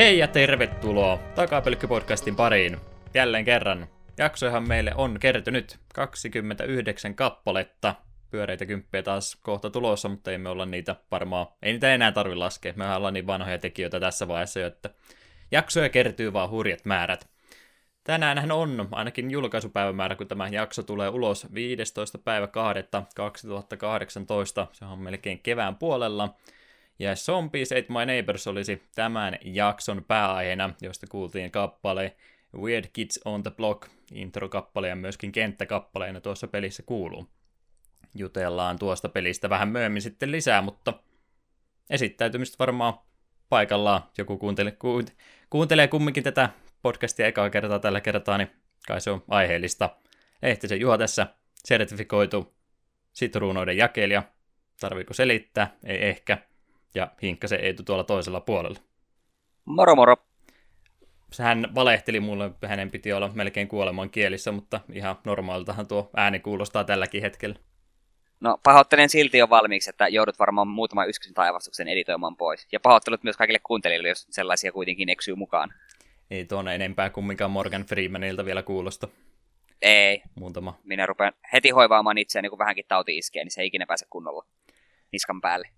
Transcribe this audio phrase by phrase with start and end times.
[0.00, 2.76] Hei ja tervetuloa Takapelkky-podcastin pariin.
[3.14, 3.86] Jälleen kerran.
[4.18, 7.94] Jaksoihan meille on kertynyt 29 kappaletta.
[8.30, 11.46] Pyöreitä kymppejä taas kohta tulossa, mutta emme olla niitä varmaan.
[11.62, 12.72] Ei niitä enää tarvi laskea.
[12.76, 14.90] Me ollaan niin vanhoja tekijöitä tässä vaiheessa että
[15.50, 17.28] jaksoja kertyy vaan hurjat määrät.
[18.04, 22.18] Tänään on ainakin julkaisupäivämäärä, kun tämä jakso tulee ulos 15.
[22.18, 22.82] päivä 2.
[23.14, 24.66] 2018.
[24.72, 26.34] Se on melkein kevään puolella.
[27.00, 32.16] Ja Zombies Ate My Neighbors olisi tämän jakson pääaiheena, josta kuultiin kappale
[32.56, 37.30] Weird Kids on the Block, introkappale ja myöskin kenttäkappaleena tuossa pelissä kuuluu.
[38.14, 40.94] Jutellaan tuosta pelistä vähän myöhemmin sitten lisää, mutta
[41.90, 42.94] esittäytymistä varmaan
[43.48, 44.02] paikallaan.
[44.18, 44.76] Joku kuuntelee,
[45.50, 46.50] kuuntelee kumminkin tätä
[46.82, 48.50] podcastia ekaa kertaa tällä kertaa, niin
[48.86, 49.96] kai se on aiheellista.
[50.42, 52.54] Lehtisen Juha tässä, sertifikoitu
[53.12, 54.22] sitruunoiden jakelija.
[54.80, 55.76] Tarviiko selittää?
[55.84, 56.38] Ei ehkä
[56.94, 57.10] ja
[57.46, 58.78] se Eetu tuolla toisella puolella.
[59.64, 60.16] Moro moro.
[61.38, 66.84] Hän valehteli mulle, hänen piti olla melkein kuoleman kielissä, mutta ihan normaaliltahan tuo ääni kuulostaa
[66.84, 67.56] tälläkin hetkellä.
[68.40, 72.66] No pahoittelen silti jo valmiiksi, että joudut varmaan muutaman yksin taivastuksen editoimaan pois.
[72.72, 75.74] Ja pahoittelut myös kaikille kuuntelijoille, jos sellaisia kuitenkin eksyy mukaan.
[76.30, 79.08] Ei tuonne enempää kumminkaan Morgan Freemanilta vielä kuulosta.
[79.82, 80.22] Ei.
[80.34, 80.78] Muutama.
[80.84, 84.46] Minä rupean heti hoivaamaan itseäni, kun vähänkin tauti iskee, niin se ei ikinä pääse kunnolla
[85.12, 85.68] niskan päälle.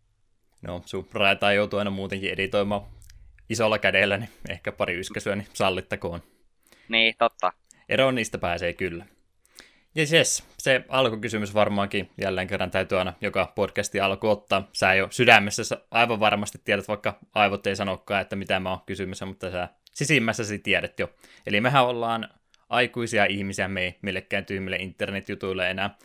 [0.63, 2.83] No, sun raitaa joutuu aina muutenkin editoimaan
[3.49, 6.23] isolla kädellä, niin ehkä pari yskäsyä, niin sallittakoon.
[6.89, 7.53] Niin, totta.
[7.89, 9.07] Eroon niistä pääsee kyllä.
[9.95, 14.69] Ja yes, se alkukysymys varmaankin jälleen kerran täytyy aina joka podcasti alku ottaa.
[14.73, 19.27] Sä jo sydämessä aivan varmasti tiedät, vaikka aivot ei sanokaan, että mitä mä oon kysymässä,
[19.27, 21.11] mutta sä sisimmässäsi tiedät jo.
[21.47, 22.29] Eli mehän ollaan
[22.69, 25.97] aikuisia ihmisiä, me ei millekään tyhmille internetjutuille enää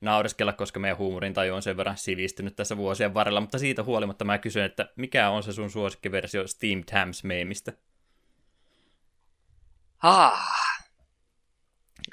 [0.00, 4.24] naureskella, koska meidän huumorin taju on sen verran sivistynyt tässä vuosien varrella, mutta siitä huolimatta
[4.24, 7.72] mä kysyn, että mikä on se sun suosikkiversio Steamed Hams-meemistä?
[10.02, 10.60] Ah.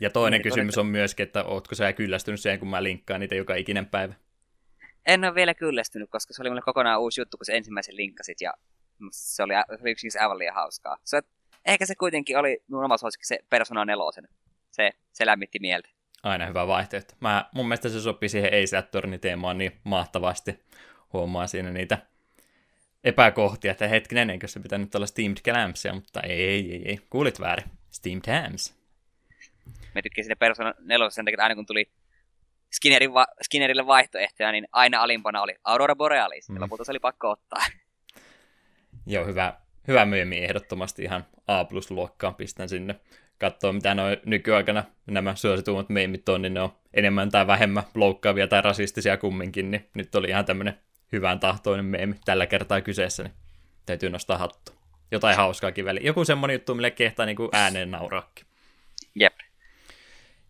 [0.01, 3.35] Ja toinen niin, kysymys on myöskin, että ootko sä kyllästynyt siihen, kun mä linkkaan niitä
[3.35, 4.13] joka ikinen päivä?
[5.05, 8.41] En ole vielä kyllästynyt, koska se oli mulle kokonaan uusi juttu, kun se ensimmäisen linkkasit,
[8.41, 8.53] ja
[9.11, 10.97] se oli, se oli aivan liian hauskaa.
[11.03, 11.21] Se,
[11.65, 14.29] ehkä se kuitenkin oli mun oma suosikki, se Persona 4.
[14.71, 15.89] Se, se lämmitti mieltä
[16.27, 17.13] aina hyvä vaihtoehto.
[17.19, 18.65] Mä, mun mielestä se sopii siihen ei
[19.21, 20.59] teemaan niin mahtavasti.
[21.13, 21.97] Huomaa siinä niitä
[23.03, 27.65] epäkohtia, että hetkinen, eikö se pitänyt olla Steamed Clampsia, mutta ei, ei, ei, kuulit väärin.
[27.91, 28.75] Steamed Hams.
[29.95, 31.91] Mä tykkäsin sinne Persona 4 sen takia, että aina kun tuli
[32.71, 36.61] Skinnerin va- Skinnerille vaihtoehtoja, niin aina alimpana oli Aurora Borealis, mm.
[36.61, 37.65] lopulta se oli pakko ottaa.
[39.05, 39.53] Joo, hyvä,
[39.87, 42.95] hyvä myöhemmin ehdottomasti ihan A-plus-luokkaan pistän sinne
[43.39, 48.47] katsoo, mitä noin nykyaikana nämä suosituimmat meemit on, niin ne on enemmän tai vähemmän loukkaavia
[48.47, 50.77] tai rasistisia kumminkin, niin nyt oli ihan tämmöinen
[51.11, 53.33] hyvän tahtoinen meemi tällä kertaa kyseessä, niin
[53.85, 54.71] täytyy nostaa hattu.
[55.11, 56.05] Jotain hauskaakin väliin.
[56.05, 58.45] Joku semmonen juttu, mille kehtaa niin kuin ääneen nauraakin.
[59.15, 59.33] Jep.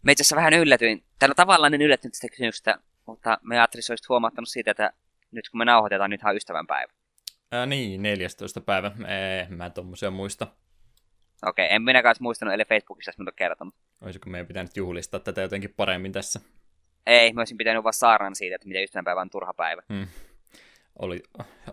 [0.03, 3.93] Me itse asiassa vähän yllätyin, no tavallaan en yllättynyt tästä kysymyksestä, mutta me ajattelin, että
[3.93, 4.93] olisit huomattanut siitä, että
[5.31, 6.93] nyt kun me nauhoitetaan, nythän on ystävänpäivä.
[7.51, 8.61] Ää, niin, 14.
[8.61, 8.91] päivä.
[9.07, 10.47] Ee, mä tommosia muista.
[11.45, 13.75] Okei, okay, en minä kanssa muistanut, eli Facebookissa minulta kertonut.
[14.01, 16.39] Olisiko meidän pitänyt juhlistaa tätä jotenkin paremmin tässä?
[17.05, 19.81] Ei, mä olisin pitänyt vaan saaran siitä, että miten ystävänpäivä on turha päivä.
[19.93, 20.07] Hmm.
[20.99, 21.23] Oli,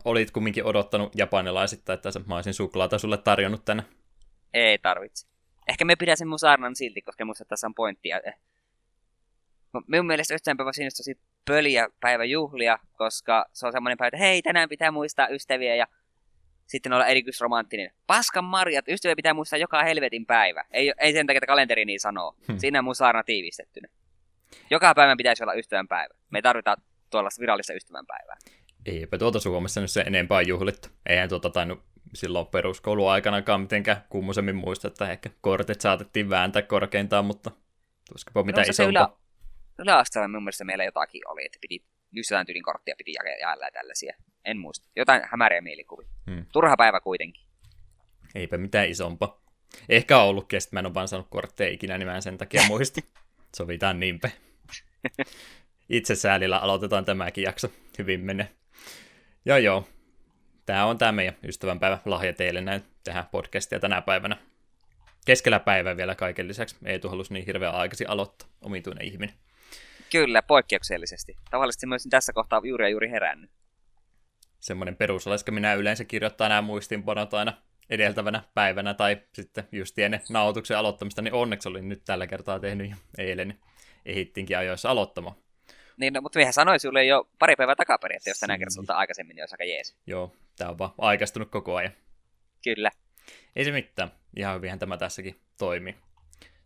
[0.04, 3.84] olit kumminkin odottanut japanilaisista, että mä olisin suklaata sulle tarjonnut tänne.
[4.54, 5.26] Ei tarvitse.
[5.68, 8.20] Ehkä me pidän sen mun saarnan silti, koska musta tässä on pointtia.
[8.24, 8.34] Eh.
[9.86, 14.42] Minun mielestä ystävänpäivä siinä tosi pöliä päivä juhlia, koska se on semmoinen päivä, että hei,
[14.42, 15.86] tänään pitää muistaa ystäviä ja
[16.66, 17.90] sitten olla erityisromanttinen.
[18.06, 20.64] Paskan marjat, ystäviä pitää muistaa joka helvetin päivä.
[20.70, 22.36] Ei, ei sen takia, että kalenteri niin sanoo.
[22.48, 22.58] Hmm.
[22.58, 23.88] Siinä on mun saarna tiivistettynä.
[24.70, 26.14] Joka päivä pitäisi olla ystävänpäivä.
[26.30, 26.76] Me tarvitaan
[27.10, 28.36] tuollaista virallista ystävänpäivää.
[28.86, 30.88] Eipä tuota Suomessa nyt se enempää juhlittu.
[31.06, 31.82] Eihän tuota tainnut
[32.14, 37.50] silloin peruskouluaikanakaan mitenkään kummosemmin muista, että ehkä kortit saatettiin vääntää korkeintaan, mutta
[38.12, 39.02] tuskapa mitä no, isompaa.
[39.02, 39.16] Ylä,
[39.78, 41.84] yläasteella mun mielestä meillä jotakin oli, että piti
[42.14, 44.16] just jotain tyylin korttia piti jaella ja tällaisia.
[44.44, 44.88] En muista.
[44.96, 46.08] Jotain hämäriä mielikuvia.
[46.30, 46.46] Hmm.
[46.52, 47.42] Turha päivä kuitenkin.
[48.34, 49.40] Eipä mitään isompa.
[49.88, 52.38] Ehkä on ollutkin, että mä en ole vaan saanut kortteja ikinä, niin mä en sen
[52.38, 53.04] takia muisti.
[53.56, 54.30] Sovitaan niinpä.
[55.88, 57.68] Itse säälillä aloitetaan tämäkin jakso.
[57.98, 58.48] Hyvin menee.
[59.44, 59.88] Joo joo.
[60.66, 64.36] Tämä on tämä meidän ystävänpäivä lahja teille näin tehdä podcastia tänä päivänä.
[65.26, 66.76] Keskellä päivää vielä kaiken lisäksi.
[66.84, 68.48] Ei halusi niin hirveän aikaisin aloittaa.
[68.62, 69.34] Omituinen ihminen.
[70.14, 71.36] Kyllä, poikkeuksellisesti.
[71.50, 73.50] Tavallisesti olisin tässä kohtaa juuri ja juuri herännyt
[74.60, 77.52] semmoinen perusalaiska minä yleensä kirjoittaa nämä muistinpanot aina
[77.90, 82.90] edeltävänä päivänä tai sitten just ennen nauhoituksen aloittamista, niin onneksi olin nyt tällä kertaa tehnyt
[82.90, 83.60] jo eilen, niin
[84.06, 85.36] ehittinkin ajoissa aloittamaan.
[85.96, 89.36] Niin, no, mutta mehän sanoin sinulle jo pari päivää takaperin, että jos tänään kertaa aikaisemmin,
[89.36, 89.96] niin olisi aika jees.
[90.06, 91.92] Joo, tämä on vaan aikaistunut koko ajan.
[92.64, 92.90] Kyllä.
[93.56, 94.12] Ei se mitään.
[94.36, 95.96] Ihan hyvinhän tämä tässäkin toimii.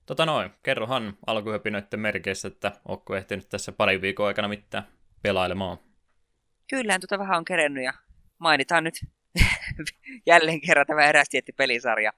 [0.08, 4.88] Tota noin, kerrohan alkuhöpinöiden merkeissä, että onko ehtinyt tässä pari viikon aikana mitään
[5.22, 5.78] pelailemaan.
[6.70, 7.93] Kyllähän tuota vähän on kerennyt ja
[8.38, 8.94] mainitaan nyt
[10.26, 12.12] jälleen kerran tämä eräs tietty pelisarja.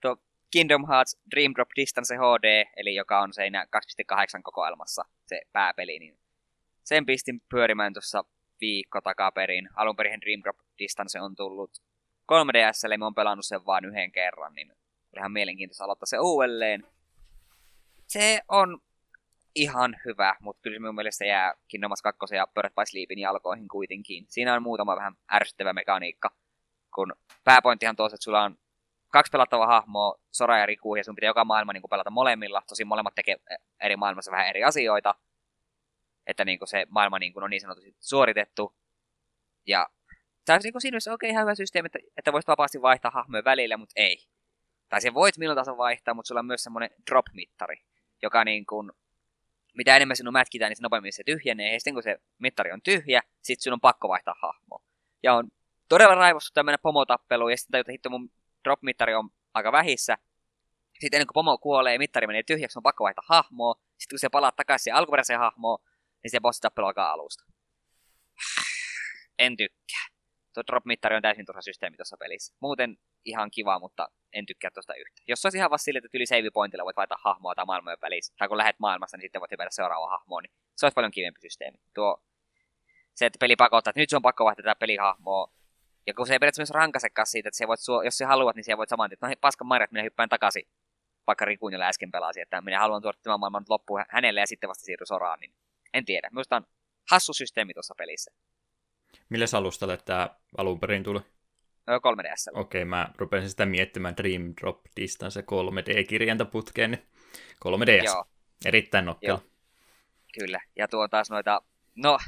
[0.00, 0.16] Tuo
[0.50, 6.18] Kingdom Hearts Dream Drop Distance HD, eli joka on siinä 2.8 kokoelmassa se pääpeli, niin
[6.84, 8.24] sen pistin pyörimään tuossa
[8.60, 9.68] viikko takaperin.
[9.74, 11.70] Alun perin Dream Drop Distance on tullut
[12.32, 14.72] 3DSlle, me on pelannut sen vain yhden kerran, niin
[15.16, 16.86] ihan mielenkiintoista aloittaa se uudelleen.
[18.12, 18.80] Se on
[19.54, 23.68] ihan hyvä, mutta kyllä minun mielestä jää Kingdom Hearts 2 ja Birth by Sleepin jalkoihin
[23.68, 24.24] kuitenkin.
[24.28, 26.30] Siinä on muutama vähän ärsyttävä mekaniikka,
[26.94, 27.12] kun
[27.44, 28.58] pääpointtihan tuossa, että sulla on
[29.12, 32.62] kaksi pelattavaa hahmoa, Sora ja Riku, ja sun pitää joka maailma niin pelata molemmilla.
[32.68, 33.36] Tosi molemmat tekee
[33.82, 35.14] eri maailmassa vähän eri asioita.
[36.26, 38.74] Että niin se maailma niin on niin sanotusti suoritettu.
[39.66, 39.88] Ja
[40.44, 43.44] tämä on niin siinä mielessä oikein ihan hyvä systeemi, että, että voisit vapaasti vaihtaa hahmoja
[43.44, 44.26] välillä, mutta ei.
[44.88, 47.91] Tai se voit milloin tahansa vaihtaa, mutta sulla on myös semmoinen drop-mittari,
[48.22, 48.92] joka niin kuin,
[49.74, 51.72] mitä enemmän sinun mätkitään, niin se nopeammin se tyhjenee.
[51.72, 54.82] Ja sitten kun se mittari on tyhjä, sitten sinun on pakko vaihtaa hahmoa.
[55.22, 55.50] Ja on
[55.88, 58.30] todella raivostu tämmöinen pomotappelu, ja sitten tajuta, hitto mun
[58.64, 60.16] drop-mittari on aika vähissä.
[61.00, 63.74] Sitten ennen kuin pomo kuolee ja mittari menee tyhjäksi, on pakko vaihtaa hahmoa.
[63.74, 65.78] Sitten kun se palaa takaisin alkuperäiseen hahmoon,
[66.22, 67.44] niin se bossitappelu alkaa alusta.
[69.38, 70.11] En tykkää.
[70.54, 72.54] Tuo drop-mittari on täysin turha systeemi tuossa pelissä.
[72.60, 75.22] Muuten ihan kiva, mutta en tykkää tuosta yhtä.
[75.28, 78.34] Jos olisi ihan vasta sille, että yli save pointilla voit vaihtaa hahmoa tai maailmojen välissä,
[78.38, 81.40] tai kun lähdet maailmasta, niin sitten voit hypätä seuraava hahmoon, niin se olisi paljon kivempi
[81.40, 81.78] systeemi.
[81.94, 82.24] Tuo,
[83.14, 85.52] se, että peli pakottaa, että nyt se on pakko vaihtaa tätä pelihahmoa,
[86.06, 88.76] ja kun se ei periaatteessa rankasekaan siitä, että se voit, jos sä haluat, niin se
[88.76, 90.68] voit saman että no paskan marjat, minä hyppään takaisin,
[91.26, 94.68] vaikka Rikun, jolla äsken pelasi, että minä haluan tuoda tämän maailman loppuun hänelle ja sitten
[94.68, 95.54] vasta siirry soraan, niin
[95.94, 96.28] en tiedä.
[96.30, 96.66] Minusta on
[97.10, 98.30] hassu systeemi tuossa pelissä.
[99.28, 101.20] Millä alustalle tämä alun perin tuli?
[101.90, 102.60] 3DS.
[102.60, 107.06] Okei, okay, mä rupesin sitä miettimään Dream Drop Distance 3D-kirjantaputkeen, niin
[107.64, 108.04] 3DS.
[108.04, 108.24] Joo.
[108.64, 109.38] Erittäin nokkela.
[109.38, 109.50] Joo.
[110.38, 111.62] Kyllä, ja tuo taas noita,
[111.94, 112.18] no,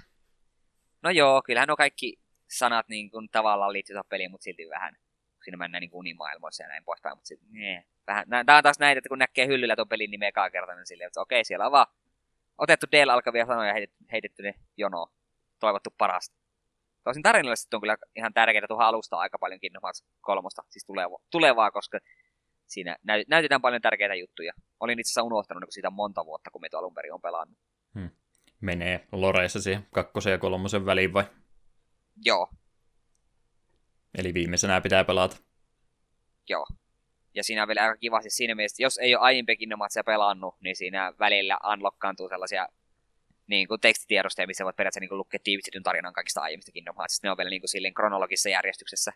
[1.03, 4.97] no joo, kyllähän on kaikki sanat niin kuin, tavallaan liittyy peliin, mutta silti vähän
[5.45, 8.79] siinä mennään niin kuin unimaailmoissa ja näin poispäin, mutta sitten, nee, vähän, tämä on taas
[8.79, 11.45] näitä, että kun näkee hyllyllä tuon pelin nimeä ekaa kertaa, niin silleen, että okei, okay,
[11.45, 11.87] siellä on vaan
[12.59, 15.09] otettu Dale alkavia sanoja ja heitetty, heitetty ne jonoon.
[15.61, 16.44] Toivottu parasta.
[17.05, 21.19] Tosin tarinallisesti on kyllä ihan tärkeää tuohon alusta aika paljon Kingdom Hearts kolmosta, siis tulevaa,
[21.31, 21.99] tulevaa koska
[22.67, 22.97] siinä
[23.29, 24.53] näytetään paljon tärkeitä juttuja.
[24.81, 27.59] Olin itse asiassa unohtanut niin siitä monta vuotta, kun me alun perin on pelannut.
[27.95, 28.11] Hmm.
[28.61, 31.25] Menee Loreissa siihen kakkosen ja kolmosen väliin vai?
[32.25, 32.51] Joo.
[34.19, 35.37] Eli viimeisenä pitää pelata.
[36.49, 36.67] Joo.
[37.35, 40.05] Ja siinä on vielä aika kiva siis siinä mielessä, jos ei ole aiemmin Kingdom Heartsia
[40.05, 42.69] pelannut, niin siinä välillä unlockkaantuu sellaisia
[43.47, 47.27] niin kuin tekstitiedostoja, missä voit periaatteessa niin kuin lukea tiivistetyn tarinan kaikista aiemmista Kingdom Heartsista.
[47.27, 49.13] Ne on vielä niin kuin silleen kronologisessa järjestyksessä.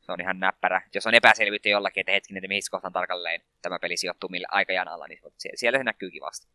[0.00, 0.82] Se on ihan näppärä.
[0.94, 5.06] Jos on epäselvyyttä jollakin, että hetkinen, että mihin kohtaan tarkalleen tämä peli sijoittuu millä aikajanalla,
[5.06, 6.48] niin siellä, siellä se näkyy kivasti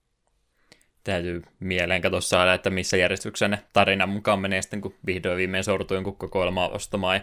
[1.04, 5.64] täytyy mieleen katsoa saada, että missä järjestyksessä ne tarinan mukaan menee sitten, kun vihdoin viimein
[5.64, 7.22] sortuu jonkun kokoelmaa ostamaan.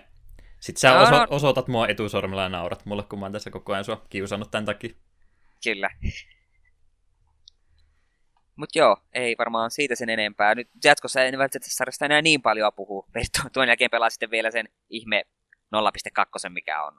[0.61, 3.85] Sitten sä oso- osoitat mua etusormella ja naurat mulle, kun mä oon tässä koko ajan
[3.85, 4.94] sua kiusannut tämän takia.
[5.64, 5.90] Kyllä.
[8.60, 10.54] Mutta joo, ei varmaan siitä sen enempää.
[10.54, 13.06] Nyt jatkossa en välttämättä sarjasta enää niin paljon puhu.
[13.52, 15.24] Tuon jälkeen pelaa sitten vielä sen ihme
[15.76, 16.98] 0.2, mikä on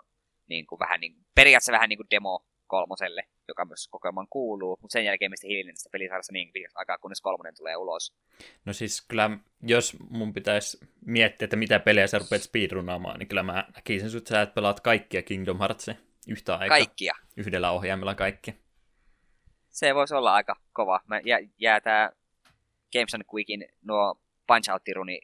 [0.49, 4.93] niin kuin vähän niin, periaatteessa vähän niin kuin demo kolmoselle, joka myös kokemaan kuuluu, mutta
[4.93, 8.13] sen jälkeen mistä hiljinen tästä pelisarjassa niin pitkäksi aikaa, kunnes kolmonen tulee ulos.
[8.65, 9.29] No siis kyllä,
[9.61, 14.29] jos mun pitäisi miettiä, että mitä pelejä sä rupeat speedrunaamaan, niin kyllä mä näkisin että
[14.29, 15.95] sä et pelaat kaikkia Kingdom Heartsia
[16.27, 16.77] yhtä aikaa.
[16.77, 17.13] Kaikkia?
[17.37, 18.55] Yhdellä ohjaimella kaikki.
[19.71, 20.99] Se voisi olla aika kova.
[21.07, 22.11] Mä jää, jää tää
[22.93, 24.81] Games on Quickin nuo punch out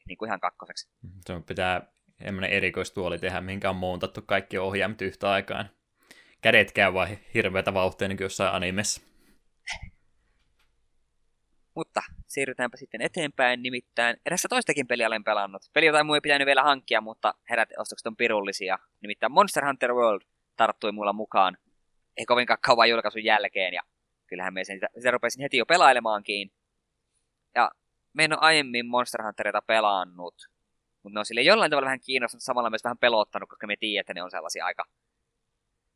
[0.08, 0.90] niin kuin ihan kakkoseksi.
[1.26, 1.82] Se pitää
[2.24, 5.70] semmoinen erikoistuoli tehdä, minkä on montattu kaikki ohjaimet yhtä aikaan
[6.42, 9.02] kädet käy vaan hirveätä vauhtia niin kuin jossain animessa.
[11.76, 15.62] Mutta siirrytäänpä sitten eteenpäin, nimittäin erässä toistakin peliä olen pelannut.
[15.74, 18.80] Peli, jota ei pitänyt vielä hankkia, mutta herät ostokset on pirullisia.
[19.02, 20.22] Nimittäin Monster Hunter World
[20.56, 21.58] tarttui mulla mukaan.
[22.18, 23.82] Ei kovinkaan kauan julkaisun jälkeen, ja
[24.28, 26.52] kyllähän me sitä, sitä rupesin heti jo pelailemaankin.
[27.56, 27.72] Ja
[28.14, 30.36] me en ole aiemmin Monster Hunterita pelannut,
[31.04, 34.04] mutta ne on sille jollain tavalla vähän kiinnostunut, samalla myös vähän pelottanut, koska me tiedät,
[34.04, 34.86] että ne on sellaisia aika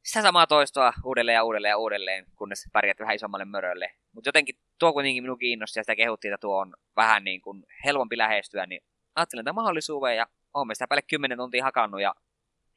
[0.04, 3.92] sitä samaa toistoa uudelleen ja uudelleen ja uudelleen, kunnes pärjät vähän isommalle mörölle.
[4.12, 7.64] Mutta jotenkin tuo kuitenkin minun kiinnosti ja sitä kehuttiin, että tuo on vähän niin kuin
[7.86, 8.82] helpompi lähestyä, niin
[9.16, 12.16] ajattelin tämän mahdollisuuden ja olen sitä päälle 10 tuntia hakannut ja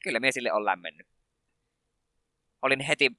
[0.03, 1.07] kyllä mie sille on lämmennyt.
[2.65, 3.11] Olin heti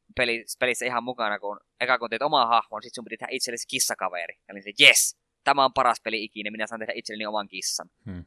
[0.60, 4.34] pelissä ihan mukana, kun eka kun teet omaa hahmon, sit sun piti tehdä itsellesi kissakaveri.
[4.48, 7.90] Ja olin se, yes, tämä on paras peli ikinä, minä saan tehdä itselleni oman kissan.
[8.04, 8.24] Hmm.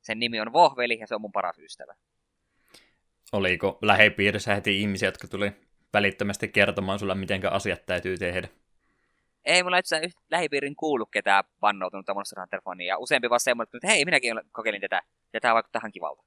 [0.00, 1.94] Sen nimi on Vohveli ja se on mun paras ystävä.
[3.32, 5.52] Oliko lähipiirissä heti ihmisiä, jotka tuli
[5.92, 8.48] välittömästi kertomaan sulle, miten asiat täytyy tehdä?
[9.44, 13.88] Ei mulla itse lähipiirin kuulu ketään vannoutunutta Monster Hunter fania, ja useampi vaan semmoinen, että
[13.88, 15.02] hei, minäkin kokeilin tätä,
[15.32, 16.24] ja tämä vaikuttaa ihan kivalta.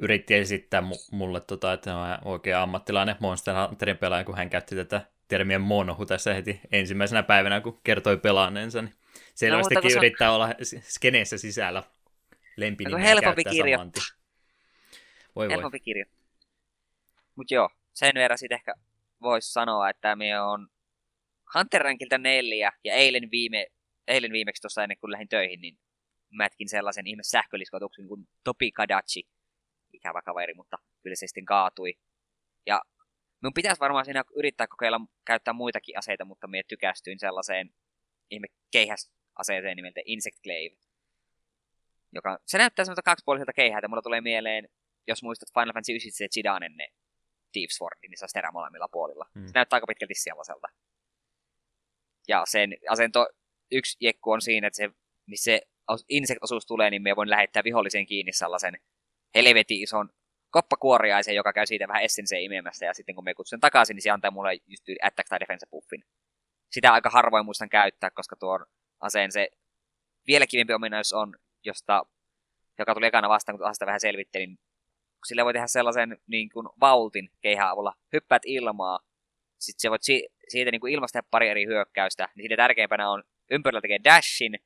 [0.00, 5.06] Yritti esittää mulle, tota, että on oikein ammattilainen Monster Hunterin pelaaja, kun hän käytti tätä
[5.28, 8.82] termiä monohu tässä heti ensimmäisenä päivänä, kun kertoi pelaaneensa.
[8.82, 8.94] Niin
[9.34, 10.34] selvästikin no, yrittää on...
[10.34, 11.82] olla skeneessä sisällä
[12.56, 13.78] lempinimiä helpompi kirjo.
[15.36, 15.80] Voi helpompi voi.
[15.80, 16.04] kirjo.
[17.36, 18.74] Mut joo, sen verran sitten ehkä
[19.22, 20.68] voisi sanoa, että me on
[21.54, 23.66] Hunter Rankilta neljä, ja eilen, viime,
[24.08, 25.78] eilen viimeksi tuossa ennen kuin lähdin töihin, niin
[26.30, 29.28] mätkin sellaisen ihme sähköliskotuksen kuin Topi Kadachi.
[30.00, 31.94] Ikävä kaveri, mutta kyllä se sitten kaatui.
[32.66, 32.82] Ja
[33.42, 37.70] minun pitäisi varmaan siinä yrittää kokeilla käyttää muitakin aseita, mutta minä tykästyin sellaiseen
[38.30, 40.76] ihme keihäsaseeseen nimeltä Insect Glaive.
[42.12, 44.68] Joka, se näyttää semmoista kaksipuoliselta keihää, mulla tulee mieleen,
[45.06, 46.88] jos muistat Final Fantasy 9 se Chidanen ne
[47.52, 49.26] Thief Sword, niin se on molemmilla puolilla.
[49.34, 49.46] Hmm.
[49.46, 50.68] Se näyttää aika pitkälti sellaiselta.
[52.28, 53.28] Ja sen asento
[53.70, 54.90] yksi jekku on siinä, että se,
[55.26, 55.60] missä se
[56.08, 58.74] insect-osuus tulee, niin me voin lähettää vihollisen kiinni sellaisen
[59.34, 60.08] helvetin ison
[60.50, 64.10] koppakuoriaisen, joka käy siitä vähän essenseä imemässä, ja sitten kun me kutsun takaisin, niin se
[64.10, 66.04] antaa mulle just attack tai defense buffin.
[66.70, 68.66] Sitä aika harvoin muistan käyttää, koska tuon
[69.00, 69.48] aseen se
[70.26, 71.34] vielä kivempi ominaisuus on,
[71.64, 72.02] josta,
[72.78, 74.58] joka tuli ekana vastaan, kun asetta vähän selvittelin.
[75.26, 77.94] Sillä voi tehdä sellaisen niin kuin vaultin keihään avulla.
[78.12, 78.98] Hyppäät ilmaa,
[79.58, 83.24] sitten se voit si- siitä niin kuin ilmasta pari eri hyökkäystä, niin siitä tärkeimpänä on
[83.50, 84.58] ympärillä tekee dashin,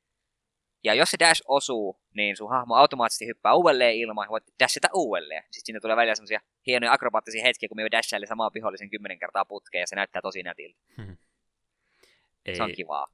[0.84, 4.88] ja jos se dash osuu, niin sun hahmo automaattisesti hyppää uudelleen ilmaan ja voit dashata
[4.92, 5.42] uudelleen.
[5.42, 9.44] Sitten siinä tulee välillä semmoisia hienoja akrobaattisia hetkiä, kun me dashaille samaa vihollisen kymmenen kertaa
[9.44, 10.78] putkeen ja se näyttää tosi nätiltä.
[10.96, 11.16] Hmm.
[12.46, 13.06] Ei, se on kivaa.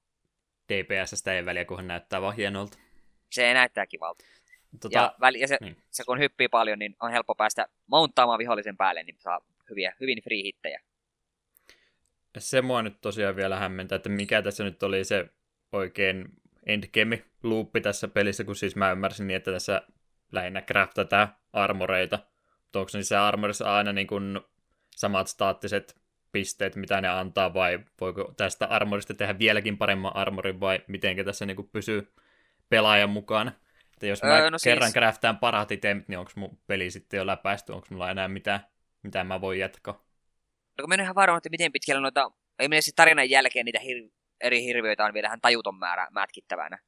[0.68, 2.78] DPSstä ei väliä, kunhan näyttää vaan hienolta.
[3.30, 4.24] Se näyttää kivalta.
[4.80, 5.76] Tota, ja, väli, ja se, niin.
[5.90, 10.22] se, kun hyppii paljon, niin on helppo päästä mounttaamaan vihollisen päälle, niin saa hyviä, hyvin
[10.22, 10.80] free hittejä.
[12.38, 15.26] Se mua nyt tosiaan vielä hämmentää, että mikä tässä nyt oli se
[15.72, 19.82] oikein endgame loopi tässä pelissä, kun siis mä ymmärsin niin, että tässä
[20.32, 22.18] lähinnä craftataan armoreita.
[22.74, 24.40] Onko niissä armorissa aina niin kuin
[24.96, 26.00] samat staattiset
[26.32, 31.46] pisteet, mitä ne antaa, vai voiko tästä armorista tehdä vieläkin paremman armorin, vai miten tässä
[31.46, 32.12] niin kuin pysyy
[32.68, 33.52] pelaajan mukaan?
[33.92, 34.94] Että jos mä öö, no kerran siis...
[34.94, 38.60] craftaan parhaat itemit, niin onko mun peli sitten jo läpäisty, onko mulla enää mitään,
[39.02, 39.94] mitä mä voin jatkaa?
[40.78, 43.64] No kun mä en ihan varma, että miten pitkällä noita, ei mene siis tarinan jälkeen
[43.64, 46.78] niitä hir- eri hirviöitä on vielä ihan tajuton määrä mätkittävänä.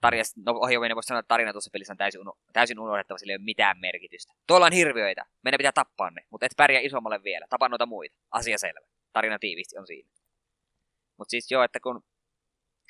[0.00, 3.30] Tarjas, no ohjelmien voisi sanoa, että tarina tuossa pelissä on täysin, uno, täysin unohdettava, sillä
[3.30, 4.32] ei ole mitään merkitystä.
[4.46, 8.16] Tuolla on hirviöitä, meidän pitää tappaa ne, mutta et pärjää isommalle vielä, tapa noita muita.
[8.30, 8.86] Asia selvä.
[9.12, 10.10] Tarina tiivisti on siinä.
[11.18, 12.02] Mutta siis joo, että kun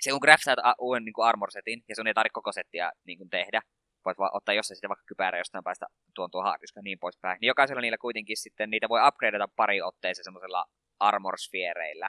[0.00, 3.30] se kun craftaat uuden niin armor setin, ja sun ei tarvitse koko settiä niin kuin
[3.30, 3.62] tehdä,
[4.04, 7.38] voit vaan ottaa jossain sitten vaikka kypärä jostain päästä tuon tuo haariska ja niin poispäin.
[7.40, 10.64] Niin jokaisella niillä kuitenkin sitten niitä voi upgradeata pari otteeseen semmoisella
[11.00, 12.08] armor sphereillä.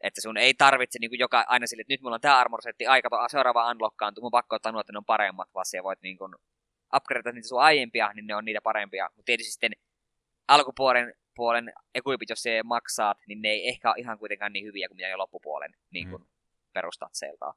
[0.00, 2.86] Että sun ei tarvitse niin kuin joka, aina sille, että nyt mulla on tämä armor-setti,
[2.86, 6.18] aika seuraava unlockkaantuu, mun pakko ottaa nuo, että ne on paremmat, vaan siellä voit niin
[6.18, 6.34] kuin
[6.96, 9.10] upgradeata niitä sun aiempia, niin ne on niitä parempia.
[9.16, 9.72] Mutta tietysti sitten
[10.48, 14.88] alkupuolen puolen equipit, jos se maksaat, niin ne ei ehkä ole ihan kuitenkaan niin hyviä
[14.88, 16.28] kuin mitä ne loppupuolen niin kuin mm.
[16.72, 17.54] perustatseiltaan.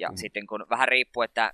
[0.00, 0.16] Ja mm.
[0.16, 1.52] sitten kun vähän riippuu, että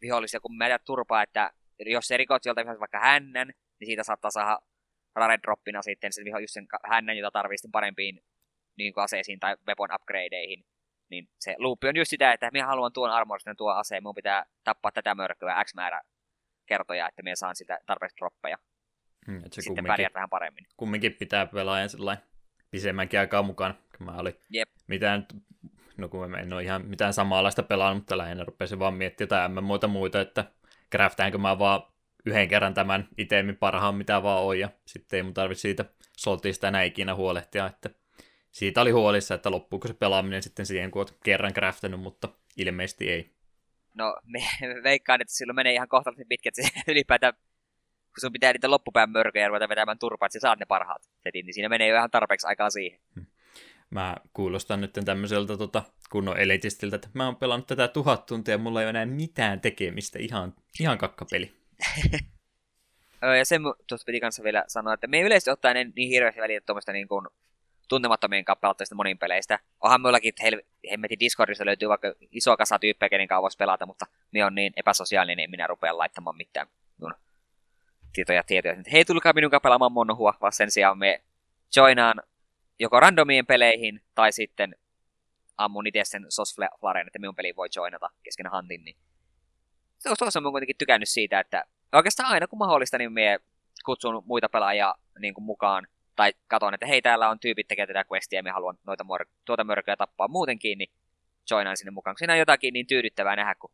[0.00, 4.58] vihollisia, kun mä turpaa, että jos se rikot sieltä vaikka hännän, niin siitä saattaa saada
[5.14, 8.22] rare droppina sitten sen, just sen hännän, jota tarvii sitten parempiin
[8.82, 10.64] niin kuin aseisiin tai weapon upgradeihin.
[11.10, 14.44] Niin se loopi on just sitä, että minä haluan tuon armoristen tuon aseen, minun pitää
[14.64, 16.00] tappaa tätä mörköä X määrä
[16.66, 18.56] kertoja, että minä saan sitä tarpeeksi droppeja.
[19.26, 20.66] Hmm, se sitten pärjät vähän paremmin.
[20.76, 22.24] Kumminkin pitää pelaajan sellainen
[22.70, 23.78] pisemmänkin aikaa mukaan.
[23.98, 24.68] Mä olin Jep.
[24.86, 25.26] mitään
[25.96, 29.88] no kun en ole ihan mitään samanlaista pelannut, mutta lähinnä rupesin vaan miettimään jotain muuta
[29.88, 30.44] muita, että
[30.92, 31.82] craftaanko mä vaan
[32.26, 35.84] yhden kerran tämän itemin parhaan mitä vaan on, ja sitten ei mun tarvitse siitä
[36.16, 37.90] soltista enää ikinä huolehtia, että
[38.50, 43.10] siitä oli huolissa, että loppuuko se pelaaminen sitten siihen, kun olet kerran craftannut, mutta ilmeisesti
[43.10, 43.30] ei.
[43.94, 44.40] No, me
[44.84, 49.10] veikkaan, että silloin menee ihan kohtalaisen pitkä, että se ylipäätään, kun sun pitää niitä loppupään
[49.10, 52.10] mörköjä ruveta vetämään turpaa, että sä saat ne parhaat setin, niin siinä menee jo ihan
[52.10, 53.00] tarpeeksi aikaa siihen.
[53.14, 53.26] Hmm.
[53.90, 58.58] Mä kuulostan nyt tämmöiseltä tota, kunnon elitistiltä, että mä oon pelannut tätä tuhat tuntia ja
[58.58, 61.54] mulla ei ole enää mitään tekemistä, ihan, ihan kakkapeli.
[63.38, 66.60] ja sen tuosta piti kanssa vielä sanoa, että me ei yleisesti ottaen niin hirveästi väliä
[66.60, 67.26] tuommoista niin kuin
[67.90, 69.58] tuntemattomien kappaleista monin peleistä.
[69.80, 74.06] Onhan mullakin, hel- hemmetin Discordista löytyy vaikka iso kasa tyyppejä, kenen kanssa voisi pelata, mutta
[74.32, 76.66] me on niin epäsosiaalinen, niin minä rupean laittamaan mitään
[76.98, 77.14] minun
[78.12, 78.76] tietoja tietoja.
[78.92, 81.22] Hei, tulkaa minun kanssa pelaamaan monohua, vaan sen sijaan me
[81.76, 82.22] joinaan
[82.78, 84.76] joko randomiin peleihin, tai sitten
[85.56, 86.26] ammun itse sen
[86.80, 88.96] Flaren, että minun peli voi joinata kesken Huntin, niin
[90.18, 93.40] tuossa on kuitenkin tykännyt siitä, että oikeastaan aina kun mahdollista, niin mie
[93.84, 95.86] kutsun muita pelaajia niin kuin mukaan.
[96.20, 99.26] Tai katon, että hei, täällä on tyypit tekee tätä questia ja me haluan noita mor-
[99.44, 100.90] tuota mörköä tappaa muutenkin, niin
[101.50, 102.16] joinaan sinne mukaan.
[102.18, 103.70] Siinä on jotakin niin tyydyttävää nähdä, kun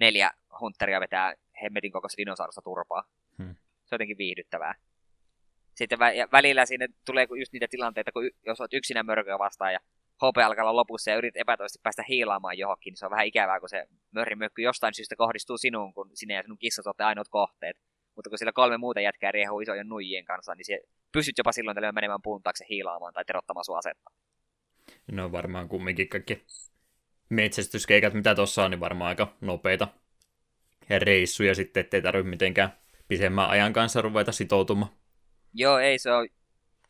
[0.00, 3.04] neljä hunteria vetää hemmetin kokoista dinosaurusta turpaa.
[3.38, 3.54] Hmm.
[3.84, 4.74] Se on jotenkin viihdyttävää.
[5.74, 9.72] Sitten vä- välillä sinne tulee just niitä tilanteita, kun y- jos olet yksinä mörköä vastaan
[9.72, 9.78] ja
[10.16, 13.60] HP alkaa olla lopussa ja yrität epätoisesti päästä hiilaamaan johonkin, niin se on vähän ikävää,
[13.60, 17.76] kun se mörrimökky jostain syystä kohdistuu sinuun, kun sinä ja sinun kissat olette ainoat kohteet.
[18.16, 20.80] Mutta kun siellä kolme muuta jätkää riehuu isojen nuijien kanssa, niin se
[21.12, 24.10] pystyt jopa silloin tällä menemään puun taakse hiilaamaan tai terottamaan sua asetta.
[25.12, 26.46] No varmaan kumminkin kaikki
[27.28, 29.88] metsästyskeikat, mitä tuossa on, niin varmaan aika nopeita
[30.98, 32.72] reissuja sitten, ettei tarvitse mitenkään
[33.08, 34.92] pisemmän ajan kanssa ruveta sitoutumaan.
[35.54, 36.28] Joo, ei se ole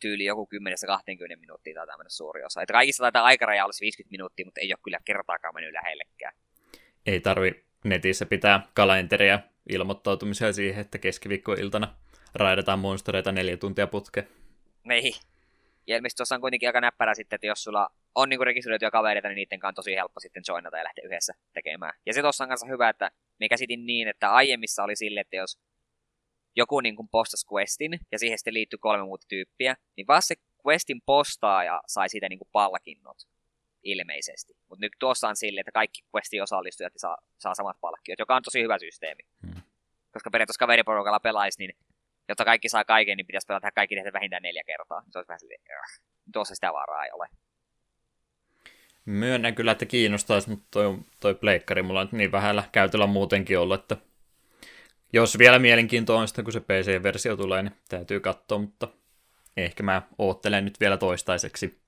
[0.00, 0.48] tyyli joku
[1.34, 2.62] 10-20 minuuttia tai tämmöinen suuri osa.
[2.62, 6.34] Että kaikissa taitaa aikaraja olisi 50 minuuttia, mutta ei ole kyllä kertaakaan mennyt lähellekään.
[7.06, 11.94] Ei tarvi netissä pitää kalenteria ilmoittautumisia siihen, että keskiviikkoiltana
[12.34, 14.28] raidataan monstereita neljä tuntia putke.
[14.84, 15.14] Niin.
[15.86, 19.28] Ja ilmeisesti tuossa on kuitenkin aika näppärä sitten, että jos sulla on niinku rekisteröityjä kavereita,
[19.28, 21.92] niin niiden kanssa on tosi helppo sitten joinata ja lähteä yhdessä tekemään.
[22.06, 23.10] Ja se tuossa on kanssa hyvä, että
[23.40, 25.58] me käsitin niin, että aiemmissa oli sille, että jos
[26.56, 30.34] joku niin kuin postasi questin, ja siihen sitten liittyy kolme muuta tyyppiä, niin vaan se
[30.66, 33.16] questin postaaja sai siitä niin kuin palkinnot
[33.82, 34.54] ilmeisesti.
[34.68, 38.42] Mutta nyt tuossa on sille, että kaikki questin osallistujat saa, saa samat palkkiot, joka on
[38.42, 39.22] tosi hyvä systeemi.
[39.46, 39.62] Hmm.
[40.12, 41.76] Koska periaatteessa kaveriporukalla pelaisi, niin
[42.28, 45.02] jotta kaikki saa kaiken, niin pitäisi pelata kaikki tehdä vähintään neljä kertaa.
[45.10, 45.60] Se olisi vähän silleen,
[46.32, 47.28] tuossa sitä varaa ei ole.
[49.04, 53.80] Myönnän kyllä, että kiinnostaisi, mutta toi, toi pleikkari mulla on niin vähällä käytöllä muutenkin ollut,
[53.80, 53.96] että
[55.12, 58.88] jos vielä mielenkiintoista, kun se PC-versio tulee, niin täytyy katsoa, mutta
[59.56, 61.81] ehkä mä oottelen nyt vielä toistaiseksi.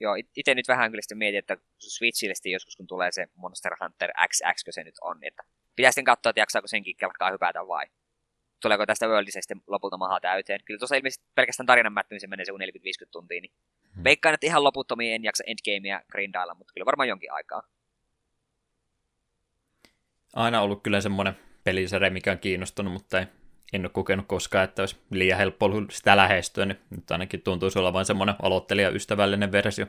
[0.00, 3.72] Joo, itse nyt vähän kyllä sitten mietin, että Switchille sitten joskus kun tulee se Monster
[3.80, 5.42] Hunter XX, kun se nyt on, niin että
[5.76, 7.86] pitäisi katsoa, että jaksaako senkin kelkkaa hypätä vai
[8.62, 10.60] tuleeko tästä Worldista lopulta maha täyteen.
[10.64, 12.54] Kyllä tuossa ilmeisesti pelkästään tarinan mättymiseen menee se 40-50
[13.12, 13.52] tuntia, niin
[13.94, 14.04] hmm.
[14.04, 17.62] veikkaan, että ihan loputtomiin en jaksa endgamea grindailla, mutta kyllä varmaan jonkin aikaa.
[20.32, 23.26] Aina ollut kyllä semmoinen pelisarja, mikä on kiinnostunut, mutta ei,
[23.72, 27.78] en ole kokenut koskaan, että olisi liian helppo ollut sitä lähestyä, niin nyt ainakin tuntuisi
[27.78, 29.86] olevan semmoinen aloittelija-ystävällinen versio.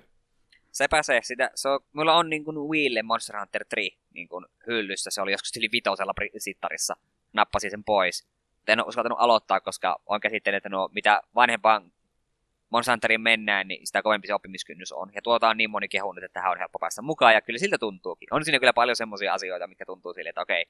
[0.71, 1.19] Sepä se.
[1.23, 2.57] Sitä, se on, mulla on niin kuin
[3.03, 5.09] Monster Hunter 3 niin kuin hyllyssä.
[5.11, 6.95] Se oli joskus yli vitosella sittarissa.
[7.33, 8.27] Nappasin sen pois.
[8.67, 11.91] En ole uskaltanut aloittaa, koska on käsittänyt, että no, mitä vanhempaan
[12.69, 15.11] Monster Hunterin mennään, niin sitä kovempi se oppimiskynnys on.
[15.15, 17.77] Ja tuota on niin moni kehunut, että tähän on helppo päästä mukaan, ja kyllä siltä
[17.77, 18.27] tuntuukin.
[18.31, 20.65] On siinä kyllä paljon semmoisia asioita, mitkä tuntuu sille, että okei,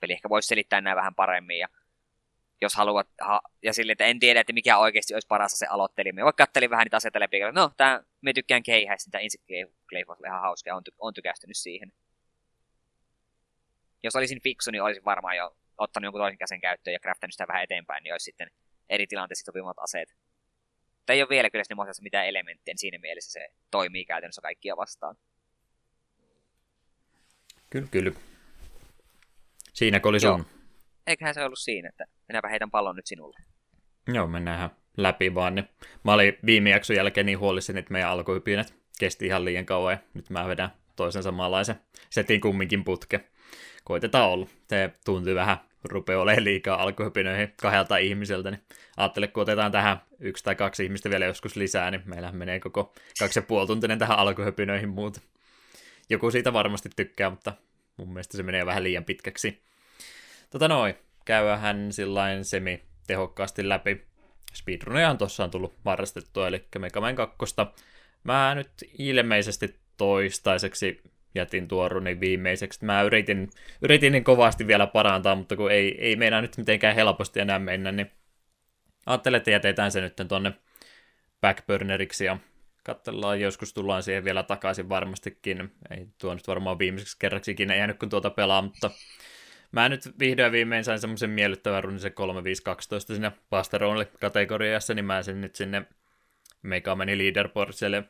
[0.00, 1.58] peli ehkä voisi selittää nämä vähän paremmin.
[1.58, 1.68] Ja
[2.60, 6.12] jos haluat, ha, ja sille, että en tiedä, että mikä oikeasti olisi paras se aloitteli.
[6.12, 9.44] Me vaikka kattelin vähän niitä asioita läpi, no, tää, me tykkään keihäistä, tämä Insect
[10.08, 11.92] on ihan hauska ja on, ty, on tykästynyt siihen.
[14.02, 17.48] Jos olisin fiksu, niin olisin varmaan jo ottanut jonkun toisen käsen käyttöön ja craftannut sitä
[17.48, 18.50] vähän eteenpäin, niin olisi sitten
[18.88, 20.14] eri tilanteissa sopimat aseet.
[21.06, 24.76] Tai ei ole vielä kyllä sitten mitään elementtejä, niin siinä mielessä se toimii käytännössä kaikkia
[24.76, 25.16] vastaan.
[27.70, 28.12] Kyllä, kyllä.
[29.74, 30.57] Siinä oli sun.
[31.08, 33.38] Eiköhän se ollut siinä, että minäpä heitän pallon nyt sinulle.
[34.12, 35.54] Joo, mennään läpi vaan.
[35.54, 35.68] Niin
[36.04, 39.98] mä olin viime jakson jälkeen niin huolissani, että meidän alkuhypinät kesti ihan liian kauan ja
[40.14, 41.76] nyt mä vedän toisen samanlaisen
[42.10, 43.20] setin kumminkin putke.
[43.84, 44.46] Koitetaan olla.
[44.68, 48.62] Se tuntuu vähän rupeaa olemaan liikaa alkuhypinöihin kahdelta ihmiseltä, niin
[48.96, 52.94] ajattelin, kun otetaan tähän yksi tai kaksi ihmistä vielä joskus lisää, niin meillä menee koko
[53.18, 55.20] kaksi ja puoli tuntinen tähän alkuhypinöihin muuta.
[56.10, 57.52] Joku siitä varmasti tykkää, mutta
[57.96, 59.62] mun mielestä se menee vähän liian pitkäksi.
[60.50, 64.06] Tota noin, käyhän sillain semi tehokkaasti läpi.
[64.54, 67.36] Speedrunia on tossa on tullut varastettua, eli Mega Man 2.
[68.24, 71.02] Mä nyt ilmeisesti toistaiseksi
[71.34, 72.84] jätin tuon runin viimeiseksi.
[72.84, 73.50] Mä yritin,
[73.82, 77.92] yritin niin kovasti vielä parantaa, mutta kun ei, ei meinaa nyt mitenkään helposti enää mennä,
[77.92, 78.10] niin
[79.06, 80.52] ajattelin, että jätetään se nyt tonne
[81.40, 82.38] backburneriksi ja
[82.84, 85.72] katsellaan, joskus tullaan siihen vielä takaisin varmastikin.
[85.90, 88.90] Ei tuo nyt varmaan viimeiseksi kerraksi ikinä jäänyt, kun tuota pelaa, mutta
[89.72, 95.40] mä nyt vihdoin viimein sain semmoisen miellyttävän runin se 3512 siinä Pasteronille-kategoriassa, niin mä sen
[95.40, 95.82] nyt sinne
[96.62, 98.04] Mega Mani Leaderboardsille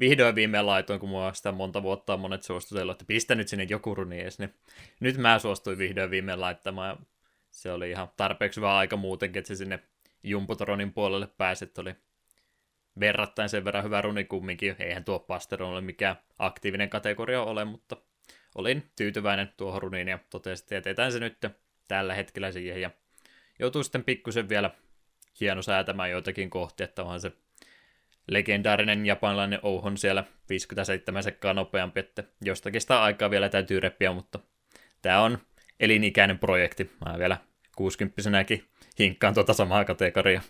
[0.00, 3.66] vihdoin viimein laitoin, kun mua sitä monta vuotta on monet suostutellut, että pistä nyt sinne
[3.70, 4.54] joku runi edes, niin
[5.00, 7.06] nyt mä suostuin vihdoin viimein laittamaan,
[7.50, 9.78] se oli ihan tarpeeksi hyvä aika muutenkin, että se sinne
[10.22, 11.94] Jumputronin puolelle pääsi, oli
[13.00, 14.76] verrattain sen verran hyvä runi kumminkin.
[14.78, 17.96] Eihän tuo Pasteron ole mikään aktiivinen kategoria ole, mutta
[18.58, 21.38] olin tyytyväinen tuohon runiin ja totesin, että jätetään se nyt
[21.88, 22.80] tällä hetkellä siihen.
[22.80, 22.90] Ja
[23.58, 24.70] joutuu sitten pikkusen vielä
[25.40, 27.32] hieno säätämään joitakin kohtia, että onhan se
[28.28, 34.38] legendaarinen japanilainen Ouhon siellä 57 sekkaa nopeampi, että jostakin sitä aikaa vielä täytyy reppiä, mutta
[35.02, 35.38] tämä on
[35.80, 36.90] elinikäinen projekti.
[37.06, 37.36] Mä vielä
[37.76, 38.22] 60
[38.98, 40.42] hinkkaan tuota samaa kategoriaa,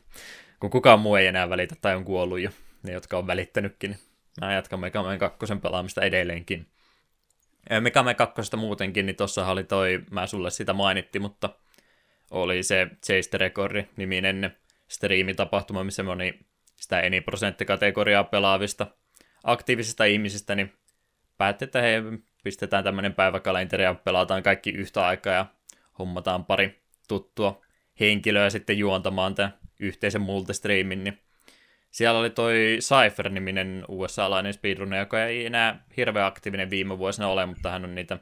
[0.60, 2.50] kun kukaan muu ei enää välitä tai on kuollut jo.
[2.82, 4.00] Ne, jotka on välittänytkin, niin
[4.40, 6.66] mä jatkan Mega Man 2 pelaamista edelleenkin.
[7.80, 11.50] Mega Man 2 muutenkin, niin tossa oli toi, mä sulle sitä mainittiin, mutta
[12.30, 14.56] oli se Chase the Record-niminen
[14.88, 16.38] striimitapahtuma, missä moni
[16.76, 18.86] sitä eni prosenttikategoriaa pelaavista
[19.44, 20.72] aktiivisista ihmisistä, niin
[21.38, 22.02] päätti, että he
[22.44, 25.46] pistetään tämmöinen päiväkalenteri ja pelataan kaikki yhtä aikaa ja
[25.98, 27.64] hommataan pari tuttua
[28.00, 31.18] henkilöä sitten juontamaan tämän yhteisen multistreamin, niin
[31.98, 37.70] siellä oli toi Cypher-niminen USA-lainen speedrunner, joka ei enää hirveän aktiivinen viime vuosina ole, mutta
[37.70, 38.18] hän on niitä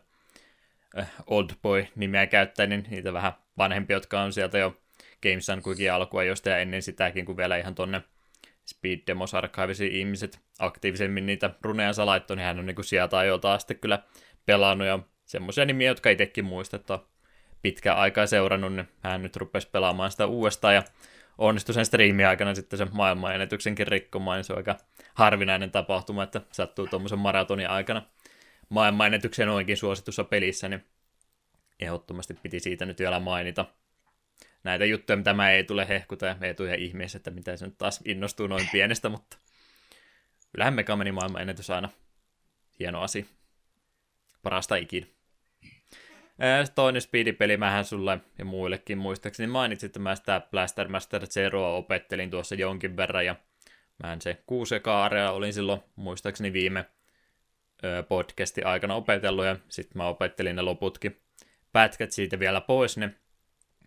[0.98, 4.76] äh, Old Boy-nimeä käyttäen, niin niitä vähän vanhempia, jotka on sieltä jo
[5.22, 8.02] Games kuitenkin alkua josta ja ennen sitäkin, kun vielä ihan tonne
[8.66, 13.58] Speed Demos Archivesiin ihmiset aktiivisemmin niitä runeansa laittoi, niin hän on niin kuin sieltä ajoilta
[13.58, 13.98] sitten kyllä
[14.46, 16.86] pelannut ja semmoisia nimiä, jotka itsekin muistat,
[17.62, 20.82] pitkä aikaa seurannut, niin hän nyt rupesi pelaamaan sitä uudestaan ja
[21.38, 24.76] onnistui sen striimin aikana sitten sen maailmanennätyksenkin rikkomaan, niin se on aika
[25.14, 28.02] harvinainen tapahtuma, että sattuu tuommoisen maratonin aikana
[28.68, 30.84] maailmanennätykseen oikein suositussa pelissä, niin
[31.80, 33.66] ehdottomasti piti siitä nyt vielä mainita.
[34.64, 37.66] Näitä juttuja, mitä mä ei tule hehkuta ja ei tule ihan ihmeessä, että mitä se
[37.66, 39.36] nyt taas innostuu noin pienestä, mutta
[40.52, 41.88] kyllähän Mega meni maailmanennätys aina
[42.78, 43.24] hieno asia.
[44.42, 45.06] Parasta ikinä.
[46.74, 49.46] Toinen speedipeli mähän sulle ja muillekin muistaakseni.
[49.46, 53.36] Mainitsit, että mä sitä Blaster Master Zeroa opettelin tuossa jonkin verran ja
[54.02, 56.84] mä se kuusi area olin silloin muistaakseni viime
[58.08, 61.20] podcastin aikana opetellut ja sitten mä opettelin ne loputkin
[61.72, 63.14] pätkät siitä vielä pois, ne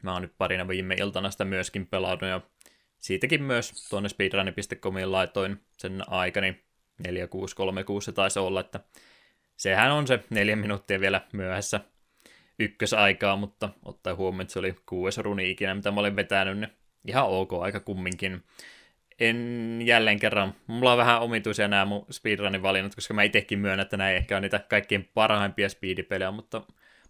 [0.02, 2.42] mä oon nyt parina viime iltana sitä myöskin pelannut ja
[3.00, 6.64] siitäkin myös tuonne speedrun.comiin laitoin sen aikani.
[7.04, 8.80] 4636 se taisi olla, että
[9.58, 11.80] sehän on se neljä minuuttia vielä myöhässä
[12.60, 16.72] ykkösaikaa, mutta ottaa huomioon, että se oli kuudes runi ikinä, mitä mä olin vetänyt, niin
[17.08, 18.44] ihan ok aika kumminkin.
[19.20, 23.80] En jälleen kerran, mulla on vähän omituisia nämä mun speedrunin valinnat, koska mä itsekin myönnän,
[23.80, 26.62] että näin ehkä on niitä kaikkein parhaimpia speedipelejä, mutta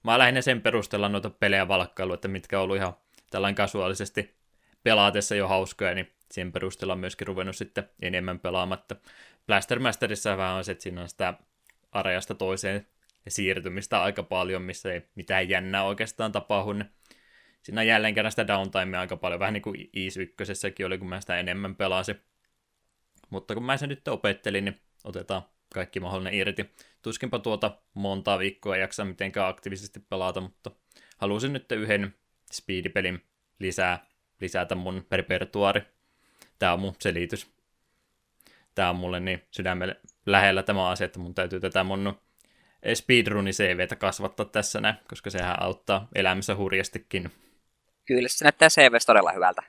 [0.04, 2.94] mä lähinnä sen perusteella noita pelejä valkkailu, että mitkä on ollut ihan
[3.32, 4.36] tällainen kasuaalisesti
[4.84, 8.96] pelaatessa jo hauskoja, niin sen perusteella on myöskin ruvennut sitten enemmän pelaamatta.
[9.48, 11.34] Blaster Masterissa vähän on se, että siinä on sitä
[11.92, 12.88] areasta toiseen
[13.28, 16.74] siirtymistä aika paljon, missä ei mitään jännää oikeastaan tapahdu.
[16.74, 16.90] Niin
[17.64, 21.10] siinä on jälleen kerran sitä downtimea aika paljon, vähän niin kuin Ease 1 oli, kun
[21.10, 22.22] mä sitä enemmän pelasin.
[23.30, 25.42] Mutta kun mä sen nyt opettelin, niin otetaan
[25.74, 26.70] kaikki mahdollinen irti.
[27.02, 30.72] Tuskinpa tuota montaa viikkoa jaksa mitenkään aktiivisesti pelata, mutta
[31.18, 32.16] halusin nyt yhden
[32.52, 33.26] speedipelin
[33.60, 34.06] lisää,
[34.42, 35.82] lisätä mun repertuari.
[36.60, 37.54] Tää on mun selitys.
[38.76, 42.20] Tää on mulle niin sydämelle lähellä tämä asia, että mun täytyy tätä mun
[42.94, 47.32] speedrunin CVtä kasvattaa tässä näin, koska sehän auttaa elämässä hurjastikin.
[48.06, 49.64] Kyllä, se näyttää CVs todella hyvältä.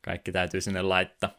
[0.00, 1.30] Kaikki täytyy sinne laittaa.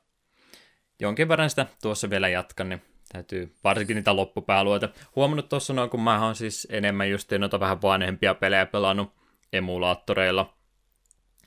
[1.00, 4.90] Jonkin verran sitä tuossa vielä jatkan, niin täytyy varsinkin niitä loppupäälueita.
[5.16, 9.14] Huomannut tuossa noin, kun mä oon siis enemmän just noita vähän vanhempia pelejä pelannut
[9.54, 10.54] emulaattoreilla,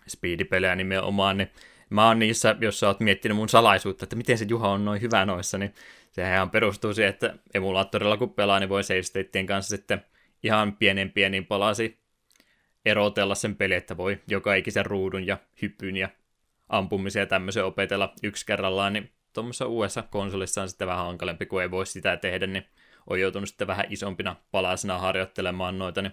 [0.08, 1.50] speedipelejä nimenomaan, niin
[1.90, 5.00] mä oon niissä, jos sä oot miettinyt mun salaisuutta, että miten se Juha on noin
[5.00, 5.74] hyvä noissa, niin
[6.12, 10.04] sehän perustuu siihen, että emulaattorilla kun pelaa, niin voi save kanssa sitten
[10.42, 11.98] ihan pienen pienin palasi
[12.84, 16.08] erotella sen peli, että voi joka ikisen ruudun ja hyppyn ja
[16.68, 21.62] ampumisia ja tämmöisen opetella yksi kerrallaan, niin tuommoisessa uudessa konsolissa on sitten vähän hankalempi, kun
[21.62, 22.66] ei voi sitä tehdä, niin
[23.06, 26.12] on joutunut sitten vähän isompina palasina harjoittelemaan noita, niin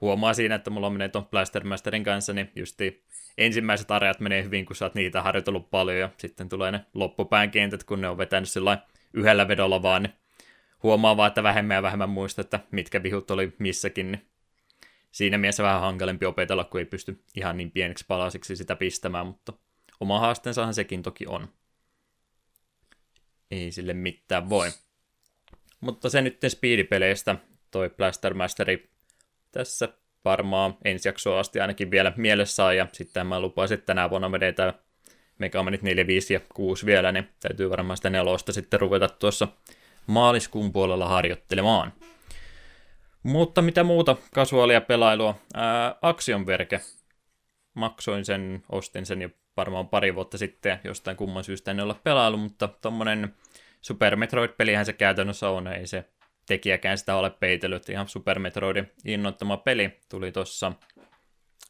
[0.00, 3.04] huomaa siinä, että mulla menee tuon Blaster Masterin kanssa, niin justi
[3.38, 7.50] ensimmäiset areat menee hyvin, kun sä oot niitä harjoitellut paljon, ja sitten tulee ne loppupään
[7.50, 8.78] kentät, kun ne on vetänyt sillä
[9.12, 10.12] yhdellä vedolla vaan, niin
[10.82, 14.30] huomaa vaan, että vähemmän ja vähemmän muista, että mitkä vihut oli missäkin, niin
[15.12, 19.52] siinä mielessä vähän hankalempi opetella, kun ei pysty ihan niin pieneksi palasiksi sitä pistämään, mutta
[20.00, 21.48] oma haasteensahan sekin toki on.
[23.50, 24.70] Ei sille mitään voi.
[25.80, 27.36] Mutta se nyt speedipeleistä,
[27.70, 28.90] toi Blaster Masteri
[29.50, 29.88] tässä
[30.24, 34.32] varmaan ensi jaksoa asti ainakin vielä mielessä on, ja sitten mä lupasin, että tänä vuonna
[34.32, 34.72] vedetään
[35.38, 39.48] Megamanit 4, 5 ja 6 vielä, niin täytyy varmaan sitä nelosta sitten ruveta tuossa
[40.06, 41.92] maaliskuun puolella harjoittelemaan.
[43.22, 45.34] Mutta mitä muuta kasuaalia pelailua?
[45.54, 45.94] Ää,
[46.46, 46.80] Verke.
[47.74, 52.36] Maksoin sen, ostin sen jo varmaan pari vuotta sitten, jostain kumman syystä en ole pelailu,
[52.36, 53.34] mutta tommonen
[53.80, 56.04] Super Metroid-pelihän se käytännössä on, ei se
[56.50, 57.88] tekijäkään sitä ole peitellyt.
[57.88, 60.72] Ihan Super Metroidin innoittama peli tuli tuossa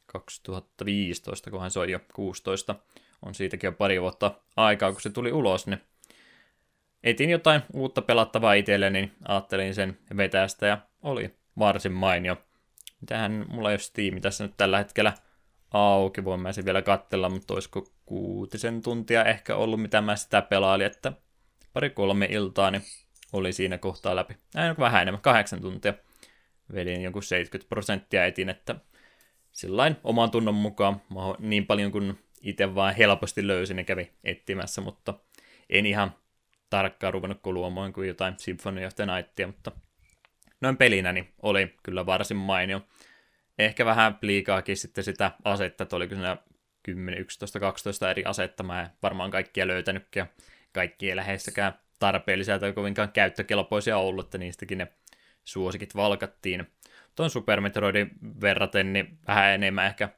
[0.07, 2.75] 2015, kunhan se on jo 16
[3.23, 5.81] on siitäkin jo pari vuotta aikaa, kun se tuli ulos, niin
[7.03, 12.37] etin jotain uutta pelattavaa itselleni, niin ajattelin sen vetästä ja oli varsin mainio.
[13.01, 15.13] Mitähän mulla ei ole Steam tässä nyt tällä hetkellä
[15.71, 20.43] auki, voin mä sen vielä katsella, mutta olisiko kuutisen tuntia ehkä ollut, mitä mä sitä
[20.43, 21.13] pelailin, että
[21.73, 22.83] pari kolme iltaa, niin
[23.33, 24.35] oli siinä kohtaa läpi.
[24.35, 25.95] Ei, vähän enemmän, kahdeksan tuntia.
[26.75, 28.75] Vedin jonkun 70 prosenttia etin, että
[29.53, 31.03] sillain oman tunnon mukaan
[31.39, 35.15] niin paljon kuin itse vaan helposti löysin ja kävi etsimässä, mutta
[35.71, 36.15] en ihan
[36.71, 39.73] tarkkaan ruvennut kuluamaan kuin jotain Symphony of the Nightia, mutta
[40.61, 42.81] noin pelinä niin oli kyllä varsin mainio.
[43.59, 46.37] Ehkä vähän liikaakin sitten sitä asetta, että oliko siinä
[46.83, 50.31] 10, 11, 12 eri asetta, mä en varmaan kaikkia löytänytkään,
[50.73, 54.89] kaikki ei lähessäkään tarpeellisia tai kovinkaan käyttökelpoisia ollut, että niistäkin ne
[55.45, 56.67] suosikit valkattiin.
[57.15, 58.11] Tuon Super Metroidin
[58.41, 60.09] verraten, niin vähän enemmän ehkä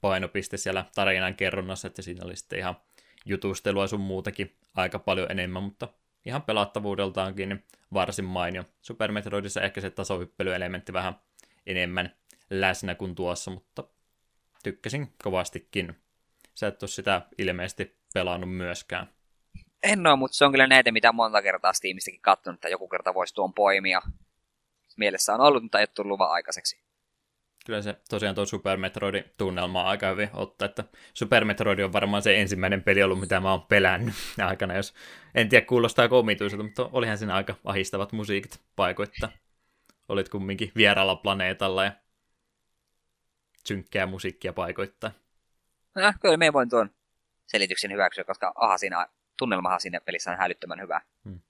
[0.00, 2.76] painopiste siellä tarinan kerronnassa, että siinä oli sitten ihan
[3.24, 5.88] jutustelua sun muutakin aika paljon enemmän, mutta
[6.26, 8.64] ihan pelattavuudeltaankin niin varsin mainio.
[8.82, 11.14] Super Metroidissa ehkä se tasohyppelyelementti vähän
[11.66, 12.14] enemmän
[12.50, 13.84] läsnä kuin tuossa, mutta
[14.62, 15.96] tykkäsin kovastikin.
[16.54, 19.08] Sä et ole sitä ilmeisesti pelannut myöskään.
[19.82, 23.14] En ole, mutta se on kyllä näitä, mitä monta kertaa Steamistäkin katsonut, että joku kerta
[23.14, 24.02] voisi tuon poimia.
[24.96, 26.80] Mielessä on ollut, mutta ei ole tullut vaan aikaiseksi.
[27.66, 31.92] Kyllä se tosiaan tuo Super Metroidin tunnelma on aika hyvin ottaa, että Super Metroid on
[31.92, 34.14] varmaan se ensimmäinen peli ollut, mitä mä oon pelännyt
[34.46, 34.94] aikana, jos
[35.34, 39.28] en tiedä kuulostaa komituiselta, mutta olihan siinä aika ahistavat musiikit paikoittaa.
[40.08, 41.92] Olit kumminkin vieraalla planeetalla ja
[43.66, 45.10] synkkää musiikkia paikoittaa.
[45.94, 46.90] No, kyllä me voin tuon
[47.46, 49.06] selityksen hyväksyä, koska aha, siinä,
[49.40, 51.00] tunnelmahan siinä pelissä on hälyttömän hyvä.
[51.24, 51.40] Hmm.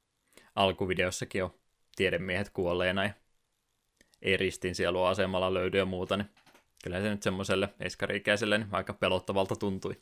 [0.54, 1.54] Alkuvideossakin on
[1.96, 3.12] tiedemiehet kuolleena ja
[4.22, 4.74] ei ristin
[5.08, 6.30] asemalla löydy ja muuta, niin
[6.84, 10.00] kyllä se nyt semmoiselle eskariikäiselle niin aika pelottavalta tuntui.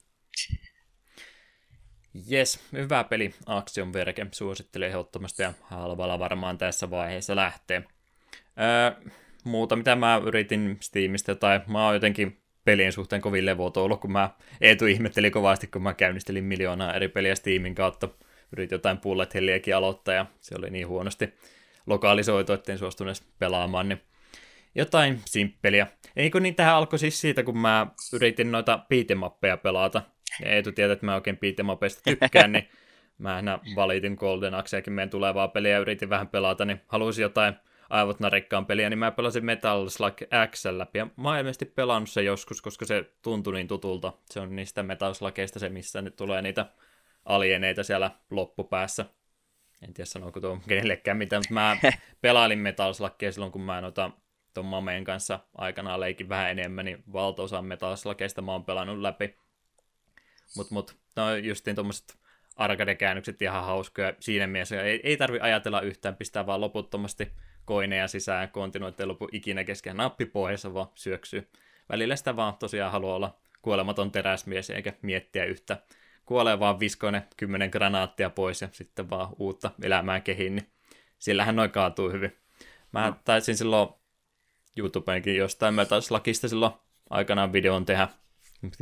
[2.27, 7.85] Jes, hyvä peli, Action Verge, suosittelen ehdottomasti ja halvalla varmaan tässä vaiheessa lähtee.
[8.61, 9.11] Öö,
[9.45, 14.13] muuta, mitä mä yritin Steamista, tai mä oon jotenkin pelien suhteen kovin levoton ollut, kun
[14.13, 18.09] mä Eetu ihmetteli kovasti, kun mä käynnistelin miljoonaa eri peliä Steamin kautta.
[18.53, 21.35] Yritin jotain bullet helliäkin aloittaa, ja se oli niin huonosti
[21.87, 24.01] lokalisoitu, etten suostunut pelaamaan, niin
[24.75, 25.87] jotain simppeliä.
[26.17, 30.03] Eikö niin tähän alkoi siis siitä, kun mä yritin noita piitemappeja pelata,
[30.45, 32.69] ja Eetu tietää, että mä oikein piitemapeista tykkään, niin
[33.19, 33.43] mä
[33.77, 37.55] valitin Golden Axeakin meidän tulevaa peliä ja yritin vähän pelata, niin halusin jotain
[37.89, 40.17] aivot narikkaan peliä, niin mä pelasin Metal Slug
[40.51, 44.13] X läpi, ja mä oon ilmeisesti pelannut se joskus, koska se tuntui niin tutulta.
[44.31, 46.67] Se on niistä Metal Slugeista se, missä nyt tulee niitä
[47.25, 49.05] alieneita siellä loppupäässä.
[49.83, 51.77] En tiedä sanooko tuo kenellekään mitään, mutta mä
[52.21, 54.11] pelailin Metal Slugia silloin, kun mä noita
[54.55, 59.37] ton Mameen kanssa aikanaan leikin vähän enemmän, niin valtaosa Metal Slugeista mä oon pelannut läpi.
[60.57, 62.19] Mut, mut, no justiin tuommoiset
[62.57, 64.83] arcade-käännökset ihan hauskoja siinä mielessä.
[64.83, 67.33] Ei, ei tarvi ajatella yhtään, pistää vaan loputtomasti
[67.69, 71.49] koineja sisään, kontinuitte lopu ikinä kesken nappipohjassa, vaan syöksyy.
[71.89, 75.77] Välillä sitä vaan tosiaan haluaa olla kuolematon teräsmies, eikä miettiä yhtä.
[76.25, 80.67] Kuolee vaan viskoinen kymmenen granaattia pois ja sitten vaan uutta elämää kehiin, niin
[81.19, 82.37] sillähän noin kaatuu hyvin.
[82.93, 83.17] Mä no.
[83.25, 83.89] taisin silloin
[84.77, 85.75] YouTubeenkin jostain
[86.11, 86.73] lakista silloin
[87.11, 88.09] aikanaan videon tehdä.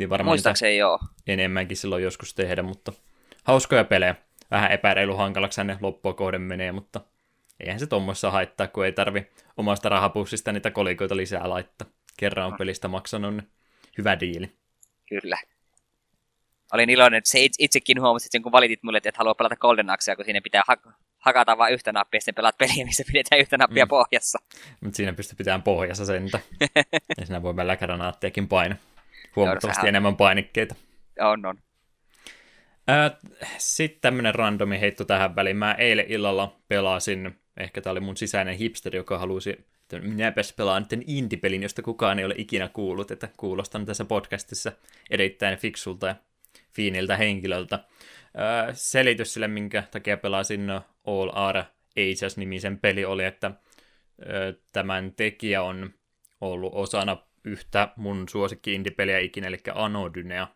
[0.08, 0.98] Varmaan Muistaakseni joo.
[1.26, 2.92] Enemmänkin silloin joskus tehdä, mutta
[3.44, 4.14] hauskoja pelejä.
[4.50, 7.00] Vähän epäreilu hankalaksi ne loppua kohden menee, mutta
[7.60, 11.88] eihän se tuommoissa haittaa, kun ei tarvi omasta rahapussista niitä kolikoita lisää laittaa.
[12.16, 12.58] Kerran on no.
[12.58, 13.48] pelistä maksanut, niin
[13.98, 14.52] hyvä diili.
[15.08, 15.38] Kyllä.
[16.72, 19.90] Olin iloinen, että se itsekin huomasit sen, kun valitit mulle, että et halua pelata Golden
[19.90, 23.40] Axea, kun siinä pitää ha- hakata vain yhtä nappia, ja sitten pelaat peliä, missä pidetään
[23.40, 23.88] yhtä nappia mm.
[23.88, 24.38] pohjassa.
[24.80, 26.40] Mutta siinä pystyy pitämään pohjassa sentä.
[27.18, 28.78] ja siinä voi välillä granaattiakin painaa.
[29.36, 30.74] Huomattavasti Joo, enemmän painikkeita.
[31.20, 31.58] On, on.
[33.58, 35.56] Sitten tämmönen randomi heitto tähän väliin.
[35.56, 40.86] Mä eilen illalla pelasin Ehkä tämä oli mun sisäinen hipster, joka halusi, että minäpäs pelaan
[40.90, 44.72] nyt indie-pelin, josta kukaan ei ole ikinä kuullut, että kuulostan tässä podcastissa
[45.10, 46.14] erittäin fiksulta ja
[46.72, 47.84] fiiniltä henkilöltä.
[48.38, 50.70] Öö, selitys sille, minkä takia pelasin
[51.04, 51.64] All Are
[51.96, 53.50] Ages-nimisen peli oli, että
[54.28, 55.90] öö, tämän tekijä on
[56.40, 60.48] ollut osana yhtä mun suosikki indie-peliä ikinä, eli Anodynea.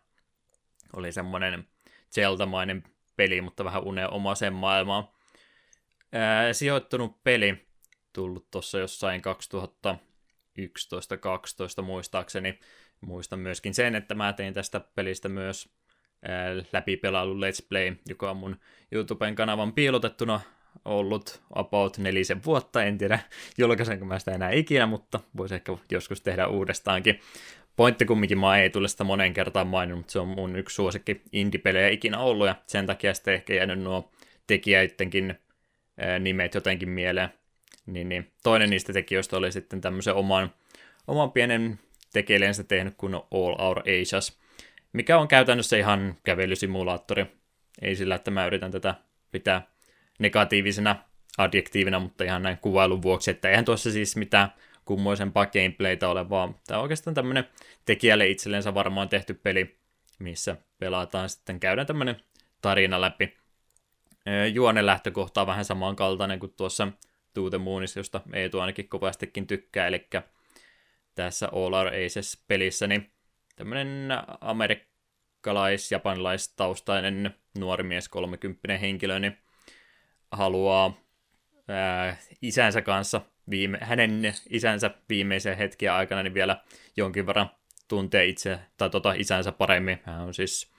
[0.93, 1.67] Oli semmoinen
[2.11, 2.83] Zelda-mainen
[3.15, 3.83] peli, mutta vähän
[4.35, 5.07] sen maailmaan
[6.11, 7.67] ää, sijoittunut peli,
[8.13, 9.21] tullut tuossa jossain
[11.79, 12.59] 2011-2012 muistaakseni.
[13.01, 15.69] Muistan myöskin sen, että mä tein tästä pelistä myös
[16.73, 18.59] läpipelailu Let's Play, joka on mun
[18.91, 20.39] YouTuben kanavan piilotettuna
[20.85, 23.19] ollut about nelisen vuotta, en tiedä
[23.57, 27.19] julkaisenko mä sitä enää ikinä, mutta voisi ehkä joskus tehdä uudestaankin.
[27.75, 31.21] Pointti kumminkin mä ei tule sitä monen kertaan maininnut, mutta se on mun yksi suosikki
[31.31, 34.11] indie-pelejä ikinä ollut, ja sen takia sitten ehkä jäänyt nuo
[34.47, 35.39] tekijäittenkin
[36.19, 37.29] nimet jotenkin mieleen.
[37.85, 38.31] Niin, niin.
[38.43, 40.53] Toinen niistä tekijöistä oli sitten tämmöisen oman,
[41.07, 41.79] oman pienen
[42.13, 44.39] tekeleensä tehnyt kuin All Our Asias,
[44.93, 47.25] mikä on käytännössä ihan kävelysimulaattori.
[47.81, 48.95] Ei sillä, että mä yritän tätä
[49.31, 49.67] pitää
[50.19, 50.95] negatiivisena
[51.37, 54.53] adjektiivina, mutta ihan näin kuvailun vuoksi, että eihän tuossa siis mitään
[54.85, 57.47] kummoisempaa gameplaytä ole, vaan tämä on oikeastaan tämmöinen
[57.85, 59.77] tekijälle itsellensä varmaan tehty peli,
[60.19, 62.15] missä pelataan sitten, käydään tämmöinen
[62.61, 63.37] tarina läpi.
[64.53, 66.87] Juonen lähtökohta on vähän samankaltainen kuin tuossa
[67.49, 70.07] the Moonissa, josta Eetu ainakin kovastikin tykkää, eli
[71.15, 73.11] tässä All Our Aces-pelissä, niin
[73.55, 74.09] tämmöinen
[74.41, 79.37] amerikkalais-japanilaistaustainen nuori mies, 30 henkilö, niin
[80.31, 80.97] haluaa
[81.67, 86.63] ää, isänsä kanssa, viime, hänen isänsä viimeisen hetkiä aikana, niin vielä
[86.97, 87.49] jonkin verran
[87.87, 89.99] tuntee itse, tai tota isänsä paremmin.
[90.03, 90.70] Hän on siis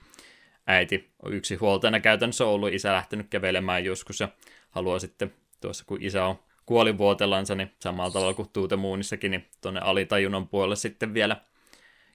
[0.67, 4.29] äiti yksi huoltajana käytännössä ollut, isä lähtenyt kävelemään joskus ja
[4.69, 10.47] haluaa sitten tuossa kun isä on kuolivuotellansa, niin samalla tavalla kuin Tuutemuunissakin, niin tuonne alitajunnan
[10.47, 11.37] puolelle sitten vielä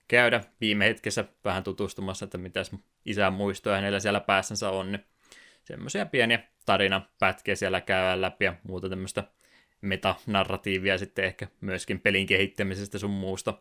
[0.08, 2.62] käydä viime hetkessä vähän tutustumassa, että mitä
[3.06, 5.04] isän muistoja hänellä siellä päässänsä on, niin
[5.64, 9.24] semmoisia pieniä tarinapätkiä siellä käydään läpi ja muuta tämmöistä
[9.80, 13.54] metanarratiivia sitten ehkä myöskin pelin kehittämisestä sun muusta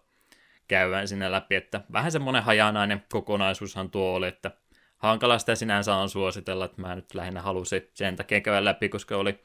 [0.68, 4.52] käydään sinne läpi, että vähän semmoinen hajanainen kokonaisuushan tuo oli, että
[4.98, 9.18] hankala sitä sinänsä on suositella, että mä nyt lähinnä halusin sen takia käydä läpi, koska
[9.18, 9.40] oli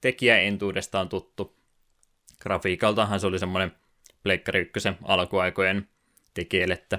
[0.00, 1.56] tekijä entuudestaan tuttu.
[2.40, 3.72] Grafiikaltahan se oli semmoinen
[4.22, 5.88] Pleikkari 1 alkuaikojen
[6.34, 6.98] tekijälle, että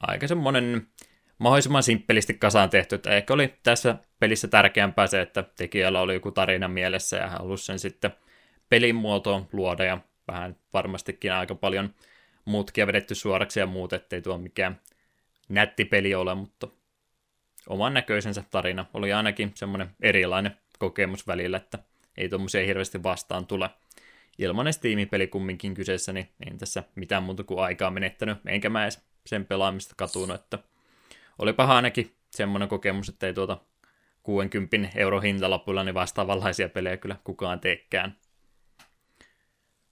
[0.00, 0.86] aika semmoinen
[1.38, 6.30] mahdollisimman simppelisti kasaan tehty, että ehkä oli tässä pelissä tärkeämpää se, että tekijällä oli joku
[6.30, 8.10] tarina mielessä ja hän halusi sen sitten
[8.68, 11.94] pelin muotoon luoda ja vähän varmastikin aika paljon
[12.44, 14.80] muutkia vedetty suoraksi ja muut, ettei tuo mikään
[15.48, 16.68] nätti peli ole, mutta
[17.68, 21.78] oman näköisensä tarina oli ainakin semmoinen erilainen kokemus välillä, että
[22.16, 23.70] ei tuommoisia hirveästi vastaan tule.
[24.38, 29.02] Ilmanen Steam-peli kumminkin kyseessä, niin en tässä mitään muuta kuin aikaa menettänyt, enkä mä edes
[29.26, 30.58] sen pelaamista katunut, että
[31.38, 33.58] olipa ainakin semmoinen kokemus, että ei tuota
[34.22, 38.16] 60 euro hintalapulla niin vastaavanlaisia pelejä kyllä kukaan teekään.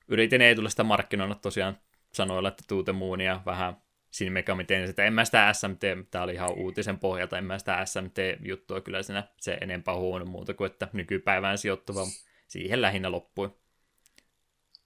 [0.08, 1.78] Yritin ei tule sitä markkinoida tosiaan
[2.12, 3.76] sanoilla, että tuute muunia vähän
[4.12, 5.04] Shin Megami sitä.
[5.04, 9.28] En mä sitä SMT, tämä oli ihan uutisen pohjalta, en mä sitä SMT-juttua kyllä siinä
[9.40, 12.06] se enempää huono muuta kuin, että nykypäivään sijoittuva
[12.48, 13.50] siihen lähinnä loppui.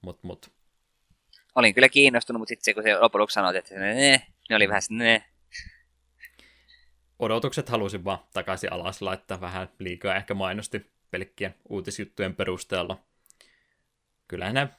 [0.00, 0.52] Mut, mut.
[1.54, 4.82] Olin kyllä kiinnostunut, mutta sitten se, kun se lopuksi sanoit, että ne, ne oli vähän
[4.90, 5.24] ne.
[7.18, 13.04] Odotukset halusin vaan takaisin alas laittaa vähän liikaa ehkä mainosti pelkkien uutisjuttujen perusteella.
[14.28, 14.76] Kyllähän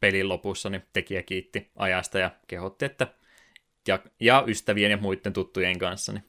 [0.00, 3.06] pelin lopussa niin tekijä kiitti ajasta ja kehotti, että
[3.88, 6.24] ja, ja ystävien ja muiden tuttujen kanssa, niin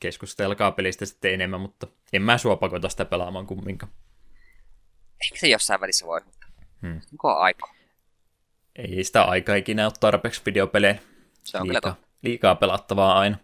[0.00, 3.92] keskustelkaa pelistä sitten enemmän, mutta en mä sua pakota sitä pelaamaan kumminkaan.
[5.24, 6.46] Ehkä se jossain välissä voi, mutta
[6.82, 7.00] hmm.
[7.12, 7.74] onko aika?
[8.76, 10.98] Ei sitä aika ikinä ole tarpeeksi videopelejä.
[11.44, 13.36] Se on liikaa, liikaa pelattavaa aina.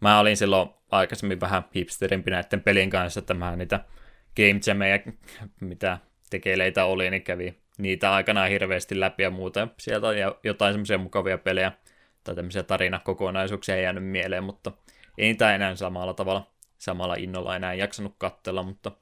[0.00, 3.84] Mä olin silloin aikaisemmin vähän hipsterimpi näiden pelin kanssa, että mä niitä
[4.36, 4.98] Game Jameja,
[5.60, 5.98] mitä
[6.30, 9.68] tekeleitä oli, niin kävi niitä aikanaan hirveästi läpi ja muuta.
[9.78, 11.72] Sieltä on jotain semmoisia mukavia pelejä,
[12.28, 14.72] tai tämmöisiä tarinakokonaisuuksia ei jäänyt mieleen, mutta
[15.18, 18.92] ei niitä enää samalla tavalla, samalla innolla enää jaksanut katsella, mutta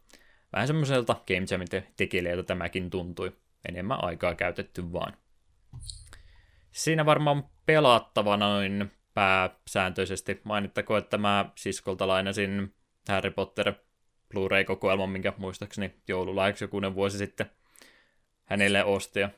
[0.53, 3.37] vähän semmoiselta Game Jamin tekijältä tämäkin tuntui.
[3.69, 5.17] Enemmän aikaa käytetty vaan.
[6.71, 10.41] Siinä varmaan pelattava noin pääsääntöisesti.
[10.45, 12.75] Mainittako, että mä siskolta lainasin
[13.09, 13.73] Harry Potter
[14.33, 17.51] Blu-ray-kokoelman, minkä muistaakseni joululaiksi jokunen vuosi sitten
[18.45, 19.21] hänelle osti.
[19.21, 19.31] Ja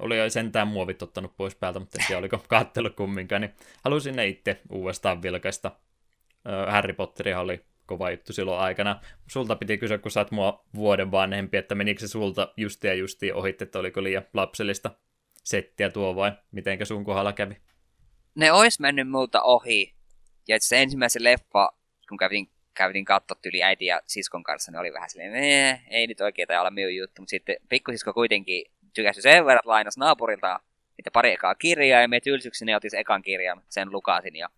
[0.00, 4.16] oli jo sentään muovit ottanut pois päältä, mutta en tiedä oliko kattelu kumminkaan, niin halusin
[4.16, 5.72] ne itse uudestaan vilkaista.
[6.68, 9.00] Harry Potteria oli kova juttu silloin aikana.
[9.28, 12.94] Sulta piti kysyä, kun sä oot mua vuoden vanhempi, että menikö se sulta justi ja
[12.94, 14.90] justi ohi, että oliko liian lapsellista
[15.44, 17.56] settiä tuo vai mitenkä sun kohdalla kävi?
[18.34, 19.94] Ne ois mennyt multa ohi.
[20.48, 21.72] Ja se ensimmäisen leffa,
[22.08, 26.20] kun kävin, kävin katsot yli äiti ja siskon kanssa, niin oli vähän silleen, ei nyt
[26.20, 27.22] oikein tai olla minun juttu.
[27.22, 30.60] Mutta sitten pikkusisko kuitenkin tykästy sen verran, että lainas naapurilta
[30.98, 34.48] niitä pari ekaa kirjaa, ja me tylsykseni otin ekan kirjan, sen lukasin, ja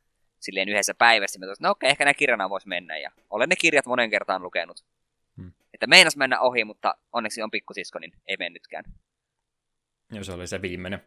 [0.41, 3.87] silleen yhdessä päivässä, mä no okei, ehkä ne kirjana voisi mennä, ja olen ne kirjat
[3.87, 4.85] monen kertaan lukenut.
[5.37, 5.53] Hmm.
[5.75, 8.85] Että meinas mennä ohi, mutta onneksi on pikkusisko, niin ei mennytkään.
[10.13, 11.03] Joo, se oli se viimeinen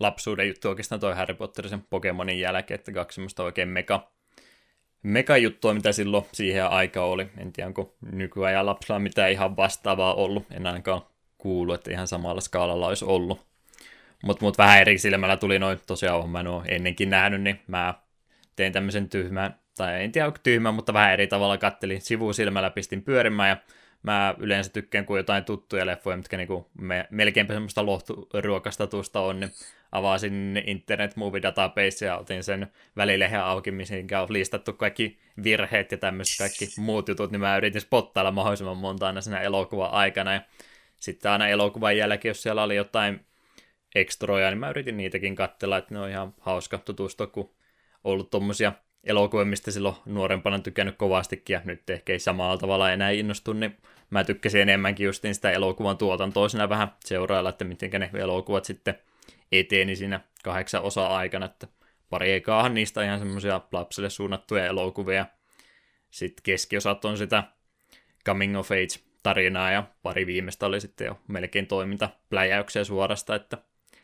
[0.00, 4.12] lapsuuden juttu oikeastaan toi Harry Potter sen Pokemonin jälkeen, että kaksi semmoista oikein mega,
[5.02, 7.30] mega juttua, mitä silloin siihen aika oli.
[7.38, 10.46] En tiedä, onko nykyajan lapsilla mitään ihan vastaavaa ollut.
[10.50, 11.02] En ainakaan
[11.40, 13.46] kuulu, että ihan samalla skaalalla olisi ollut.
[14.24, 17.94] Mutta mut vähän eri silmällä tuli noin, tosiaan mä en ole ennenkin nähnyt, niin mä
[18.56, 23.02] tein tämmöisen tyhmän, tai en tiedä onko tyhmän, mutta vähän eri tavalla kattelin sivusilmällä, pistin
[23.02, 23.56] pyörimään ja
[24.02, 29.50] mä yleensä tykkään, kun jotain tuttuja leffoja, mitkä niinku me, melkeinpä semmoista lohturuokastatusta on, niin
[29.92, 32.66] avasin Internet Movie Database ja otin sen
[32.96, 37.80] välilehen auki, missä on listattu kaikki virheet ja tämmöiset kaikki muut jutut, niin mä yritin
[37.80, 40.32] spottailla mahdollisimman monta aina siinä elokuvan aikana.
[40.32, 40.40] Ja
[41.00, 43.26] sitten aina elokuvan jälkeen, jos siellä oli jotain
[43.94, 47.54] ekstroja, niin mä yritin niitäkin katsella, että ne on ihan hauska tutustua, kun
[48.04, 48.72] ollut tommosia
[49.04, 53.76] elokuvia, mistä silloin nuorempana tykännyt kovastikin, ja nyt ehkä ei samalla tavalla enää innostu, niin
[54.10, 58.98] mä tykkäsin enemmänkin justiin sitä elokuvan tuotantoa siinä vähän seurailla, että miten ne elokuvat sitten
[59.52, 61.66] eteni siinä kahdeksan osa aikana, että
[62.10, 65.26] pari ekaahan niistä ihan semmoisia lapsille suunnattuja elokuvia.
[66.10, 67.44] Sitten keskiosat on sitä
[68.26, 73.58] coming of age tarinaa ja pari viimeistä oli sitten jo melkein toimintapläjäyksiä suorasta, että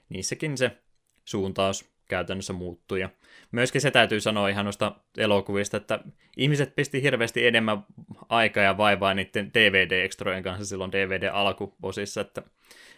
[0.09, 0.79] niissäkin se
[1.25, 3.01] suuntaus käytännössä muuttui.
[3.01, 3.11] Ja
[3.53, 6.01] myöskin se täytyy sanoa ihan noista elokuvista, että
[6.37, 7.85] ihmiset pisti hirveästi enemmän
[8.29, 12.43] aikaa ja vaivaa niiden DVD-ekstrojen kanssa silloin DVD-alkuosissa, että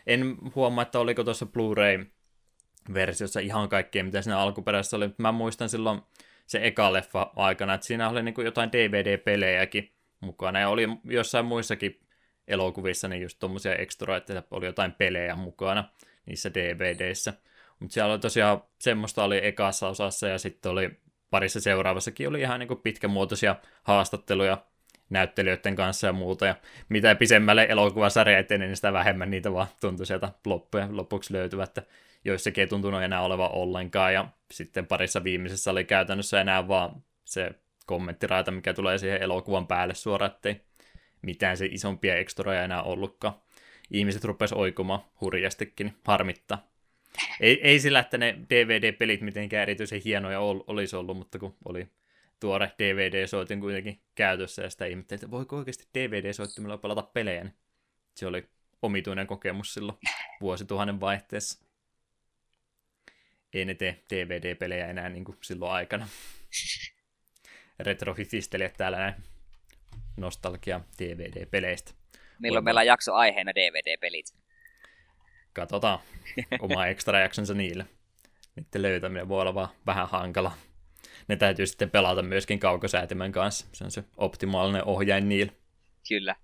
[0.06, 2.06] en huomaa, että oliko tuossa Blu-ray
[2.94, 6.00] versiossa ihan kaikkea, mitä siinä alkuperäisessä oli, mutta mä muistan silloin
[6.46, 12.00] se eka leffa aikana, että siinä oli niin jotain DVD-pelejäkin mukana, ja oli jossain muissakin
[12.48, 15.84] elokuvissa niin just tommosia ekstroja, että oli jotain pelejä mukana
[16.26, 17.32] niissä DVDissä.
[17.80, 20.90] Mutta siellä oli tosiaan, semmoista oli ekassa osassa, ja sitten oli
[21.30, 24.58] parissa seuraavassakin oli ihan niin pitkämuotoisia haastatteluja
[25.10, 26.54] näyttelijöiden kanssa ja muuta, ja
[26.88, 31.82] mitä pisemmälle elokuvasarja eteni, niin sitä vähemmän niitä vaan tuntui sieltä loppuja lopuksi löytyvät, että
[32.24, 37.50] joissakin ei tuntunut enää olevan ollenkaan, ja sitten parissa viimeisessä oli käytännössä enää vaan se
[37.86, 40.60] kommenttiraita, mikä tulee siihen elokuvan päälle suoraan, ettei
[41.22, 43.34] mitään se isompia ekstroja enää ollutkaan.
[43.90, 46.68] Ihmiset rupes oikumaan hurjastikin, harmittaa.
[47.40, 51.88] Ei, ei sillä, että ne DVD-pelit mitenkään erityisen hienoja ol, olisi ollut, mutta kun oli
[52.40, 57.54] tuore DVD-soitin kuitenkin käytössä ja sitä ihmettelin, että voiko oikeasti DVD-soittimella pelata pelejä, niin
[58.14, 58.48] se oli
[58.82, 59.98] omituinen kokemus silloin
[60.40, 61.68] vuosituhannen vaihteessa
[63.52, 66.08] ei ne tee DVD-pelejä enää niin kuin silloin aikana.
[67.78, 69.14] Retrofifistelijät täällä näin
[70.20, 71.92] nostalgia DVD-peleistä.
[72.38, 72.64] Milloin Voin...
[72.64, 74.34] meillä on jakso aiheena DVD-pelit?
[75.52, 75.98] Katsotaan
[76.60, 77.86] oma ekstra jaksonsa niille.
[78.56, 80.52] Niiden löytäminen voi olla vaan vähän hankala.
[81.28, 83.66] Ne täytyy sitten pelata myöskin kaukosäätimen kanssa.
[83.72, 85.52] Se on se optimaalinen ohjain niille.
[86.08, 86.36] Kyllä.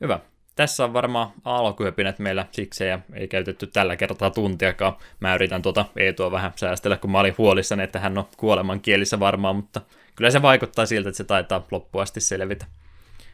[0.00, 0.20] Hyvä
[0.56, 4.96] tässä on varmaan alkuhypinät meillä siksi ja ei käytetty tällä kertaa tuntiakaan.
[5.20, 9.20] Mä yritän tuota Eetua vähän säästellä, kun mä olin huolissani, että hän on kuoleman kielissä
[9.20, 9.80] varmaan, mutta
[10.16, 12.66] kyllä se vaikuttaa siltä, että se taitaa loppuasti selvitä.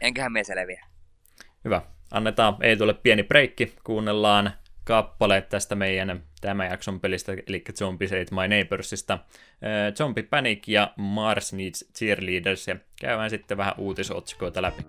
[0.00, 0.86] Enköhän me selviä.
[1.64, 1.82] Hyvä.
[2.10, 4.52] Annetaan Eetulle pieni breikki, kuunnellaan
[4.84, 9.18] kappale tästä meidän tämän jakson pelistä, eli Zombies Ate My Neighborsista.
[9.96, 14.82] Zombie Panic ja Mars Needs Cheerleaders, ja käydään sitten vähän uutisotsikoita läpi.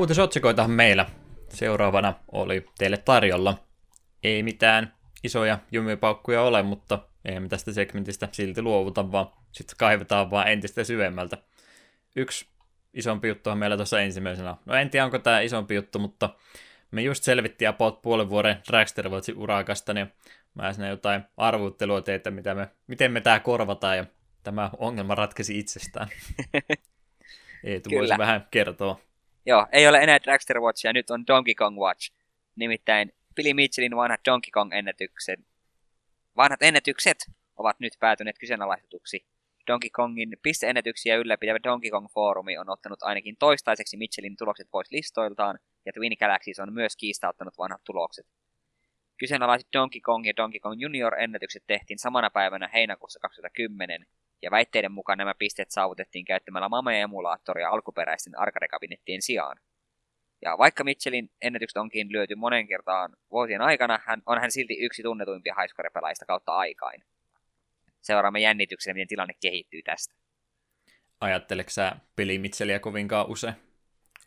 [0.00, 1.06] Uutisotsikoitahan meillä
[1.48, 3.58] seuraavana oli teille tarjolla.
[4.22, 4.94] Ei mitään
[5.24, 10.84] isoja jumipaukkuja ole, mutta ei me tästä segmentistä silti luovuta, vaan sitten kaivetaan vaan entistä
[10.84, 11.38] syvemmältä.
[12.16, 12.46] Yksi
[12.94, 14.56] isompi juttu on meillä tuossa ensimmäisenä.
[14.66, 16.30] No en tiedä, onko tämä isompi juttu, mutta
[16.90, 20.12] me just selvittiin about puolen vuoden Dragster urakasta, niin
[20.54, 24.06] mä sinne jotain arvuttelua tein, että mitä me, miten me tämä korvataan, ja
[24.42, 26.08] tämä ongelma ratkesi itsestään.
[27.64, 29.09] Ei voisi vähän kertoa.
[29.46, 32.12] Joo, ei ole enää Dragster Watchia, nyt on Donkey Kong Watch.
[32.56, 35.40] Nimittäin Billy Mitchellin vanhat Donkey Kong-ennätykset,
[36.36, 37.18] vanhat ennätykset
[37.56, 39.26] ovat nyt päätyneet kyseenalaistetuksi.
[39.66, 45.58] Donkey Kongin pisteennätyksiä ylläpitävä Donkey Kong Forumi on ottanut ainakin toistaiseksi Mitchellin tulokset pois listoiltaan,
[45.86, 48.26] ja Twin Galaxies on myös kiistauttanut vanhat tulokset.
[49.18, 54.06] Kyseenalaiset Donkey Kong ja Donkey Kong Junior ennätykset tehtiin samana päivänä heinäkuussa 2010,
[54.42, 59.56] ja väitteiden mukaan nämä pisteet saavutettiin käyttämällä Mame-emulaattoria alkuperäisten arcade-kabinettien sijaan.
[60.42, 65.02] Ja vaikka Mitchellin ennätykset onkin lyöty monen kertaan vuosien aikana, hän, on hän silti yksi
[65.02, 67.04] tunnetuimpia highscore-pelaajista kautta aikain.
[68.00, 70.14] Seuraamme jännityksellä, miten tilanne kehittyy tästä.
[71.20, 73.54] Ajatteleeko sä Billy Mitchellia kovinkaan usein?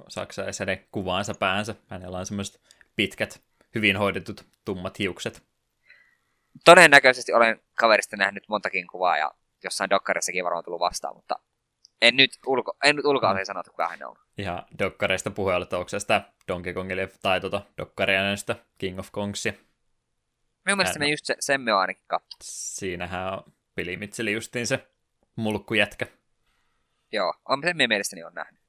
[0.07, 1.75] Saatko sä hänen kuvaansa päänsä?
[1.89, 2.61] Hänellä on semmoiset
[2.95, 3.43] pitkät,
[3.75, 5.43] hyvin hoidetut tummat hiukset.
[6.65, 9.31] Todennäköisesti olen kaverista nähnyt montakin kuvaa ja
[9.63, 11.35] jossain dokkarissakin varmaan tullut vastaan, mutta
[12.01, 13.39] en nyt, ulko, en nyt ulkoa mm.
[13.43, 14.15] sanota, kuka hän on.
[14.37, 19.07] Ihan dokkareista puheella, että onko se sitä Donkey Kongille tai tuota dokkaria näistä King of
[19.11, 19.53] Kongsia?
[20.65, 22.35] Minun mielestä me just se, sen me on ainakin kattu.
[22.41, 24.87] Siinähän on Billy Mitchell justiin se
[25.35, 26.07] mulkkujätkä.
[27.11, 28.61] Joo, on sen minun mielestäni on nähnyt.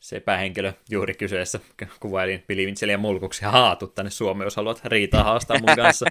[0.00, 1.60] Se päähenkilö juuri kyseessä
[2.00, 3.44] kuvailin Billy Mitchellia mulkuksi.
[3.44, 6.06] Haatu tänne Suomeen, jos haluat riitaa haastaa mun kanssa.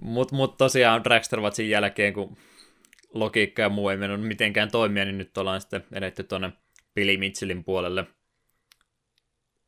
[0.00, 2.36] Mutta mut tosiaan Dragster Watchin jälkeen, kun
[3.18, 6.52] logiikka ja muu ei mennyt mitenkään toimia, niin nyt ollaan sitten edetty tuonne
[6.94, 8.04] Billy Mitchellin puolelle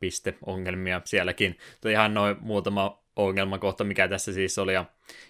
[0.00, 1.58] pisteongelmia sielläkin.
[1.80, 4.74] Tuo ihan noin muutama ongelmakohta, mikä tässä siis oli.
[4.74, 4.84] Ja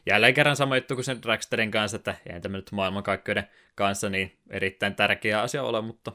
[0.06, 4.38] jälleen kerran sama juttu kuin sen Dragsterin kanssa, että eihän tämä nyt maailmankaikkeuden kanssa niin
[4.50, 6.12] erittäin tärkeä asia ole, mutta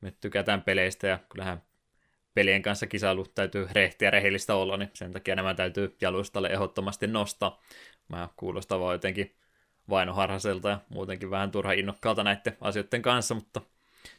[0.00, 1.62] me tykätään peleistä ja kyllähän
[2.34, 7.62] pelien kanssa kisailu täytyy rehtiä rehellistä olla, niin sen takia nämä täytyy jalustalle ehdottomasti nostaa.
[8.08, 9.34] Mä kuulostan vaan jotenkin
[9.90, 13.60] vainoharhaselta ja muutenkin vähän turha innokkaalta näiden asioiden kanssa, mutta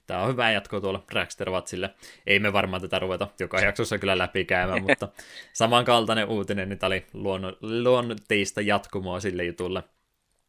[0.08, 1.90] tämä on hyvä jatko tuolla Dragster Watsille.
[2.28, 5.10] Ei me varmaan tätä ruveta joka jaksossa kyllä läpikäymään, mutta
[5.54, 9.84] samankaltainen uutinen, niin tämä oli luonno, luonnotteista jatkumoa sille jutulle.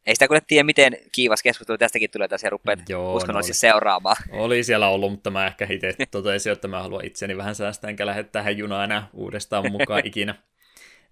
[0.07, 3.71] Ei sitä kuule tiedä, miten kiivas keskustelu tästäkin tulee tässä ja rupeat Joo, uskonnollisesti no
[3.71, 4.17] seuraamaan.
[4.31, 8.07] Oli siellä ollut, mutta mä ehkä itse totesin, että mä haluan itseni vähän säästää, enkä
[8.07, 10.35] lähde tähän junaan enää uudestaan mukaan ikinä.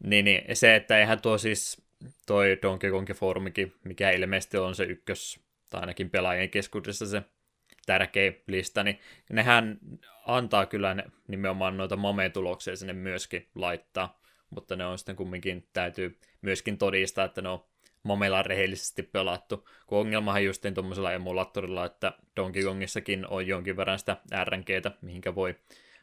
[0.04, 1.81] Niin, niin, se, että eihän tuo siis
[2.26, 5.40] toi Donkey Kong Forumikin, mikä ilmeisesti on se ykkös,
[5.70, 7.22] tai ainakin pelaajien keskuudessa se
[7.86, 8.98] tärkeä lista, niin
[9.30, 9.78] nehän
[10.26, 16.18] antaa kyllä ne, nimenomaan noita mame-tuloksia sinne myöskin laittaa, mutta ne on sitten kumminkin, täytyy
[16.42, 17.64] myöskin todistaa, että ne on
[18.02, 24.16] Momella rehellisesti pelattu, kun ongelmahan justiin tuommoisella emulaattorilla, että Donkey Kongissakin on jonkin verran sitä
[24.44, 25.54] RNGtä, mihinkä voi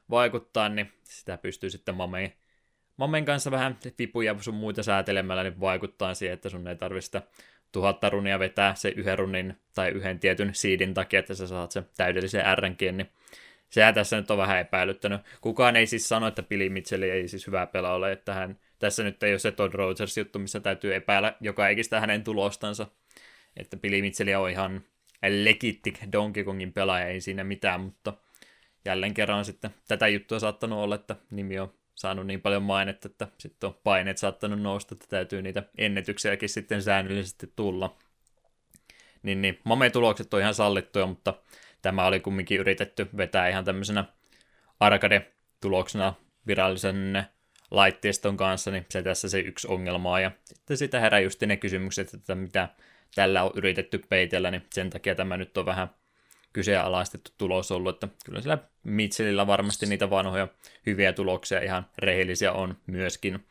[0.10, 2.34] vaikuttaa, niin sitä pystyy sitten Mameen
[3.00, 7.22] Mamen kanssa vähän vipuja sun muita säätelemällä, niin vaikuttaa siihen, että sun ei tarvitse sitä
[7.72, 11.86] tuhatta runia vetää se yhden runin tai yhden tietyn siidin takia, että sä saat sen
[11.98, 13.10] täydellisen RNG, niin
[13.70, 15.22] sehän tässä nyt on vähän epäilyttänyt.
[15.42, 19.04] Kukaan ei siis sano, että Billy Mitchell ei siis hyvä pelaa ole, että hän, tässä
[19.04, 22.88] nyt ei ole se Todd Rogers juttu, missä täytyy epäillä joka ikistä hänen tulostansa.
[23.58, 24.82] Että Billy Mitchell on ihan
[25.28, 28.14] legitti Donkey Kongin pelaaja, ei siinä mitään, mutta
[28.86, 33.28] jälleen kerran sitten tätä juttua saattanut olla, että nimi on saanut niin paljon mainetta, että
[33.38, 37.98] sitten on paineet saattanut nousta, että täytyy niitä ennätyksiäkin sitten säännöllisesti tulla.
[39.24, 41.34] Niin, niin Mame-tulokset on ihan sallittuja, mutta
[41.82, 44.06] tämä oli kumminkin yritetty vetää ihan tämmöisenä
[44.80, 46.14] arcade-tuloksena
[46.48, 47.24] virallisen
[47.72, 50.20] laitteiston kanssa, niin se tässä se yksi ongelma.
[50.20, 52.70] Ja sitten sitä herää just ne kysymykset, että mitä
[53.16, 55.90] tällä on yritetty peitellä, niin sen takia tämä nyt on vähän
[56.54, 60.48] kyseenalaistettu tulos ollut, että kyllä sillä Mitchellillä varmasti niitä vanhoja
[60.86, 63.46] hyviä tuloksia ihan rehellisiä on myöskin.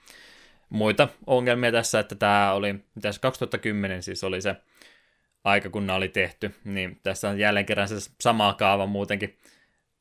[0.71, 4.57] Muita ongelmia tässä, että tämä oli, tässä 2010 siis oli se
[5.45, 9.39] aika, kun nämä oli tehty, niin tässä on jälleen kerran se sama kaava muutenkin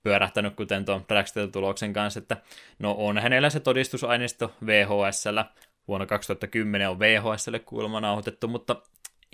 [0.04, 2.38] pyörähtänyt, kuten tuon Dragster-tuloksen kanssa, että
[2.80, 5.46] no on hänellä se todistusaineisto VHSllä,
[5.88, 8.82] vuonna 2010 on VHSlle kuulemma nauhoitettu, mutta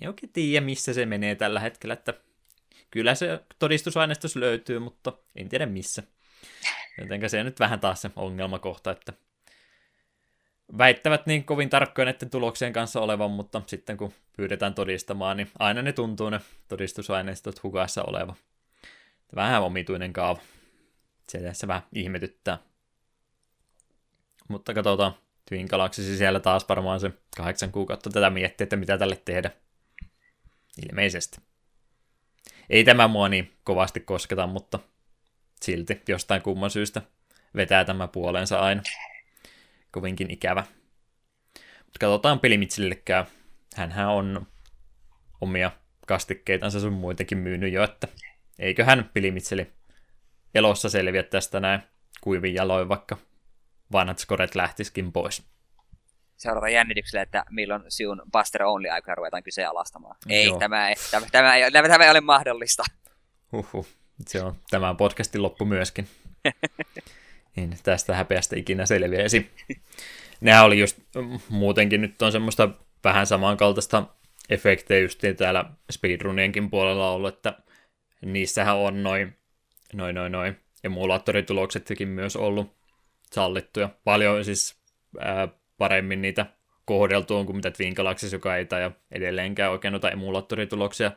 [0.02, 2.14] ei oikein tiedä, missä se menee tällä hetkellä, että
[2.94, 6.04] kyllä se todistusaineistus löytyy, mutta en tiedä missä.
[7.02, 9.14] Jotenka se on nyt vähän taas se ongelmakohta, että
[10.78, 15.82] väittävät niin kovin tarkkoja näiden tuloksien kanssa olevan, mutta sitten kun pyydetään todistamaan, niin aina
[15.82, 18.36] ne tuntuu ne todistusaineistot hukassa oleva.
[19.36, 20.42] Vähän omituinen kaava.
[21.30, 22.58] Se tässä vähän ihmetyttää.
[24.48, 25.14] Mutta katsotaan,
[25.50, 25.68] Twin
[26.18, 29.52] siellä taas varmaan se kahdeksan kuukautta tätä miettiä, että mitä tälle tehdä.
[30.90, 31.53] Ilmeisesti.
[32.70, 34.80] Ei tämä mua niin kovasti kosketa, mutta
[35.62, 37.02] silti jostain kumman syystä
[37.56, 38.82] vetää tämä puolensa aina.
[39.92, 40.64] Kovinkin ikävä.
[41.84, 43.26] Mutta katsotaan pelimitsillekään.
[43.76, 44.48] Hänhän on
[45.42, 45.72] omia
[46.08, 48.08] kastikkeitansa sun muitakin myynyt jo, että
[48.60, 49.72] eiköhän pilimitseli
[50.56, 51.82] elossa selviä tästä näin
[52.22, 53.18] kuivin jaloin, vaikka
[53.92, 55.53] vanhat skoret lähtiskin pois.
[56.38, 60.16] Seurataan jännityksellä, että milloin sinun Buster Only aikaa ruvetaan kyseenalaistamaan.
[60.30, 62.84] Ei, tämä ei, tämä, tämä, ei, tämä, tämä ei ole mahdollista.
[63.52, 63.88] Huhhuh.
[64.28, 66.08] Se on tämän podcastin loppu myöskin.
[67.56, 69.52] niin, tästä häpeästä ikinä selviäisi.
[70.42, 70.98] Nehän oli just
[71.50, 72.70] muutenkin nyt on semmoista
[73.04, 74.04] vähän samankaltaista
[74.50, 77.58] efektejä justiin täällä speedrunienkin puolella ollut, että
[78.22, 79.38] niissähän on noin
[79.94, 82.76] noin noin noin emulaattorituloksetkin myös ollut
[83.32, 83.90] sallittuja.
[84.04, 84.76] Paljon siis
[85.20, 85.48] ää,
[85.78, 86.46] paremmin niitä
[86.86, 91.12] kohdeltu on kuin mitä Twin Galaxy, joka ei tai edelleenkään oikein noita emulaattorituloksia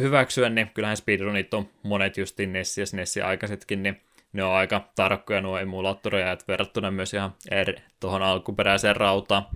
[0.00, 4.00] hyväksyä, niin kyllähän speedrunit on monet justiin Nessi ja Nessi aikaisetkin, niin
[4.32, 9.46] ne on aika tarkkoja nuo emulaattoreja, että verrattuna myös ihan eri, tuohon alkuperäiseen rautaan.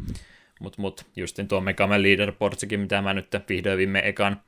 [0.61, 4.43] Mutta mut, justin tuo Megaman Leaderboardsikin, mitä mä nyt vihdoin viime ekan,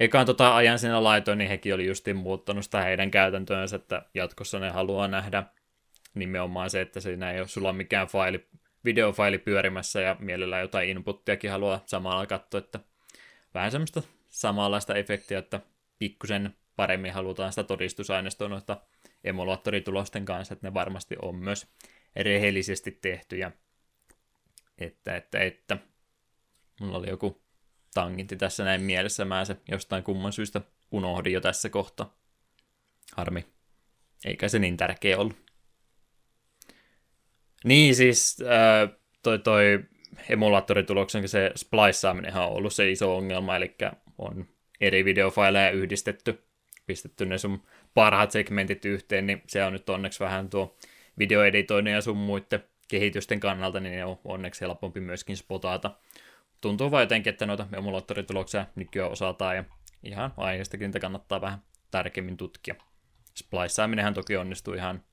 [0.00, 4.58] ekan tota ajan siinä laitoin, niin hekin oli justin muuttanut sitä heidän käytäntöönsä, että jatkossa
[4.58, 5.42] ne haluaa nähdä
[6.16, 8.48] nimenomaan se, että siinä ei ole sulla mikään faili,
[8.84, 12.80] videofaili pyörimässä ja mielellään jotain inputtiakin haluaa samalla katsoa, että
[13.54, 15.60] vähän semmoista samanlaista efektiä, että
[15.98, 18.80] pikkusen paremmin halutaan sitä todistusaineistoa noita
[19.24, 21.66] emulaattoritulosten kanssa, että ne varmasti on myös
[22.16, 23.52] rehellisesti tehtyjä.
[24.78, 25.78] Että, että, että.
[26.80, 27.42] Mulla oli joku
[27.94, 30.60] tanginti tässä näin mielessä, mä se jostain kumman syystä
[30.90, 32.16] unohdin jo tässä kohtaa.
[33.16, 33.46] Harmi.
[34.24, 35.45] Eikä se niin tärkeä ollut.
[37.66, 39.84] Niin siis äh, toi, toi
[40.28, 43.74] emulaattorituloksen se spliceaaminen on ollut se iso ongelma, eli
[44.18, 44.46] on
[44.80, 46.44] eri videofaileja yhdistetty,
[46.86, 47.62] pistetty ne sun
[47.94, 50.76] parhaat segmentit yhteen, niin se on nyt onneksi vähän tuo
[51.18, 55.90] videoeditoinnin ja sun muiden kehitysten kannalta, niin ne on onneksi helpompi myöskin spotata.
[56.60, 59.64] Tuntuu vaan jotenkin, että noita emulaattorituloksia nykyään osataan ja
[60.02, 61.58] ihan aiheestakin niitä kannattaa vähän
[61.90, 62.74] tarkemmin tutkia.
[63.34, 65.04] Spliceaaminenhan toki onnistuu ihan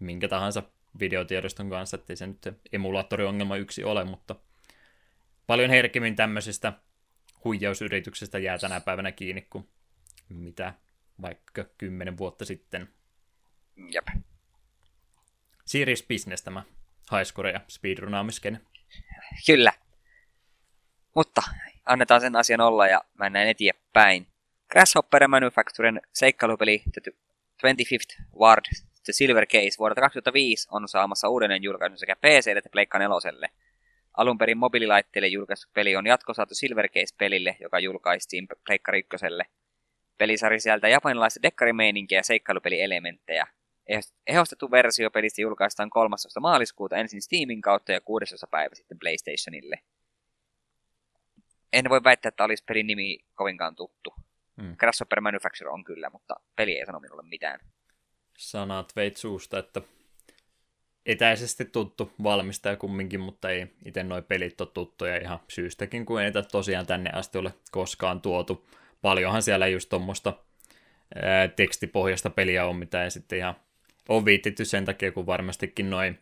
[0.00, 0.62] minkä tahansa
[1.00, 4.36] videotiedoston kanssa, ettei se nyt emulaattoriongelma yksi ole, mutta
[5.46, 6.72] paljon herkemmin tämmöisistä
[7.44, 9.68] huijausyrityksestä jää tänä päivänä kiinni kuin
[10.28, 10.74] mitä
[11.22, 12.88] vaikka kymmenen vuotta sitten.
[13.76, 14.08] Jep.
[15.64, 16.62] Serious business tämä
[17.12, 18.66] highscore ja speedrunaamisken.
[19.46, 19.72] Kyllä.
[21.14, 21.42] Mutta
[21.84, 24.26] annetaan sen asian olla ja mennään eteenpäin.
[24.70, 27.12] Grasshopper Manufacturen seikkailupeli The
[27.66, 28.64] 25th Ward
[29.04, 33.48] The Silver Case vuodelta 2005 on saamassa uudelleen julkaisun sekä PC että Pleikka 4.
[34.16, 39.08] Alun perin mobiililaitteille julkaistu peli on jatkosaatu Silver Case-pelille, joka julkaistiin Pleikka 1.
[40.18, 43.46] Pelisarja sieltä japanilaista dekkarimeininkiä ja seikkailupelielementtejä.
[44.26, 46.40] Ehostettu versio pelistä julkaistaan 13.
[46.40, 48.46] maaliskuuta ensin Steamin kautta ja 16.
[48.46, 49.78] päivä sitten PlayStationille.
[51.72, 54.14] En voi väittää, että olisi pelin nimi kovinkaan tuttu.
[54.62, 54.76] Hmm.
[54.76, 57.60] Grasshopper Manufacturer on kyllä, mutta peli ei sano minulle mitään
[58.50, 59.82] sanat veit suusta, että
[61.06, 66.26] etäisesti tuttu valmistaja kumminkin, mutta ei itse noi pelit ole tuttuja ihan syystäkin, kun ei
[66.26, 68.66] niitä tosiaan tänne asti ole koskaan tuotu.
[69.02, 70.32] Paljonhan siellä just tuommoista
[71.56, 73.54] tekstipohjasta peliä on, mitä ei sitten ihan
[74.08, 76.18] on viittitty sen takia, kun varmastikin noin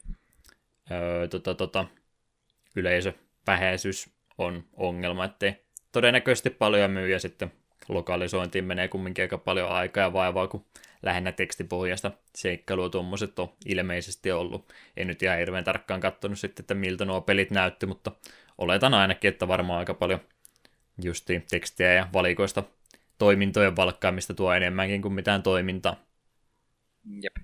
[1.31, 1.87] tota, tota,
[2.77, 5.55] yleisövähäisyys on ongelma, ettei
[5.93, 7.53] todennäköisesti paljon myy ja sitten
[7.89, 10.65] lokalisointiin menee kumminkin aika paljon aikaa ja vaivaa, kun
[11.03, 14.73] lähinnä tekstipohjasta seikkailua tuommoiset on ilmeisesti ollut.
[14.97, 18.13] En nyt ihan hirveän tarkkaan katsonut sitten, että miltä nuo pelit näytti, mutta
[18.59, 20.21] oletan ainakin, että varmaan aika paljon
[21.03, 22.63] justi tekstiä ja valikoista
[23.19, 25.97] toimintojen valkkaamista tuo enemmänkin kuin mitään toimintaa.
[27.23, 27.37] Jep.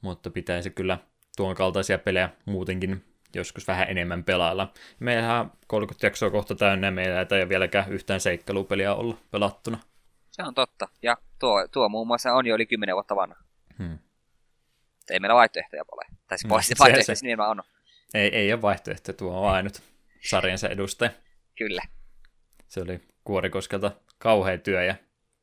[0.00, 0.98] Mutta pitäisi kyllä
[1.36, 3.04] tuon kaltaisia pelejä muutenkin
[3.34, 4.72] joskus vähän enemmän pelailla.
[5.00, 9.78] Meillähän 30 jaksoa kohta täynnä, meillä ei vieläkään yhtään seikkailupeliä olla pelattuna.
[10.30, 10.88] Se on totta.
[11.02, 13.36] Ja tuo, tuo muun muassa on jo yli 10 vuotta vanha.
[13.78, 13.98] Hmm.
[15.10, 16.02] Ei meillä vaihtoehtoja ole.
[16.28, 16.78] Tai siis hmm.
[16.78, 17.62] vaihtoehtoja se, niin on.
[18.14, 19.82] Ei, ei ole vaihtoehtoja, tuo on ainut
[20.20, 21.10] sarjansa edustaja.
[21.58, 21.82] Kyllä.
[22.68, 24.94] Se oli Kuorikoskelta kauhea työ ja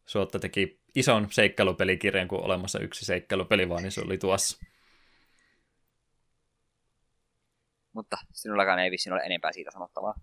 [0.06, 4.66] Suotta teki ison seikkailupelikirjan, kun olemassa yksi seikkailupeli vaan, niin se oli tuossa.
[7.96, 10.14] Mutta sinullakaan ei vissiin ole enempää siitä sanottavaa.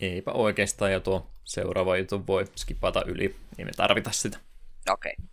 [0.00, 4.38] Eipä oikeastaan, ja tuo seuraava juttu voi skipata yli, ei me tarvita sitä.
[4.90, 5.14] Okei.
[5.18, 5.26] Okay.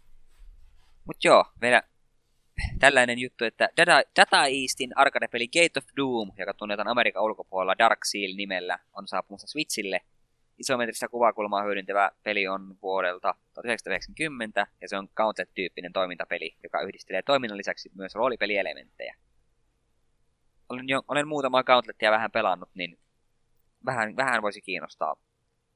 [1.06, 1.84] Mutta joo, meidän
[2.80, 8.00] tällainen juttu, että Data, Data Eastin arcade-peli Gate of Doom, joka tunnetaan Amerikan ulkopuolella Dark
[8.06, 10.02] Seal nimellä, on saapumassa Switchille.
[10.58, 17.58] Isometristä kuvakulmaa hyödyntävä peli on vuodelta 1990, ja se on Gauntlet-tyyppinen toimintapeli, joka yhdistelee toiminnan
[17.58, 19.16] lisäksi myös roolipelielementtejä.
[20.70, 22.98] Olen, jo, olen muutama Gauntletia vähän pelannut, niin
[23.86, 25.16] vähän, vähän voisi kiinnostaa.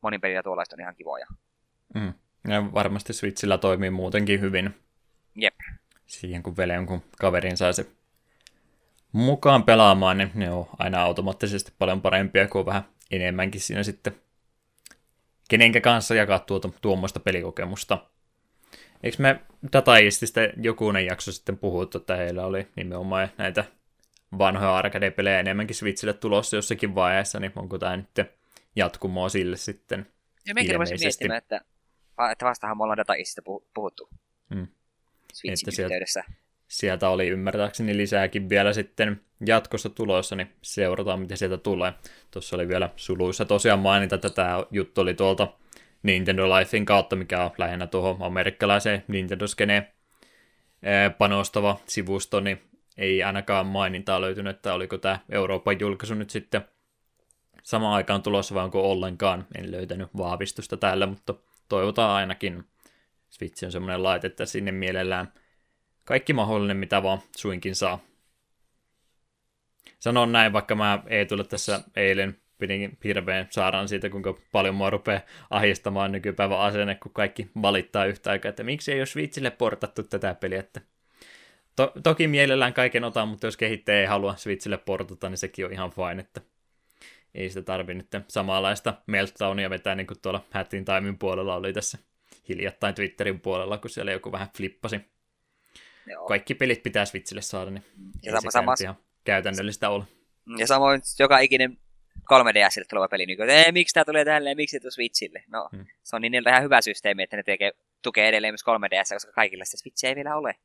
[0.01, 1.25] Monin pelillä tuollaista on ihan kivoja.
[1.95, 2.13] Mm.
[2.47, 4.75] Ja varmasti Switchillä toimii muutenkin hyvin.
[5.35, 5.55] Jep.
[6.05, 7.85] Siihen kun vielä jonkun kaverin saa se
[9.11, 14.15] mukaan pelaamaan, niin ne on aina automaattisesti paljon parempia kuin vähän enemmänkin siinä sitten
[15.49, 18.05] kenenkä kanssa jakaa tuota, tuommoista pelikokemusta.
[19.03, 19.39] Eikö me
[19.73, 23.65] Dataistista jokunen jakso sitten puhuttu, että heillä oli nimenomaan näitä
[24.37, 28.27] vanhoja arcade-pelejä enemmänkin Switchille tulossa jossakin vaiheessa, niin onko tämä nyt
[28.75, 30.07] jatkumoa sille sitten
[30.47, 31.61] Ja mekin rupesin miettimään, että,
[32.31, 33.41] että vastahan me ollaan Dataistista
[33.73, 34.09] puhuttu.
[34.55, 34.67] Hmm.
[35.33, 36.23] Switchin sieltä, yhteydessä.
[36.67, 41.93] Sieltä oli ymmärtääkseni lisääkin vielä sitten jatkossa tulossa, niin seurataan, miten sieltä tulee.
[42.31, 45.53] Tuossa oli vielä suluissa tosiaan mainita, että tämä juttu oli tuolta
[46.03, 49.87] Nintendo Lifein kautta, mikä on lähinnä tuohon amerikkalaiseen Nintendo Skeneen
[51.17, 52.68] panostava sivusto, niin
[52.99, 56.61] ei ainakaan mainintaa löytynyt, että oliko tämä Euroopan julkaisu nyt sitten
[57.63, 59.45] samaan aikaan tulossa, vai onko ollenkaan.
[59.57, 61.33] En löytänyt vahvistusta täällä, mutta
[61.69, 62.63] toivotaan ainakin.
[63.29, 65.33] Switch on semmoinen laite, että sinne mielellään
[66.03, 67.99] kaikki mahdollinen, mitä vaan suinkin saa.
[69.99, 74.89] Sanon näin, vaikka mä ei tule tässä eilen pidin hirveän saadaan siitä, kuinka paljon mua
[74.89, 80.03] rupeaa ahdistamaan nykypäivän asenne, kun kaikki valittaa yhtä aikaa, että miksi ei ole Switchille portattu
[80.03, 80.81] tätä peliä, että
[81.79, 85.73] To- toki mielellään kaiken otan, mutta jos kehittäjä ei halua Switchille portata, niin sekin on
[85.73, 86.41] ihan fine, että
[87.35, 91.97] ei sitä tarvi nyt samanlaista meltdownia vetää, niin kuin tuolla Hattin Timein puolella oli tässä
[92.49, 94.99] hiljattain Twitterin puolella, kun siellä joku vähän flippasi.
[96.05, 96.27] Joo.
[96.27, 97.83] Kaikki pelit pitää Switchille saada, niin
[98.23, 100.03] ja sama, se ihan käytännöllistä ole.
[100.57, 101.77] Ja samoin joka ikinen
[102.33, 105.43] 3DSille tuleva peli, niin kuin, että miksi tämä tulee tälleen, miksi se tulee Switchille?
[105.47, 105.85] No, hmm.
[106.03, 107.71] se on niin ihan hyvä systeemi, että ne tekee,
[108.01, 110.55] tukee edelleen myös 3DS, koska kaikilla sitä Switch ei vielä ole.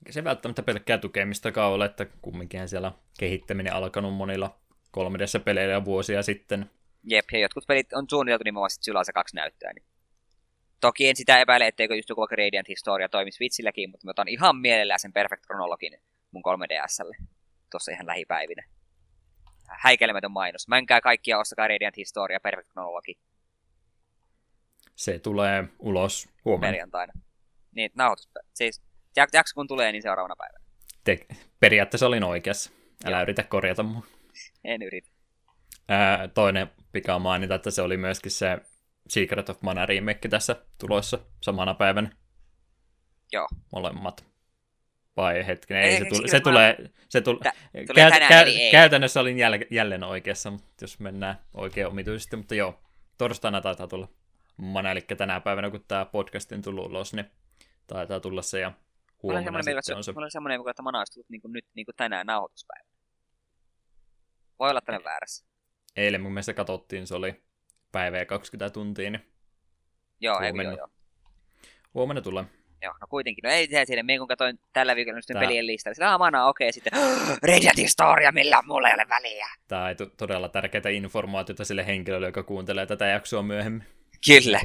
[0.00, 4.58] Eikä se välttämättä pelkkää tukemistakaan ole, että kumminkin siellä kehittäminen alkanut monilla
[4.96, 6.70] 3DS-peleillä vuosia sitten.
[7.04, 9.72] Jep, ja jotkut pelit on suunniteltu nimenomaan sitten se kaksi näyttöä.
[9.72, 9.86] Niin.
[10.80, 14.28] Toki en sitä epäile, etteikö just joku vaikka Radiant Historia toimi Switchilläkin, mutta mä otan
[14.28, 15.98] ihan mielellään sen Perfect Chronologin
[16.30, 17.26] mun 3DSlle
[17.70, 18.64] tuossa ihan lähipäivinä.
[19.68, 20.68] Häikelemätön mainos.
[20.68, 23.18] Menkää kaikkia, ostakaa Radiant Historia, Perfect Chronologi.
[24.96, 26.72] Se tulee ulos huomenna.
[26.72, 27.12] Perjantaina.
[27.74, 28.28] Niin, nauhoitus.
[28.54, 28.82] Siis
[29.16, 30.64] jakso kun tulee, niin seuraavana päivänä.
[31.04, 31.26] Te,
[31.60, 32.70] periaatteessa olin oikeassa.
[33.04, 33.22] Älä Joo.
[33.22, 34.06] yritä korjata mua.
[34.64, 35.10] En yritä.
[35.88, 38.58] Ää, toinen pika mainita, että se oli myöskin se
[39.08, 42.10] Secret of Mana remake tässä tulossa samana päivänä.
[43.32, 43.48] Joo.
[43.72, 44.24] Molemmat.
[45.16, 46.76] Vai hetkinen, ei, ei se, tule, se tulee,
[47.08, 48.70] se tule, Tä, tulee tänään, kä-.
[48.70, 52.80] Käytännössä olin jäl- jälleen oikeassa, mutta jos mennään oikein omituisesti, mutta joo,
[53.18, 54.08] torstaina taitaa tulla
[54.56, 57.30] Mana, eli tänä päivänä, kun tämä podcast on tullut ulos, niin
[57.86, 58.72] taitaa tulla se, ja
[59.22, 60.12] huomenna mulla on sitten on se.
[60.12, 62.88] Mulla on semmoinen, että Mana olisi tullut niin kuin nyt niin kuin tänään nauhoituspäivä.
[64.58, 65.46] Voi olla tänne väärässä.
[65.96, 67.42] Eilen mun mielestä katsottiin, se oli
[67.92, 69.36] päivä ja 20 tuntia, niin
[70.20, 70.88] Joo, ei joo, joo.
[71.94, 72.44] Huomenna tulee.
[72.82, 73.42] Joo, no kuitenkin.
[73.42, 76.46] No ei tiedä siinä, minä kun katsoin tällä viikolla nyt pelien listalla, sillä on mana,
[76.46, 76.92] okei, okay, sitten
[77.42, 79.46] Radiant Historia, millä mulla ei ole väliä.
[79.68, 83.84] Tämä ei todella tärkeää informaatiota sille henkilölle, joka kuuntelee tätä jaksoa myöhemmin.
[84.26, 84.60] Kyllä.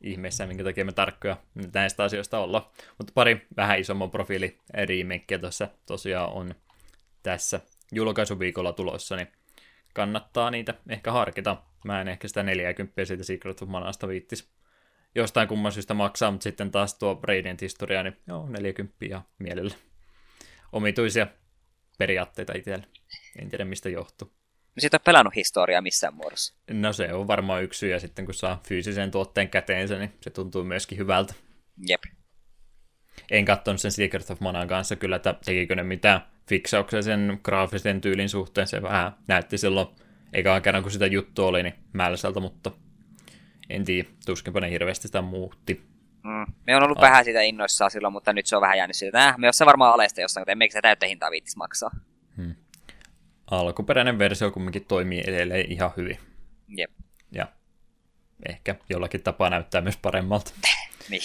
[0.00, 1.36] Ihmeessä, minkä takia me tarkkoja
[1.74, 2.70] näistä asioista olla.
[2.98, 6.54] Mutta pari vähän isomman profiili remakeä tuossa tosiaan on
[7.22, 7.60] tässä
[7.92, 9.28] julkaisuviikolla tulossa, niin
[9.94, 11.62] kannattaa niitä ehkä harkita.
[11.84, 14.50] Mä en ehkä sitä 40 siitä Secret of Manasta viittis
[15.14, 19.74] jostain kumman syystä maksaa, mutta sitten taas tuo Radiant historia, niin joo, 40 ja mielellä.
[20.72, 21.26] Omituisia
[21.98, 22.84] periaatteita itsellä.
[23.38, 24.35] En tiedä, mistä johtuu.
[24.76, 26.54] No siitä on pelannut historiaa missään muodossa.
[26.70, 30.30] No se on varmaan yksi syy, ja sitten kun saa fyysisen tuotteen käteensä, niin se
[30.30, 31.34] tuntuu myöskin hyvältä.
[31.88, 32.02] Jep.
[33.30, 38.00] En katsonut sen Secret of Manan kanssa kyllä, että tekikö ne mitään fiksauksia sen graafisen
[38.00, 38.66] tyylin suhteen.
[38.66, 39.88] Se vähän näytti silloin
[40.32, 42.70] eikä kerran kun sitä juttu oli, niin mälsältä, mutta
[43.70, 45.82] en tiedä, tuskinpa ne hirveästi sitä muutti.
[46.24, 46.52] Mm.
[46.66, 49.28] Me on ollut Al- vähän sitä innoissaan silloin, mutta nyt se on vähän jäänyt siitä,
[49.28, 51.90] äh, me se varmaan alesta jossain, mutta emme sitä täyttä hintaa viittis maksaa.
[52.36, 52.54] Hmm.
[53.50, 56.18] Alkuperäinen versio kumminkin toimii edelleen ihan hyvin.
[56.68, 56.90] Jep.
[57.32, 57.46] Ja
[58.48, 60.52] ehkä jollakin tapaa näyttää myös paremmalta.
[61.10, 61.22] niin.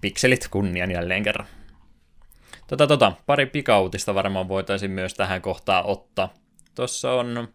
[0.00, 1.46] Pikselit kunnian jälleen kerran.
[2.66, 6.34] Tota, tota, pari pikautista varmaan voitaisiin myös tähän kohtaan ottaa.
[6.74, 7.48] Tuossa on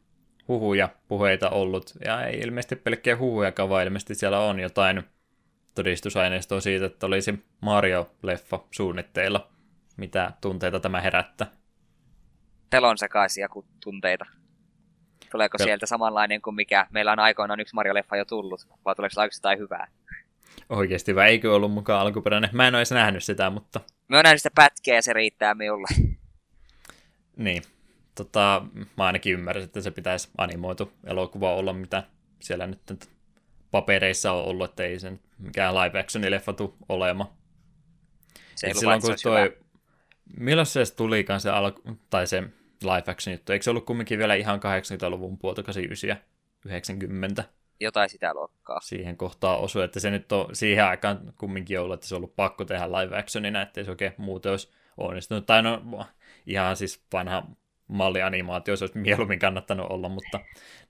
[0.48, 5.04] huhuja, puheita ollut, ja ei ilmeisesti pelkkiä huhuja, vaan ilmeisesti siellä on jotain
[5.76, 9.48] todistusaineistoa siitä, että olisi Mario-leffa suunnitteilla.
[9.98, 11.48] Mitä tunteita tämä herättää?
[12.76, 13.48] Pelon sekaisia
[13.84, 14.26] tunteita.
[15.32, 19.14] Tuleeko Pel- sieltä samanlainen kuin mikä meillä on aikoinaan yksi Mario-leffa jo tullut, vai tuleeko
[19.14, 19.88] se jotain hyvää?
[20.70, 22.50] Oikeasti vai eikö ollut mukaan alkuperäinen?
[22.54, 23.80] Mä en ole edes nähnyt sitä, mutta...
[24.08, 25.88] Mä oon nähnyt sitä pätkeä ja se riittää minulle.
[27.38, 27.64] Niin.
[28.16, 28.66] Tota,
[28.98, 32.04] mä ainakin ymmärrän, että se pitäisi animoitu elokuva olla, mitä
[32.40, 33.10] siellä nyt
[33.72, 37.30] papereissa on ollut, että ei sen mikään live action leffa tule olemaan.
[38.56, 39.56] Se ei silloin, kun toi, hyvä.
[40.38, 42.44] milloin se tulikaan se, alku, tai se
[42.82, 43.54] live action juttu?
[43.54, 46.18] Eikö se ollut kumminkin vielä ihan 80-luvun puolta, 89
[46.66, 47.44] 90?
[47.80, 48.80] Jotain sitä luokkaa.
[48.80, 52.36] Siihen kohtaan osui, että se nyt on siihen aikaan kumminkin ollut, että se on ollut
[52.36, 55.46] pakko tehdä live actionina, ettei se oikein muuten olisi onnistunut.
[55.46, 56.06] Tai no
[56.46, 57.48] ihan siis vanha
[57.88, 60.40] mallianimaatio, se olisi mieluummin kannattanut olla, mutta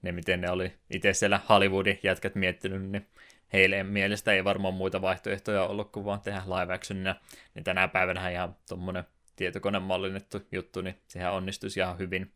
[0.01, 3.07] ne miten ne oli itse siellä Hollywoodin jätkät miettinyt, niin
[3.53, 7.15] heille mielestä ei varmaan muita vaihtoehtoja ollut kuin vaan tehdä live actionina.
[7.55, 9.03] Niin tänä päivänä ihan tuommoinen
[9.36, 12.31] tietokonemallinnettu juttu, niin sehän onnistuisi ihan hyvin,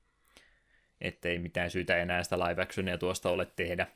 [1.01, 3.87] ettei mitään syytä enää sitä live actionia tuosta ole tehdä.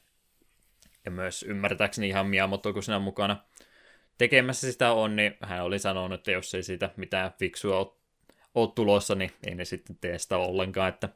[1.06, 3.38] Ja myös ymmärtääkseni ihan Miyamoto, kun siinä mukana
[4.18, 8.04] tekemässä sitä on, niin hän oli sanonut, että jos ei siitä mitään fiksua ole
[8.56, 11.10] ole tulossa, niin ei ne sitten tee sitä ollenkaan, että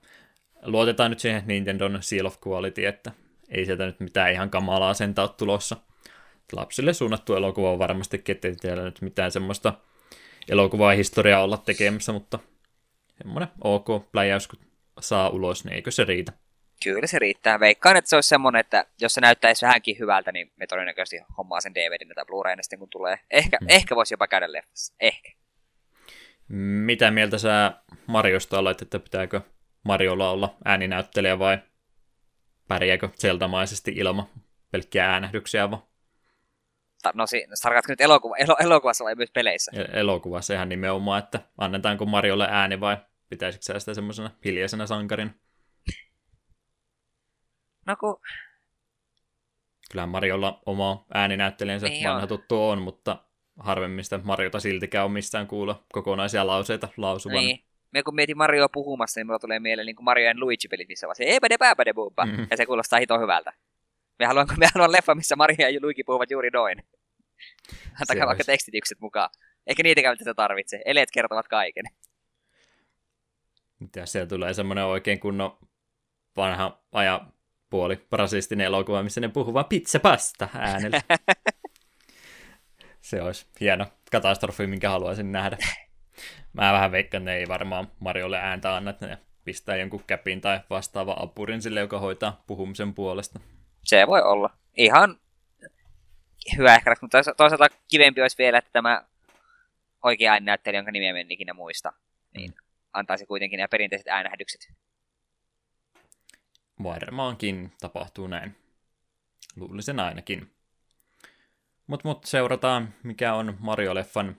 [0.61, 3.11] luotetaan nyt siihen Nintendon Seal of Quality, että
[3.49, 5.77] ei sieltä nyt mitään ihan kamalaa sen ole tulossa.
[6.53, 9.73] Lapsille suunnattu elokuva on varmasti, ettei teillä nyt mitään semmoista
[10.49, 12.39] elokuvaa historiaa olla tekemässä, mutta
[13.17, 14.59] semmoinen ok pläjäys, kun
[14.99, 16.33] saa ulos, niin eikö se riitä?
[16.83, 17.59] Kyllä se riittää.
[17.59, 21.61] Veikkaan, että se olisi semmoinen, että jos se näyttäisi vähänkin hyvältä, niin me todennäköisesti hommaa
[21.61, 23.19] sen DVDn tai Blu-rayna sitten kun tulee.
[23.31, 23.69] Ehkä, hmm.
[23.69, 24.93] ehkä voisi jopa käydä leffassa.
[24.99, 25.31] Ehkä.
[26.85, 27.71] Mitä mieltä sä
[28.07, 29.41] Mariosta olet, että pitääkö
[29.83, 31.57] Mariolla olla ääninäyttelijä vai
[32.67, 34.27] pärjääkö zeltamaisesti ilman
[34.71, 35.69] pelkkiä äänähdyksiä
[37.07, 37.15] vai?
[37.15, 39.71] No si- tarkoitatko nyt elokuva, elo, elokuvassa vai myös peleissä?
[39.75, 42.97] E- elokuvassa ihan nimenomaan, että annetaanko Mariolle ääni vai
[43.29, 45.41] pitäisikö sä sitä semmoisena hiljaisena sankarin?
[47.85, 48.19] No kun...
[49.91, 52.27] Kyllähän Mariolla oma ääninäyttelijänsä niin vanha on.
[52.27, 53.23] tuttu on, mutta
[53.59, 57.37] harvemmin sitä Mariota siltikään on missään kuulla kokonaisia lauseita lausuvan.
[57.37, 57.63] Niin.
[57.91, 61.15] Me kun mietin Marioa puhumassa, niin mulla tulee mieleen niin kuin Mario Luigi-pelit, missä vaan
[61.15, 62.47] se epäde pääpäde mm-hmm.
[62.51, 63.53] ja se kuulostaa hito hyvältä.
[64.19, 66.83] Me haluan, me haluan leffa, missä Mario ja Luigi puhuvat juuri noin.
[68.01, 69.29] Antakaa vaikka tekstitykset mukaan.
[69.67, 70.81] Eikä niitäkään sitä tarvitse.
[70.85, 71.85] Eleet kertovat kaiken.
[73.79, 75.57] Mitä siellä tulee semmoinen oikein kunnon
[76.37, 77.21] vanha aja
[77.69, 81.01] puoli rasistinen elokuva, missä ne puhuvat pizzapasta äänellä.
[83.01, 85.57] Se olisi hieno katastrofi, minkä haluaisin nähdä.
[86.53, 90.59] Mä vähän veikkaan, ne ei varmaan Mariolle ääntä anna, että ne pistää jonkun käpin tai
[90.69, 93.39] vastaava apurin sille, joka hoitaa puhumisen puolesta.
[93.83, 94.49] Se voi olla.
[94.77, 95.19] Ihan
[96.57, 99.03] hyvä ehkä, mutta toisaalta kivempi olisi vielä, että tämä
[100.03, 101.93] oikea ääninäyttelijä, jonka nimeä en ikinä muista,
[102.33, 102.57] niin mm.
[102.93, 104.73] antaisi kuitenkin nämä perinteiset äänähdykset.
[106.83, 108.55] Varmaankin tapahtuu näin.
[109.55, 110.51] Luulisin ainakin.
[111.87, 114.35] Mutta mut seurataan, mikä on Mario-leffan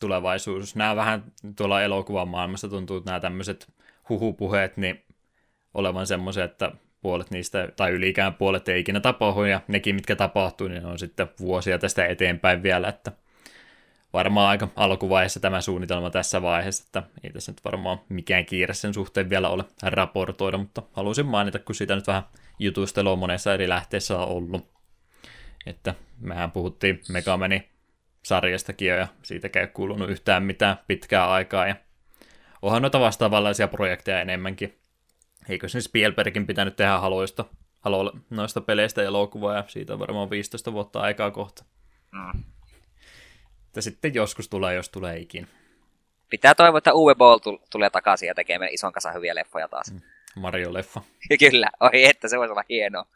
[0.00, 0.76] tulevaisuus.
[0.76, 3.72] Nämä vähän tuolla elokuvan maailmassa tuntuu, että nämä tämmöiset
[4.08, 5.04] huhupuheet, niin
[5.74, 10.68] olevan semmoisia, että puolet niistä, tai ylikään puolet ei ikinä tapahdu, ja nekin, mitkä tapahtuu,
[10.68, 13.12] niin on sitten vuosia tästä eteenpäin vielä, että
[14.12, 18.94] varmaan aika alkuvaiheessa tämä suunnitelma tässä vaiheessa, että ei tässä nyt varmaan mikään kiire sen
[18.94, 22.22] suhteen vielä ole raportoida, mutta halusin mainita, kun siitä nyt vähän
[22.58, 24.68] jutustelua monessa eri lähteessä on ollut.
[25.66, 27.68] Että mehän puhuttiin Megamani
[28.22, 31.66] sarjastakin ja siitä ei kuulunut yhtään mitään pitkää aikaa.
[31.66, 31.76] Ja
[32.62, 34.78] onhan noita vastaavanlaisia projekteja enemmänkin.
[35.48, 37.44] Eikö se Spielbergin pitänyt tehdä haluista,
[37.80, 41.64] halu noista peleistä elokuvaa ja siitä on varmaan 15 vuotta aikaa kohta.
[42.12, 42.44] Mm.
[43.66, 45.48] Että sitten joskus tulee, jos tulee ikin.
[46.30, 47.38] Pitää toivoa, että Uwe Boll
[47.70, 49.92] tulee takaisin ja tekee ison kasan hyviä leffoja taas.
[49.92, 50.00] Mm.
[50.36, 51.00] Mario-leffa.
[51.50, 53.06] Kyllä, oi että se voisi olla hienoa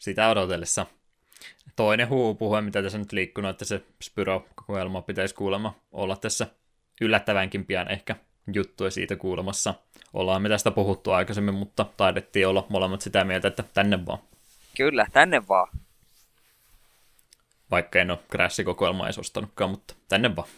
[0.00, 0.86] sitä odotellessa.
[1.76, 6.46] Toinen huupuhe, mitä tässä nyt liikkunut, että se Spyro-kokoelma pitäisi kuulemma olla tässä
[7.00, 8.16] yllättävänkin pian ehkä
[8.52, 9.74] juttuja siitä kuulemassa.
[10.12, 14.18] Ollaan me tästä puhuttu aikaisemmin, mutta taidettiin olla molemmat sitä mieltä, että tänne vaan.
[14.76, 15.68] Kyllä, tänne vaan.
[17.70, 20.48] Vaikka en ole Crash-kokoelmaa edes ostanutkaan, mutta tänne vaan.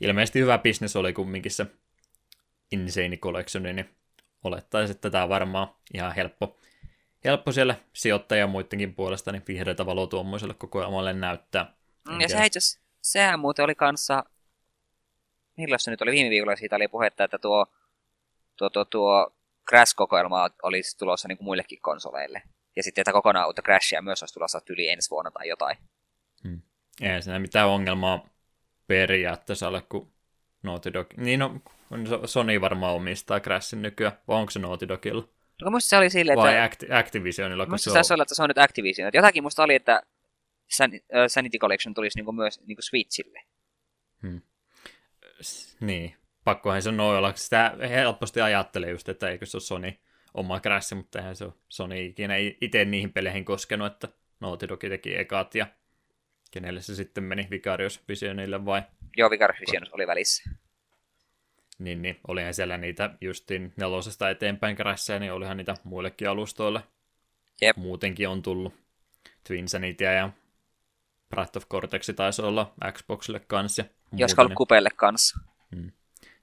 [0.00, 1.66] Ilmeisesti hyvä bisnes oli kumminkin se
[2.72, 3.90] Insane Collection, niin
[4.44, 6.58] olettaisin, että tämä on varmaan ihan helppo
[7.24, 11.74] helppo siellä sijoittajia muidenkin puolesta niin vihreitä valoa tuommoiselle kokoelmalle näyttää.
[12.08, 12.60] Mm, ja se itse
[13.02, 14.24] sehän muuten oli kanssa,
[15.56, 17.66] milloin se nyt oli viime viikolla, siitä oli puhetta, että tuo,
[18.56, 19.34] tuo, tuo, tuo
[19.70, 22.42] Crash-kokoelma olisi tulossa niin kuin muillekin konsoleille.
[22.76, 25.76] Ja sitten, että kokonaan uutta Crashia myös olisi tulossa yli ensi vuonna tai jotain.
[26.44, 26.62] Hmm.
[27.00, 28.28] Ei siinä mitään ongelmaa
[28.86, 30.12] periaatteessa ole, kun
[30.62, 31.06] Naughty Dog...
[31.16, 31.60] Niin no,
[32.24, 35.28] Sony varmaan omistaa Crashin nykyään, vai onko se Naughty Dogilla?
[35.62, 36.48] No musta se oli silleen, että...
[36.48, 37.96] Vai Acti- Activisionilla, kun se on...
[38.10, 39.08] olla, että se on nyt Activision.
[39.08, 40.02] Että jotakin musta oli, että
[40.68, 43.42] San- uh, Sanity Collection tulisi niinku myös niinku Switchille.
[44.22, 44.40] Hmm.
[45.80, 47.32] Niin, pakkohan se on olla.
[47.34, 49.92] Sitä helposti ajattelee just, että eikö se ole Sony
[50.34, 54.08] oma Crash, mutta eihän se ole Sony ikinä itse niihin peleihin koskenut, että
[54.40, 55.66] Naughty Dog teki ekat ja
[56.50, 58.82] kenelle se sitten meni Vicarious Visionille vai?
[59.16, 60.50] Joo, Vicarious Vision oli välissä.
[61.78, 66.80] Niin, niin, olihan siellä niitä justiin nelosesta eteenpäin Crashia, niin olihan niitä muillekin alustoille.
[67.62, 67.76] Jep.
[67.76, 68.74] Muutenkin on tullut
[69.44, 70.30] Twinsanitya ja
[71.30, 73.84] Breath of Cortex taisi olla Xboxille kanssa.
[74.12, 74.54] Jos niin...
[74.54, 75.38] Kupelle kanssa.
[75.76, 75.92] Hmm.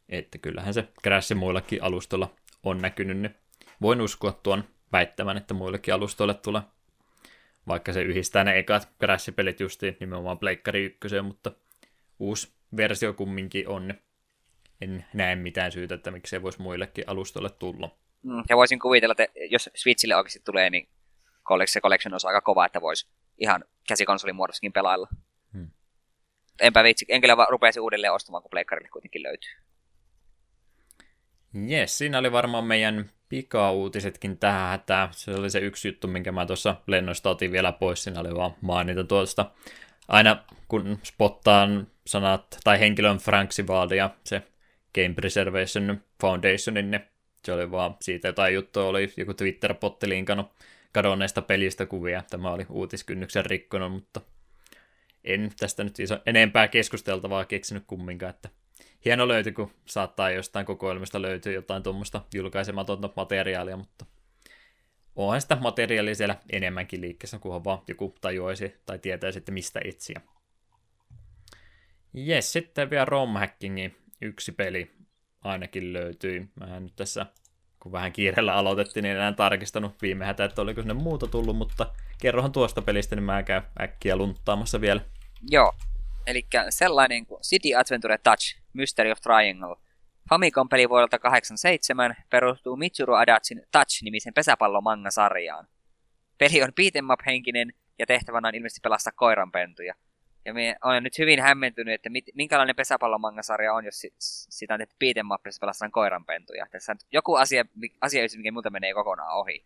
[0.09, 3.35] Että kyllähän se Crash muillakin alustoilla on näkynyt, niin
[3.81, 6.61] voin uskoa tuon väittämän, että muillekin alustoille tulee.
[7.67, 11.51] Vaikka se yhdistää ne ekat Crash-pelit justiin nimenomaan Pleikkari 1, mutta
[12.19, 13.87] uusi versio kumminkin on.
[13.87, 14.01] Niin
[14.81, 17.97] en näe mitään syytä, että miksei voisi muillekin alustoille tulla.
[18.23, 20.89] Mm, ja voisin kuvitella, että jos Switchille oikeasti tulee, niin
[21.65, 23.07] se Collection on aika kova, että voisi
[23.37, 25.07] ihan käsikonsolin muodossakin pelailla.
[26.59, 29.51] Enpä vitsi, en kyllä rupeaisi uudelleen ostamaan, kun Pleikkarille kuitenkin löytyy.
[31.67, 35.09] Jes, siinä oli varmaan meidän pika-uutisetkin tähän hätään.
[35.11, 38.03] Se oli se yksi juttu, minkä mä tuossa lennosta otin vielä pois.
[38.03, 39.51] Siinä oli vaan mainita tuosta.
[40.07, 44.41] Aina kun spottaan sanat tai henkilön Frank Sivaldi ja se
[44.95, 47.01] Game Preservation Foundationin, niin
[47.45, 50.51] se oli vaan siitä jotain juttua, oli joku Twitter-potti linkannut
[50.91, 52.23] kadonneesta pelistä kuvia.
[52.29, 54.21] Tämä oli uutiskynnyksen rikkonut, mutta
[55.23, 58.49] en tästä nyt iso, enempää keskusteltavaa keksinyt kumminkaan, että
[59.05, 64.05] hieno löyty, kun saattaa jostain kokoelmasta löytyä jotain tuommoista julkaisematonta materiaalia, mutta
[65.15, 70.21] onhan sitä materiaalia siellä enemmänkin liikkeessä, kunhan vaan joku tajuaisi tai tietäisi, että mistä etsiä.
[72.13, 74.91] Jes, sitten vielä ROM hackingin yksi peli
[75.41, 76.47] ainakin löytyi.
[76.55, 77.25] Mä nyt tässä,
[77.79, 81.85] kun vähän kiireellä aloitettiin, niin enää tarkistanut viime hätä, että oliko sinne muuta tullut, mutta
[82.21, 85.01] kerrohan tuosta pelistä, niin mä käyn äkkiä lunttaamassa vielä.
[85.49, 85.73] Joo,
[86.27, 89.75] eli sellainen kuin City Adventure Touch, Mystery of Triangle.
[90.29, 95.67] Famicom-peli vuodelta 87 perustuu Mitsuru Adatsin Touch-nimisen pesäpallomanga-sarjaan.
[96.37, 99.95] Peli on beat'em henkinen ja tehtävänä on ilmeisesti pelastaa koiranpentuja.
[100.49, 104.07] Ja minä olen nyt hyvin hämmentynyt, että mit, minkälainen pesäpallomangasarja on, jos
[104.49, 106.65] sitä on tehty beat'em upissa pelastaan koiranpentuja.
[106.71, 107.65] Tässä on joku asia,
[108.01, 109.65] asia mikä muuta menee kokonaan ohi.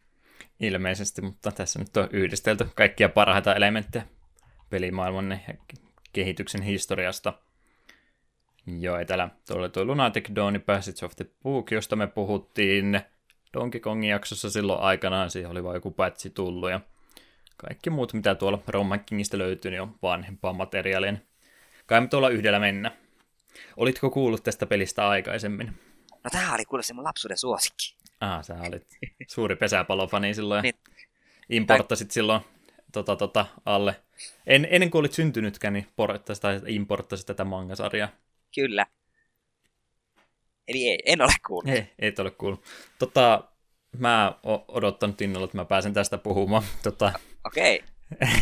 [0.59, 4.05] Ilmeisesti, mutta tässä nyt on yhdistelty kaikkia parhaita elementtejä
[4.69, 5.39] pelimaailman
[6.13, 7.33] kehityksen historiasta.
[8.79, 13.01] Joo, etälä tuolla tuo Lunatic Dawn Passage of the Book, josta me puhuttiin
[13.53, 16.81] Donkey Kongin jaksossa silloin aikanaan, siihen oli vain joku patchi tullut ja
[17.57, 21.13] kaikki muut, mitä tuolla Romankingista löytyy, niin on vanhempaa materiaalia.
[21.85, 22.91] Kai me tuolla yhdellä mennä.
[23.77, 25.67] Olitko kuullut tästä pelistä aikaisemmin?
[26.23, 27.95] No tää oli kuule se mun lapsuuden suosikki.
[28.19, 28.87] Ah, sä olit
[29.27, 30.63] suuri pesäpallofani silloin.
[30.63, 30.75] niin.
[31.49, 32.13] Importtasit tai...
[32.13, 32.41] silloin
[32.91, 33.95] tota, tota, alle.
[34.47, 38.09] En, ennen kuin olit syntynytkään, niin porttasit tai importtasit tätä mangasarjaa.
[38.55, 38.85] Kyllä.
[40.67, 41.73] Eli ei, en ole kuullut.
[41.73, 42.63] Ei, et ole kuullut.
[42.99, 43.43] Tota,
[43.97, 46.63] mä oon odottanut innolla, että mä pääsen tästä puhumaan.
[46.83, 47.13] Tota,
[47.45, 47.83] Okei.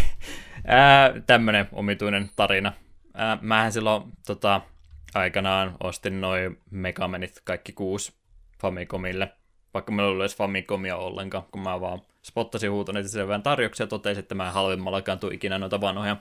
[0.65, 1.21] Okay.
[1.27, 2.73] tämmönen omituinen tarina.
[3.13, 4.61] Ää, mähän silloin tota,
[5.13, 8.13] aikanaan ostin noin Megamenit kaikki kuusi
[8.61, 9.31] Famicomille,
[9.73, 13.87] vaikka meillä ei ollut edes Famicomia ollenkaan, kun mä vaan spottasin huutonetissa vähän tarjouksia ja
[13.87, 16.17] totesin, että mä halvimmallakaan tuu ikinä noita vanhoja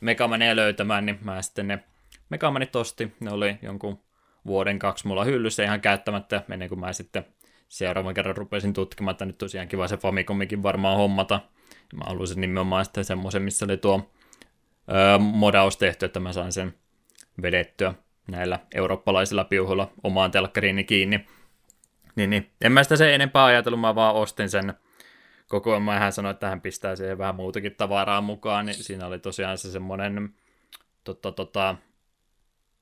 [0.00, 1.84] Megamaneja löytämään, niin mä sitten ne
[2.28, 3.12] Megamanit osti.
[3.20, 4.00] Ne oli jonkun
[4.46, 7.24] vuoden kaksi mulla hyllyssä ihan käyttämättä, ennen kuin mä sitten
[7.68, 11.40] seuraavan kerran rupesin tutkimaan, että nyt tosiaan kiva se Famicomikin varmaan hommata.
[11.94, 14.10] Mä haluaisin nimenomaan sitten semmoisen, missä oli tuo
[14.92, 16.74] öö, modaus tehty, että mä sain sen
[17.42, 17.94] vedettyä
[18.30, 21.26] näillä eurooppalaisilla piuhuilla omaan telkkariini kiinni.
[22.16, 22.50] Niin, niin.
[22.60, 24.74] En mä sitä sen enempää ajatellut, mä vaan ostin sen
[25.48, 29.58] kokoelman hän sanoi, että hän pistää siihen vähän muutakin tavaraa mukaan, niin siinä oli tosiaan
[29.58, 30.34] se semmoinen
[31.04, 31.76] tota, tota,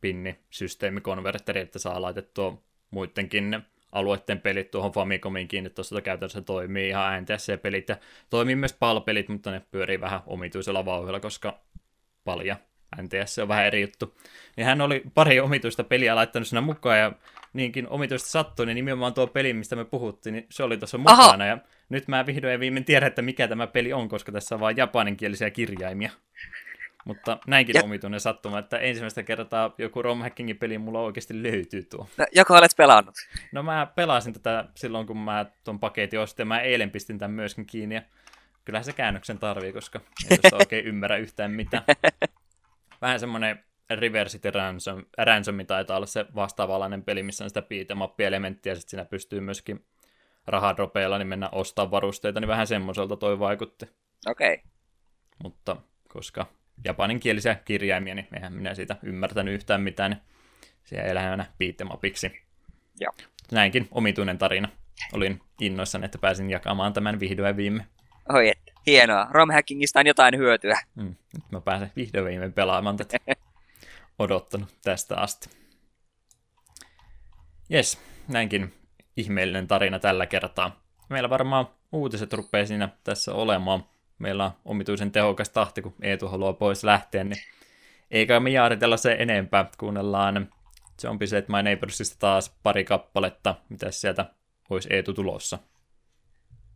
[0.01, 3.63] pinni-systeemikonverteri, että saa laitettua muidenkin
[3.97, 7.97] alueiden pelit tuohon Famicomiin kiinni, tuossa käytännössä toimii ihan NTSC-pelit ja
[8.31, 11.61] toimii myös PAL-pelit, mutta ne pyörii vähän omituisella vauhdilla, koska
[12.25, 12.57] palja
[13.03, 14.17] NTS on vähän eri juttu.
[14.57, 17.13] Niin hän oli pari omituista peliä laittanut sinne mukaan ja
[17.53, 21.23] niinkin omituista sattui, niin nimenomaan tuo peli, mistä me puhuttiin, niin se oli tuossa mukana
[21.23, 21.47] Aha.
[21.47, 24.61] ja nyt mä vihdoin ja viimein tiedän, että mikä tämä peli on, koska tässä on
[24.61, 26.11] vain japaninkielisiä kirjaimia.
[27.07, 27.85] Mutta näinkin ja...
[27.85, 32.09] omituinen sattuma, että ensimmäistä kertaa joku Rom Hackingin peli mulla oikeasti löytyy tuo.
[32.17, 33.15] No, joko olet pelannut?
[33.53, 37.35] No mä pelasin tätä silloin, kun mä tuon paketin ostin, ja mä eilen pistin tämän
[37.35, 38.03] myöskin kiinni, ja
[38.65, 40.01] kyllähän se käännöksen tarvii, koska
[40.31, 41.85] ei tuosta oikein ymmärrä yhtään mitään.
[43.03, 48.75] Vähän semmoinen Reversity Ransom, Ransom taitaa olla se vastaavallinen peli, missä on sitä beat'em-elementtiä, ja
[48.75, 49.85] sitten siinä pystyy myöskin
[50.47, 53.87] rahadropeilla niin mennä ostaa varusteita, niin vähän semmoiselta toi vaikutti.
[54.27, 54.55] Okei.
[54.55, 54.71] Okay.
[55.43, 55.77] Mutta
[56.09, 56.47] koska
[56.85, 60.21] japaninkielisiä kirjaimia, niin eihän minä siitä ymmärtänyt yhtään mitään, niin
[60.85, 62.31] se ei lähinnä beat'em
[63.01, 63.13] Joo.
[63.53, 64.69] Näinkin omituinen tarina.
[65.13, 67.87] Olin innoissani, että pääsin jakamaan tämän vihdoin viime.
[68.29, 69.27] Oi, että hienoa.
[69.31, 70.81] Romhackingista on jotain hyötyä.
[70.95, 73.19] Mm, nyt mä pääsen vihdoin viime pelaamaan tätä.
[74.19, 75.49] Odottanut tästä asti.
[77.69, 78.75] Jes, näinkin
[79.17, 80.81] ihmeellinen tarina tällä kertaa.
[81.09, 83.85] Meillä varmaan uutiset rupeaa siinä tässä olemaan.
[84.19, 87.43] Meillä on omituisen tehokas tahti, kun Eetu haluaa pois lähteä, niin
[88.11, 89.71] eikä me jaaritella se enempää.
[89.79, 90.49] Kuunnellaan
[91.03, 94.27] Zombie Set My Neighborsista taas pari kappaletta, mitä sieltä
[94.71, 95.59] olisi Eetu tulossa.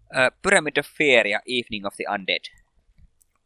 [0.05, 2.45] Uh, Pyramid of Fear ja Evening of the Undead.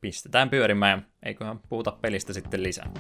[0.01, 2.91] Pistetään pyörimään, eiköhän puhuta pelistä sitten lisää.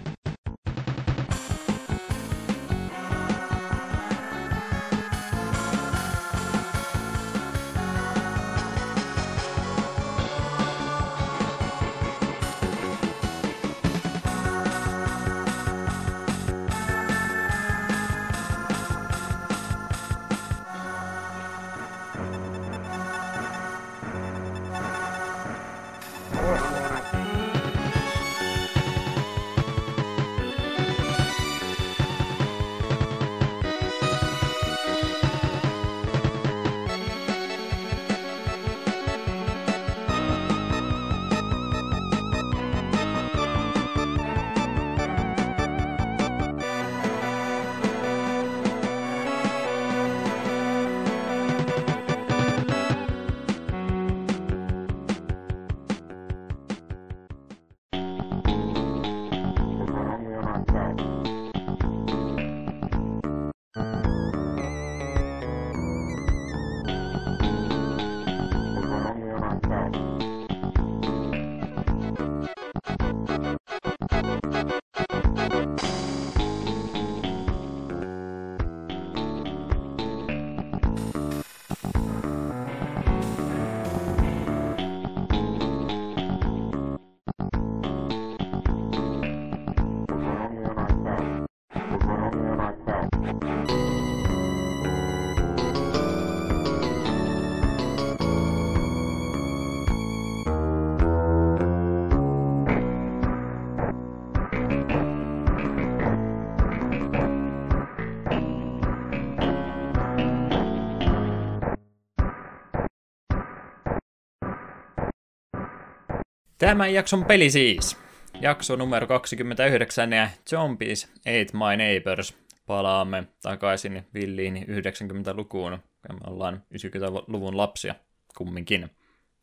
[116.64, 117.98] Tämän jakson peli siis.
[118.40, 122.38] Jakso numero 29 ja Zombies Ate My Neighbors.
[122.66, 125.72] Palaamme takaisin villiin 90-lukuun.
[126.08, 127.94] Me ollaan 90-luvun lapsia
[128.36, 128.90] kumminkin.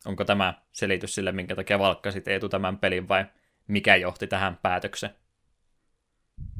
[0.04, 3.24] Onko tämä selitys sille, minkä takia valkkasit Eetu tämän pelin vai
[3.68, 5.14] mikä johti tähän päätökseen?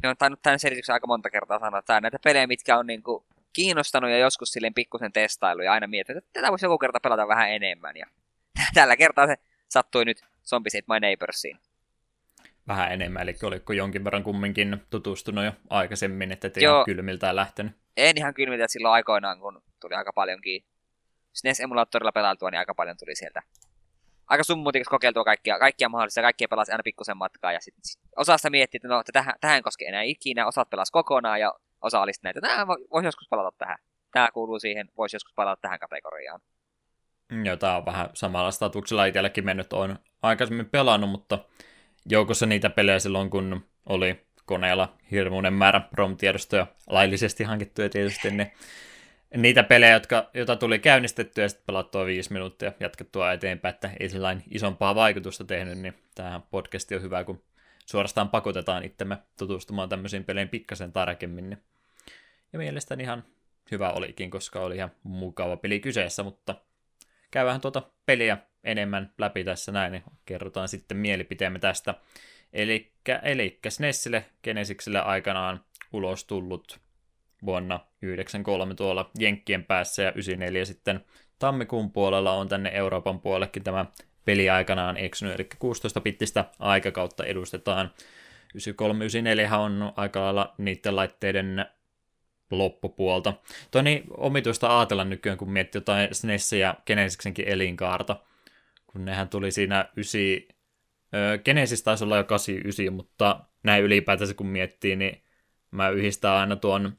[0.02, 3.26] Me on tainnut tämän selityksen aika monta kertaa sanoa, että näitä pelejä, mitkä on niinku
[3.52, 7.28] kiinnostanut ja joskus silleen pikkusen testailu ja aina mietin, että tätä voisi joku kerta pelata
[7.28, 7.97] vähän enemmän.
[7.97, 8.06] Ja
[8.74, 9.36] tällä kertaa se
[9.68, 11.59] sattui nyt Zombies Ate My Neighborsiin.
[12.69, 17.73] Vähän enemmän, eli oliko jonkin verran kumminkin tutustunut jo aikaisemmin, että et ihan kylmiltään lähtenyt?
[17.97, 20.64] En ihan kylmiltä, silloin aikoinaan, kun tuli aika paljonkin
[21.32, 23.43] SNES-emulaattorilla pelailtua, niin aika paljon tuli sieltä
[24.32, 28.51] aika summutikas kokeiltua kaikkia, kaikkia mahdollisia, kaikkia pelasi aina pikkusen matkaa, ja sitten sit osasta
[28.51, 32.01] miettii, että no, että tähän, tähän ei koske enää ikinä, osat pelas kokonaan, ja osa
[32.01, 33.78] olisi näitä, että voisi joskus palata tähän.
[34.12, 36.40] Tämä kuuluu siihen, voisi joskus palata tähän kategoriaan.
[37.44, 39.72] Joo, tämä on vähän samalla statuksella itsellekin mennyt.
[39.72, 41.38] Olen aikaisemmin pelannut, mutta
[42.06, 48.52] joukossa niitä pelejä silloin, kun oli koneella hirmuinen määrä ROM-tiedostoja, laillisesti hankittuja tietysti, niin
[49.36, 54.09] niitä pelejä, jotka, joita tuli käynnistettyä ja sitten pelattua viisi minuuttia jatkettua eteenpäin, että ei
[54.09, 57.42] sellainen isompaa vaikutusta tehnyt, niin tähän podcasti on hyvä, kun
[57.86, 61.50] suorastaan pakotetaan itsemme tutustumaan tämmöisiin peleihin pikkasen tarkemmin.
[61.50, 61.62] Niin.
[62.52, 63.24] Ja mielestäni ihan
[63.70, 66.54] hyvä olikin, koska oli ihan mukava peli kyseessä, mutta
[67.32, 71.94] käydään tuota peliä enemmän läpi tässä näin, niin kerrotaan sitten mielipiteemme tästä.
[72.52, 72.92] Eli
[73.22, 76.80] eli SNESille, Genesikselle aikanaan ulos tullut
[77.44, 81.04] vuonna 93 tuolla Jenkkien päässä ja 94 sitten
[81.38, 83.86] tammikuun puolella on tänne Euroopan puolellekin tämä
[84.24, 87.90] peli aikanaan eksynyt, eli 16-bittistä aikakautta edustetaan.
[89.52, 91.66] 93-94 on aika lailla niiden laitteiden
[92.58, 93.32] loppupuolta.
[93.70, 98.16] Toi niin omituista ajatella nykyään, kun miettii jotain SNES ja Genesiksenkin elinkaarta,
[98.86, 100.20] kun nehän tuli siinä 9,
[101.44, 105.22] Genesis taisi olla jo 89, mutta näin ylipäätänsä kun miettii, niin
[105.70, 106.92] mä yhdistän aina tuon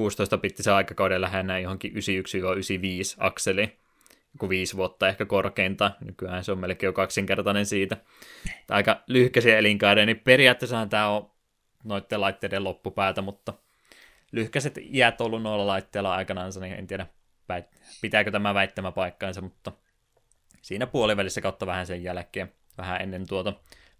[0.00, 1.96] 16-bittisen aikakauden lähinnä johonkin 91-95
[3.18, 3.78] akseli,
[4.34, 5.90] joku viisi vuotta ehkä korkeinta.
[6.04, 7.96] Nykyään se on melkein jo kaksinkertainen siitä.
[8.66, 11.30] Tämä aika lyhkäisiä elinkaiden, niin periaatteessa tämä on
[11.84, 13.54] noiden laitteiden loppupäätä, mutta
[14.32, 17.06] lyhkäiset iät ollut noilla laitteilla aikanaan, niin en tiedä
[18.02, 19.72] pitääkö tämä väittämä paikkaansa, mutta
[20.62, 23.52] siinä puolivälissä kautta vähän sen jälkeen, vähän ennen tuota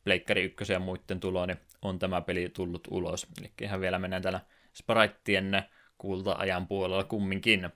[0.04, 3.26] Pleikkari 1 ja muiden tuloa, niin on tämä peli tullut ulos.
[3.40, 4.40] Eli ihan vielä mennään täällä
[4.72, 5.62] Spritien
[5.98, 7.70] kulta-ajan puolella kumminkin.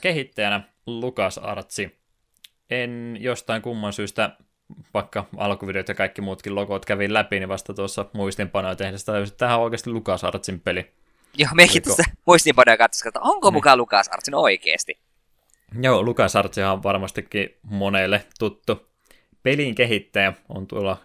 [0.00, 1.98] Kehittäjänä Lukas Artsi.
[2.70, 4.36] En jostain kumman syystä,
[4.94, 9.64] vaikka alkuvideot ja kaikki muutkin logot kävin läpi, niin vasta tuossa muistinpanoja tehdessä tähän on
[9.64, 10.92] oikeasti Lukas Artsin peli.
[11.38, 13.54] Joo, mekin tässä muistinpanoja katsoin, että onko niin.
[13.54, 15.00] mukaan Lukas Artsin oikeasti?
[15.80, 18.90] Joo, Lukas Artsi on varmastikin monelle tuttu.
[19.42, 20.96] Pelin kehittäjä on tuolla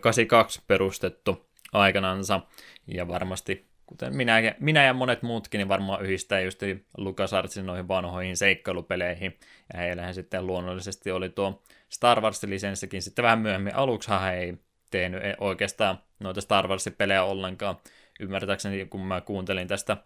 [0.00, 2.40] 82 perustettu aikanansa,
[2.86, 6.60] ja varmasti kuten minä, minä ja monet muutkin, niin varmaan yhdistää just
[6.96, 9.38] LucasArtsin noihin vanhoihin seikkailupeleihin,
[9.72, 13.74] ja heillähän sitten luonnollisesti oli tuo Star Wars-lisenssikin sitten vähän myöhemmin.
[13.74, 14.54] Aluksi he ei
[14.90, 17.76] tehnyt oikeastaan noita Star Wars-pelejä ollenkaan.
[18.20, 19.96] Ymmärtääkseni, kun mä kuuntelin tästä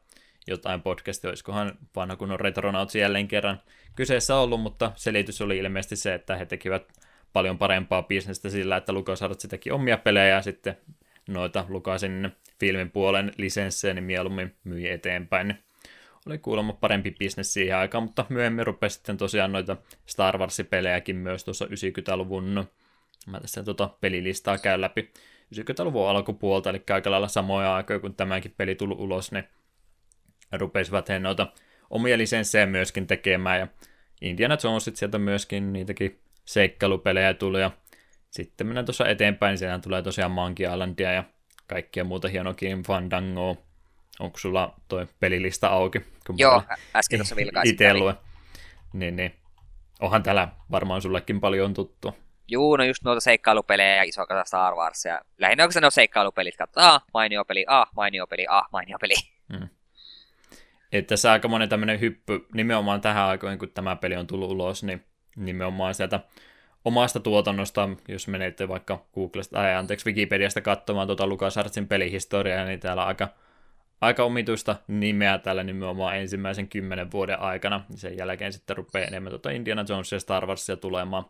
[0.46, 3.60] jotain podcastia, olisikohan vanha kunnon Retronauts jälleen kerran
[3.96, 6.92] kyseessä ollut, mutta selitys oli ilmeisesti se, että he tekivät
[7.32, 10.76] paljon parempaa bisnestä sillä, että LucasArts teki omia pelejä ja sitten
[11.28, 12.30] noita Lucasin
[12.60, 15.54] filmin puolen lisenssejä, niin mieluummin myi eteenpäin.
[16.26, 19.76] Oli kuulemma parempi bisnes siihen aikaan, mutta myöhemmin rupesi sitten tosiaan noita
[20.06, 22.68] Star Wars-pelejäkin myös tuossa 90-luvun,
[23.26, 25.10] mä tässä tuota pelilistaa käyn läpi,
[25.58, 29.48] 90-luvun alkupuolta, eli aika lailla samoja aikoja, kun tämäkin peli tuli ulos, ne
[30.52, 31.46] rupesivat he noita
[31.90, 33.68] omia lisenssejä myöskin tekemään, ja
[34.20, 37.70] Indiana Jonesit sieltä myöskin niitäkin seikkailupelejä tuli, ja
[38.30, 41.24] sitten mennään tuossa eteenpäin, niin sieltä tulee tosiaan Monkey Islandia ja
[41.66, 43.56] kaikkia muuta hienokin Fandangoa.
[44.20, 46.00] Onko sulla toi pelilista auki?
[46.26, 46.62] Kun Joo,
[46.96, 47.72] äsken tuossa vilkaisin.
[47.72, 47.92] Itse.
[48.92, 49.34] Niin, niin.
[50.00, 52.14] Onhan täällä varmaan sullekin paljon tuttu.
[52.48, 54.74] Juu, no just noita seikkailupelejä ja iso kasa Star
[55.08, 58.98] Ja Lähinnä onko se no seikkailupelit, katsotaan, ah, mainio peli, ah, mainio peli, ah, mainio
[58.98, 59.14] peli.
[59.52, 59.68] Hmm.
[60.92, 64.82] Että tässä aika monen tämmöinen hyppy nimenomaan tähän aikoihin, kun tämä peli on tullut ulos,
[64.84, 65.04] niin
[65.36, 66.20] nimenomaan sieltä
[66.84, 73.02] omasta tuotannosta, jos menette vaikka Googlesta, tai anteeksi Wikipediasta katsomaan tuota LucasArtsin pelihistoriaa, niin täällä
[73.02, 73.28] on aika,
[74.00, 77.84] aika omituista nimeä tällä nimenomaan ensimmäisen kymmenen vuoden aikana.
[77.94, 81.24] Sen jälkeen sitten rupeaa enemmän tuota Indiana Jones ja Star Warsia tulemaan.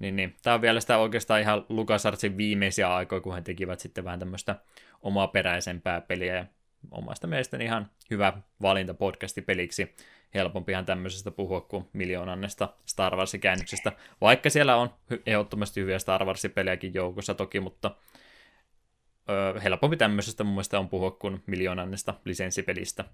[0.00, 0.36] Niin, niin.
[0.42, 4.56] Tämä on vielä sitä oikeastaan ihan LucasArtsin viimeisiä aikoja, kun he tekivät sitten vähän tämmöistä
[5.02, 6.34] omaa peräisempää peliä.
[6.34, 6.46] Ja
[6.90, 8.32] omasta mielestäni ihan hyvä
[8.62, 9.94] valinta podcastipeliksi
[10.34, 14.90] helpompihan tämmöisestä puhua kuin miljoonannesta Star Wars-käännöksestä, vaikka siellä on
[15.26, 17.96] ehdottomasti hyviä Star Wars-pelejäkin joukossa toki, mutta
[19.30, 23.04] ö, helpompi tämmöisestä mun mielestä on puhua kuin miljoonannesta lisenssipelistä.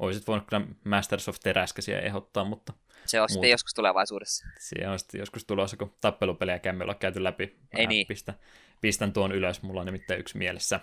[0.00, 2.72] Oisit voinut kyllä Masters of Teräskäsiä ehdottaa, mutta...
[3.06, 3.32] Se on muuta.
[3.32, 4.46] sitten joskus tulevaisuudessa.
[4.58, 7.56] Se on sitten joskus tulossa, kun tappelupelejä käymme olla käyty läpi.
[7.72, 8.06] Ei niin.
[8.06, 8.34] Pistä,
[8.80, 10.80] pistän tuon ylös, mulla on nimittäin yksi mielessä.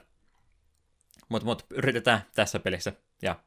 [1.30, 3.40] Mutta mut, yritetään tässä pelissä ja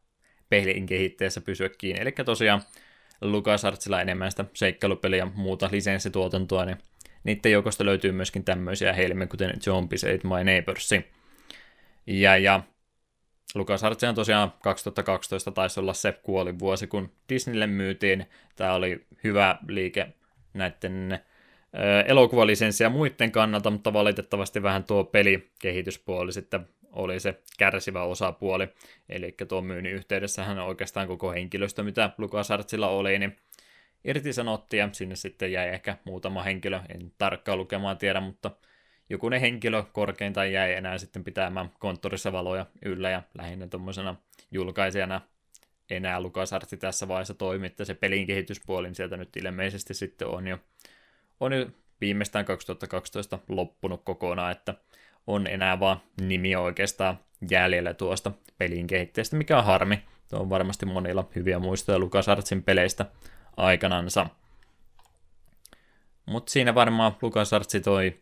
[0.49, 2.03] pelin kehittäjässä pysyä kiinni.
[2.03, 2.63] Eli tosiaan
[3.21, 6.79] LucasArtsilla enemmän sitä seikkailupeliä ja muuta lisenssituotantoa, niin
[7.25, 10.91] niiden joukosta löytyy myöskin tämmöisiä helmiä, kuten Zombies Ate My Neighbors.
[12.07, 12.63] Ja, ja
[13.55, 18.27] LucasArts on tosiaan 2012 taisi olla se kuolivuosi, kun Disneylle myytiin.
[18.57, 20.09] Tämä oli hyvä liike
[20.55, 21.19] näiden
[22.07, 28.69] elokuvalisenssi ja muiden kannalta, mutta valitettavasti vähän tuo pelikehityspuoli sitten oli se kärsivä osapuoli.
[29.09, 33.37] Eli tuon myynnin yhteydessähän oikeastaan koko henkilöstö, mitä LucasArtsilla oli, niin
[34.05, 38.51] irtisanottiin ja sinne sitten jäi ehkä muutama henkilö, en tarkkaan lukemaan tiedä, mutta
[39.11, 44.17] jokunen henkilö korkeintaan jäi enää sitten pitämään konttorissa valoja yllä ja lähinnä tuommoisena
[44.51, 45.21] julkaisijana
[45.91, 50.49] enää LucasArts tässä vaiheessa toimi, että se pelin kehityspuoli niin sieltä nyt ilmeisesti sitten on
[50.49, 50.59] jo,
[51.41, 51.67] on jo
[52.01, 54.75] viimeistään 2012 loppunut kokonaan, että
[55.27, 57.19] on enää vaan nimi oikeastaan
[57.51, 60.03] jäljellä tuosta pelin kehittäjästä, mikä on harmi.
[60.29, 63.07] Tuo on varmasti monilla hyviä muistoja LucasArtsin peleistä
[63.57, 64.27] aikanansa.
[66.27, 68.21] Mutta siinä varmaan LucasArtsi toi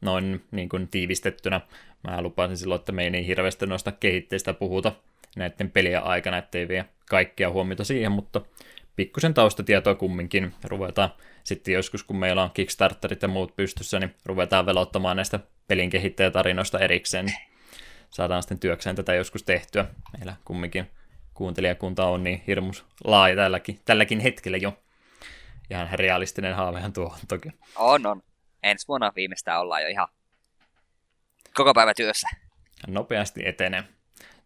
[0.00, 1.60] noin niin kuin tiivistettynä.
[2.08, 4.92] Mä lupasin silloin, että me ei niin hirveästi noista kehitteistä puhuta
[5.36, 8.40] näiden pelien aikana, ettei vie kaikkia huomiota siihen, mutta
[8.96, 10.54] pikkusen taustatietoa kumminkin.
[10.64, 11.10] Ruvetaan
[11.44, 16.78] sitten joskus, kun meillä on Kickstarterit ja muut pystyssä, niin ruvetaan velottamaan näistä pelin kehittäjätarinoista
[16.78, 17.26] erikseen.
[17.26, 17.38] Niin
[18.10, 19.86] saadaan sitten työkseen tätä joskus tehtyä.
[20.18, 20.90] Meillä kumminkin
[21.34, 24.78] kuuntelijakunta on niin hirmus laaja tälläkin, tälläkin hetkellä jo.
[25.70, 27.48] ihan realistinen haavehan tuo on toki.
[27.76, 28.22] On, on.
[28.62, 30.08] Ensi vuonna viimeistään ollaan jo ihan
[31.54, 32.28] koko päivä työssä.
[32.86, 33.84] Nopeasti etenee.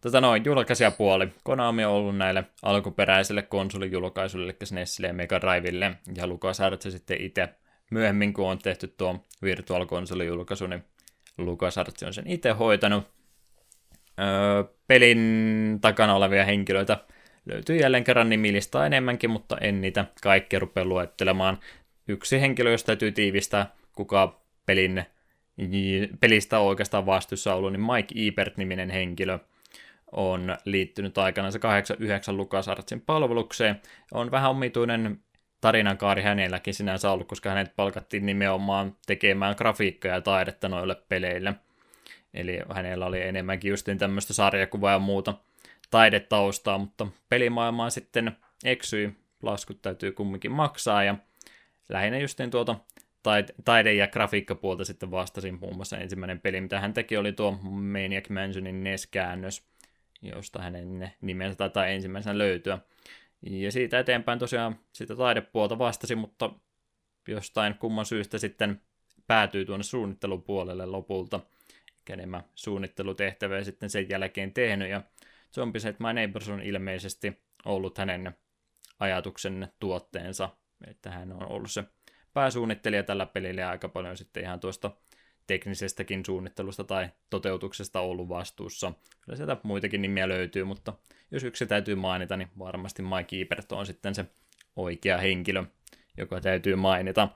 [0.00, 1.28] Tota noin, julkaisijapuoli.
[1.44, 7.48] Konami on ollut näille alkuperäisille konsolijulkaisuille, eli SNESille ja Mega Drivelle, ja LucasArts sitten itse
[7.90, 10.84] myöhemmin, kun on tehty tuo Virtual Console-julkaisu, niin
[11.38, 13.04] LucasArts on sen itse hoitanut.
[14.20, 16.98] Öö, pelin takana olevia henkilöitä
[17.46, 21.58] löytyy jälleen kerran nimilistä enemmänkin, mutta en niitä kaikkia rupea luettelemaan.
[22.08, 25.04] Yksi henkilö, jos täytyy tiivistää, kuka pelin,
[26.20, 29.38] pelistä on oikeastaan vastuussa ollut, niin Mike Ebert-niminen henkilö
[30.12, 33.80] on liittynyt aikanaan se 89 LucasArtsin palvelukseen.
[34.12, 35.20] On vähän omituinen
[35.60, 41.54] tarinankaari hänelläkin sinänsä ollut, koska hänet palkattiin nimenomaan tekemään grafiikkaa ja taidetta noille peleille.
[42.34, 45.34] Eli hänellä oli enemmänkin justin tämmöistä sarjakuvaa ja muuta
[45.90, 51.16] taidetaustaa, mutta pelimaailmaan sitten eksyi, laskut täytyy kumminkin maksaa, ja
[51.88, 52.76] lähinnä justin tuota
[53.64, 58.28] taide- ja grafiikkapuolta sitten vastasin muun muassa ensimmäinen peli, mitä hän teki, oli tuo Maniac
[58.28, 59.62] Mansionin NES-käännös,
[60.22, 62.78] josta hänen nimensä taitaa ensimmäisenä löytyä.
[63.42, 66.50] Ja siitä eteenpäin tosiaan sitä taidepuolta vastasi, mutta
[67.28, 68.82] jostain kumman syystä sitten
[69.26, 71.40] päätyy tuonne suunnittelupuolelle lopulta.
[72.10, 75.02] Enemmän suunnittelutehtäviä sitten sen jälkeen tehnyt, ja
[75.54, 78.36] Zombies Set My Neighbors on ilmeisesti ollut hänen
[79.00, 80.48] ajatuksen tuotteensa,
[80.86, 81.84] että hän on ollut se
[82.34, 84.90] pääsuunnittelija tällä pelillä ja aika paljon sitten ihan tuosta
[85.46, 88.92] teknisestäkin suunnittelusta tai toteutuksesta ollut vastuussa.
[89.20, 90.92] Kyllä sieltä muitakin nimiä löytyy, mutta
[91.30, 94.24] jos yksi täytyy mainita, niin varmasti Mike Ebert on sitten se
[94.76, 95.64] oikea henkilö,
[96.16, 97.28] joka täytyy mainita.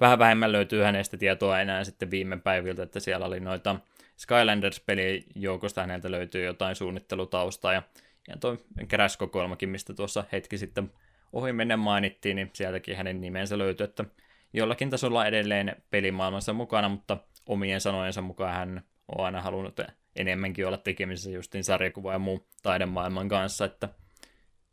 [0.00, 3.76] Vähän vähemmän löytyy hänestä tietoa enää sitten viime päiviltä, että siellä oli noita
[4.16, 7.82] Skylanders-pelin joukosta häneltä löytyy jotain suunnittelutaustaa, ja,
[8.28, 10.92] ja tuo Crash-kokoelmakin, mistä tuossa hetki sitten
[11.32, 14.04] ohi mennä mainittiin, niin sieltäkin hänen nimensä löytyy, että
[14.52, 17.16] jollakin tasolla edelleen pelimaailmassa mukana, mutta
[17.46, 19.80] omien sanojensa mukaan hän on aina halunnut
[20.16, 23.88] enemmänkin olla tekemisissä justin sarjakuva ja muu taidemaailman kanssa, että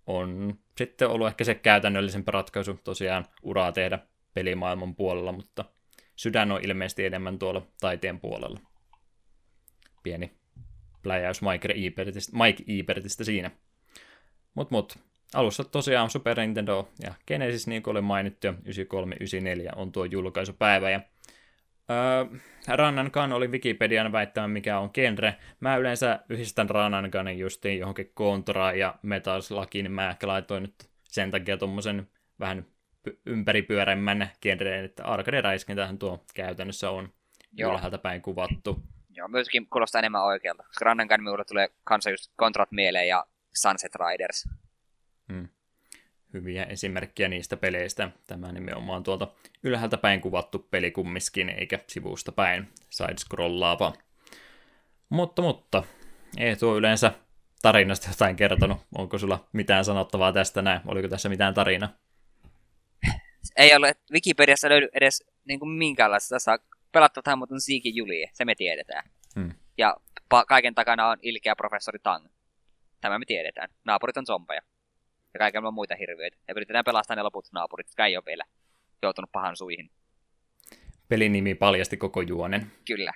[0.07, 3.99] on sitten ollut ehkä se käytännöllisempi ratkaisu tosiaan uraa tehdä
[4.33, 5.65] pelimaailman puolella, mutta
[6.15, 8.59] sydän on ilmeisesti enemmän tuolla taiteen puolella.
[10.03, 10.31] Pieni
[11.03, 13.51] pläjäys Mike Ebertistä, Mike Ebertistä siinä.
[14.53, 14.99] Mut mut,
[15.33, 18.53] alussa tosiaan Super Nintendo ja Genesis, niin kuin oli mainittu, 93-94
[19.75, 21.01] on tuo julkaisupäivä, ja
[21.91, 25.35] Öö, Rannan Gun oli Wikipedian väittämä, mikä on genre.
[25.59, 30.63] Mä yleensä yhdistän Rannan Gunin justiin johonkin Contraa ja Metal Slugiin, niin mä ehkä laitoin
[30.63, 32.07] nyt sen takia tuommoisen
[32.39, 32.65] vähän
[33.25, 37.09] ympäripyörämmän genreen, että arcade-räiskintähän tuo käytännössä on
[37.53, 37.71] Joo.
[37.71, 38.83] ylhäältä päin kuvattu.
[39.09, 43.25] Joo, myöskin kuulostaa enemmän oikealta, koska Rannan Gun tulee kanssa just Contrat mieleen ja
[43.55, 44.49] Sunset Riders.
[45.33, 45.47] Hmm
[46.33, 48.09] hyviä esimerkkejä niistä peleistä.
[48.27, 49.27] Tämä nimenomaan tuolta
[49.63, 53.93] ylhäältä päin kuvattu peli kummiskin, eikä sivusta päin side-scrollaava.
[55.09, 55.83] Mutta, mutta,
[56.37, 57.11] ei tuo yleensä
[57.61, 58.77] tarinasta jotain kertonut.
[58.97, 60.81] Onko sulla mitään sanottavaa tästä näin?
[60.85, 61.89] Oliko tässä mitään tarina?
[63.55, 63.95] Ei ole.
[64.11, 66.35] Wikipediassa löydy edes niin kuin minkäänlaista.
[66.35, 66.59] Tässä
[66.91, 69.03] pelattu tähän muuten Siiki Julie, se me tiedetään.
[69.35, 69.51] Hmm.
[69.77, 69.95] Ja
[70.33, 72.25] pa- kaiken takana on ilkeä professori Tang.
[73.01, 73.69] Tämä me tiedetään.
[73.85, 74.61] Naapurit on zombeja
[75.37, 76.37] ja kaikilla muita hirviöitä.
[76.47, 78.43] Ja yritetään pelastaa ne loput naapurit, jotka ei ole vielä
[79.01, 79.89] joutunut pahan suihin.
[81.09, 82.71] Pelin nimi paljasti koko juonen.
[82.85, 83.13] Kyllä.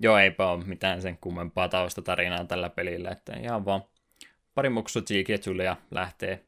[0.00, 3.82] Joo, eipä ole mitään sen kummempaa taustatarinaa tällä pelillä, että ihan vaan
[4.54, 4.98] pari muksu
[5.64, 6.44] ja lähtee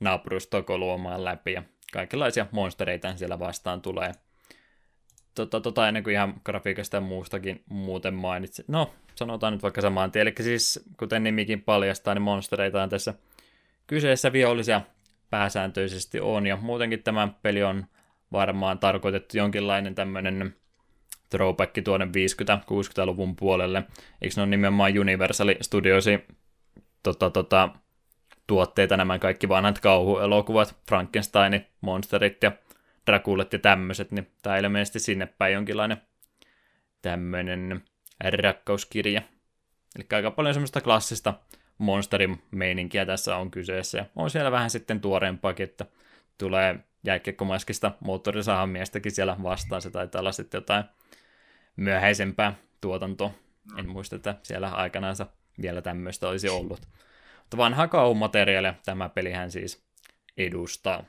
[0.00, 4.12] naapurustoa luomaan läpi ja kaikenlaisia monstereita siellä vastaan tulee.
[5.34, 8.64] Tota, tota ennen kuin ihan grafiikasta ja muustakin muuten mainitsin.
[8.68, 10.22] No, sanotaan nyt vaikka samaan tien.
[10.22, 13.14] Eli siis, kuten nimikin paljastaa, niin monstereita on tässä
[13.88, 14.80] kyseessä vihollisia
[15.30, 17.84] pääsääntöisesti on, ja muutenkin tämä peli on
[18.32, 20.56] varmaan tarkoitettu jonkinlainen tämmöinen
[21.30, 23.84] throwback tuonne 50-60-luvun puolelle.
[24.22, 26.18] Eikö ne ole nimenomaan Universal Studiosi
[27.02, 27.68] tota, tota,
[28.46, 32.52] tuotteita nämä kaikki vanhat kauhuelokuvat, Frankensteinit, Monsterit ja
[33.06, 36.02] Draculat ja tämmöiset, niin tämä ilmeisesti sinne päin jonkinlainen
[37.02, 37.84] tämmöinen
[38.42, 39.22] rakkauskirja.
[39.96, 41.34] Eli aika paljon semmoista klassista
[41.78, 44.06] monsterin meininkiä tässä on kyseessä.
[44.16, 45.86] On siellä vähän sitten tuoreempaakin, että
[46.38, 49.82] tulee jääkiekkomaskista moottorisahan miestäkin siellä vastaan.
[49.82, 50.84] Se taitaa olla sitten jotain
[51.76, 53.30] myöhäisempää tuotantoa.
[53.78, 55.26] En muista, että siellä aikanaansa
[55.62, 56.88] vielä tämmöistä olisi ollut.
[57.38, 59.84] Mutta vanhaa kauhumateriaalia tämä pelihän siis
[60.36, 61.04] edustaa.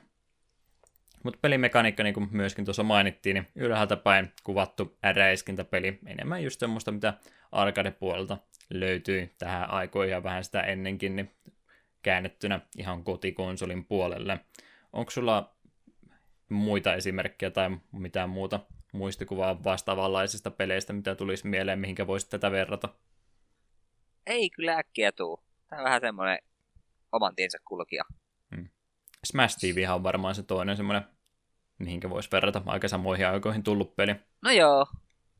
[1.24, 5.98] Mutta pelimekaniikka, niin kuin myöskin tuossa mainittiin, niin ylhäältä päin kuvattu räiskintäpeli.
[6.06, 7.14] Enemmän just semmoista, mitä
[7.52, 8.38] arcade-puolelta
[8.70, 11.30] löytyi tähän aikoihin ja vähän sitä ennenkin niin
[12.02, 14.40] käännettynä ihan kotikonsolin puolelle.
[14.92, 15.54] Onko sulla
[16.48, 18.60] muita esimerkkejä tai mitään muuta
[18.92, 22.88] muistikuvaa vastaavanlaisista peleistä, mitä tulisi mieleen, mihinkä voisi tätä verrata?
[24.26, 25.40] Ei kyllä äkkiä tuu.
[25.68, 26.38] Tämä on vähän semmoinen
[27.12, 28.04] oman tiensä kulkija.
[29.26, 31.02] Smash TV on varmaan se toinen semmoinen,
[31.78, 34.14] mihinkä voisi verrata aika samoihin aikoihin tullut peli.
[34.42, 34.86] No joo,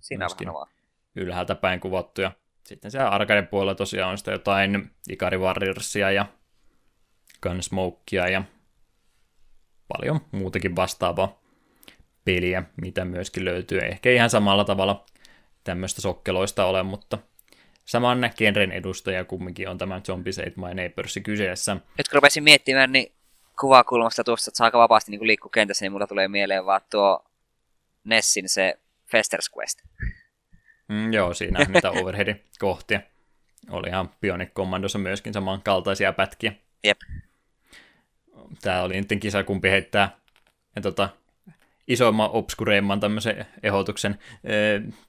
[0.00, 0.68] siinä on vähän vaan.
[1.16, 2.32] Ylhäältä päin kuvattu ja
[2.66, 6.26] sitten siellä arcade puolella tosiaan on sitä jotain Ikari Warriorsia ja
[7.42, 8.42] Gunsmokea ja
[9.88, 11.40] paljon muutakin vastaavaa
[12.24, 13.78] peliä, mitä myöskin löytyy.
[13.78, 15.06] Ehkä ihan samalla tavalla
[15.64, 17.18] tämmöistä sokkeloista ole, mutta
[17.84, 21.74] saman genren edustaja kumminkin on tämä Zombies Ate My Neighbors kyseessä.
[21.74, 23.12] Nyt kun rupesin miettimään, niin
[23.60, 27.24] kuvakulmasta tuosta, että saa aika vapaasti niin liikkua kentässä, niin mulla tulee mieleen vaan tuo
[28.04, 29.82] Nessin se Fester's Quest.
[30.88, 33.00] Mm, joo, siinä niitä overheadin kohtia.
[33.70, 36.52] Oli ihan Bionic Commandossa myöskin samankaltaisia pätkiä.
[36.84, 36.98] Jep.
[38.62, 40.16] Tämä oli nyt kisa, kumpi heittää
[40.76, 41.08] ja tota,
[41.90, 44.18] isoimman, obskureimman tämmöisen ehdotuksen.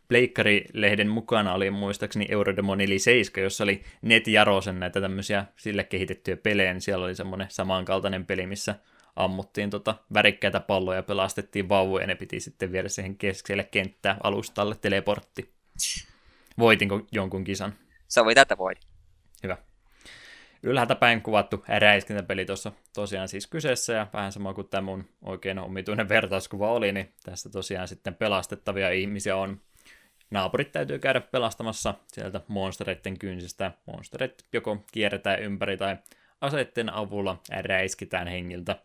[0.07, 6.37] Pleikkari-lehden mukana oli muistaakseni Eurodemon eli 7, jossa oli Net Jarosen näitä tämmöisiä sille kehitettyjä
[6.37, 8.75] pelejä, niin siellä oli semmoinen samankaltainen peli, missä
[9.15, 14.17] ammuttiin tota värikkäitä palloja ja pelastettiin vauvoja, ja ne piti sitten viedä siihen keskelle kenttää
[14.23, 15.53] alustalle teleportti.
[16.59, 17.73] Voitinko jonkun kisan?
[18.07, 18.90] Se oli tätä voit.
[20.63, 25.59] Ylhäältä päin kuvattu räiskintäpeli tuossa tosiaan siis kyseessä, ja vähän sama kuin tämä mun oikein
[25.59, 29.61] omituinen vertauskuva oli, niin tässä tosiaan sitten pelastettavia ihmisiä on.
[30.31, 33.71] Naapurit täytyy käydä pelastamassa sieltä monstereiden kynsistä.
[33.85, 35.97] Monsterit joko kierretään ympäri tai
[36.41, 38.75] aseiden avulla räiskitään hengiltä.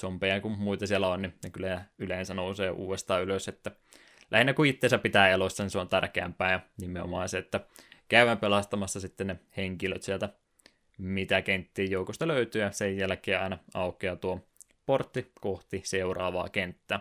[0.00, 3.70] Zombeja kun muita siellä on, niin ne kyllä yleensä nousee uudestaan ylös, että
[4.30, 7.60] lähinnä kun itseensä pitää elossa, niin se on tärkeämpää ja nimenomaan se, että
[8.08, 10.28] käydään pelastamassa sitten ne henkilöt sieltä,
[11.00, 14.40] mitä kenttien joukosta löytyy ja sen jälkeen aina aukeaa tuo
[14.86, 17.00] portti kohti seuraavaa kenttää.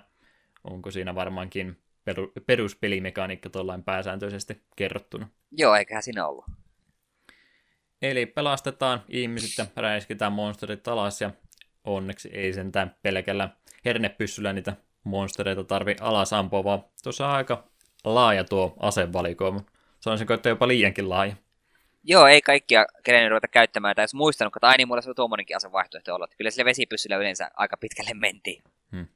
[0.64, 5.28] Onko siinä varmaankin peru- peruspelimekaniikka tuollain pääsääntöisesti kerrottuna?
[5.52, 6.46] Joo, eiköhän siinä ollut.
[8.02, 11.32] Eli pelastetaan ihmiset ja räiskitään monsterit alas ja
[11.84, 13.50] onneksi ei sentään pelkällä
[13.86, 14.74] hernepyssyllä niitä
[15.04, 17.68] monstereita tarvi alas ampua, vaan tuossa aika
[18.04, 19.62] laaja tuo asevalikoima.
[20.00, 21.36] Sanoisinko, että jopa liiankin laaja.
[22.04, 25.58] Joo, ei kaikkia kenen ruveta käyttämään, tai jos muistanut, että aina mulla se on tuommoinenkin
[25.58, 26.36] asevaihtoehto ollut.
[26.38, 28.64] Kyllä sille vesipyssyllä yleensä aika pitkälle mentiin.
[28.92, 29.08] Hmm.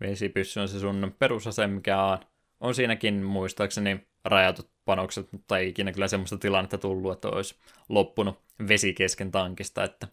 [0.00, 2.18] Vesipyssy on se sun perusase, mikä on,
[2.60, 7.54] on siinäkin muistaakseni rajatut panokset, mutta ei ikinä kyllä semmoista tilannetta tullut, että olisi
[7.88, 10.08] loppunut vesi kesken tankista, että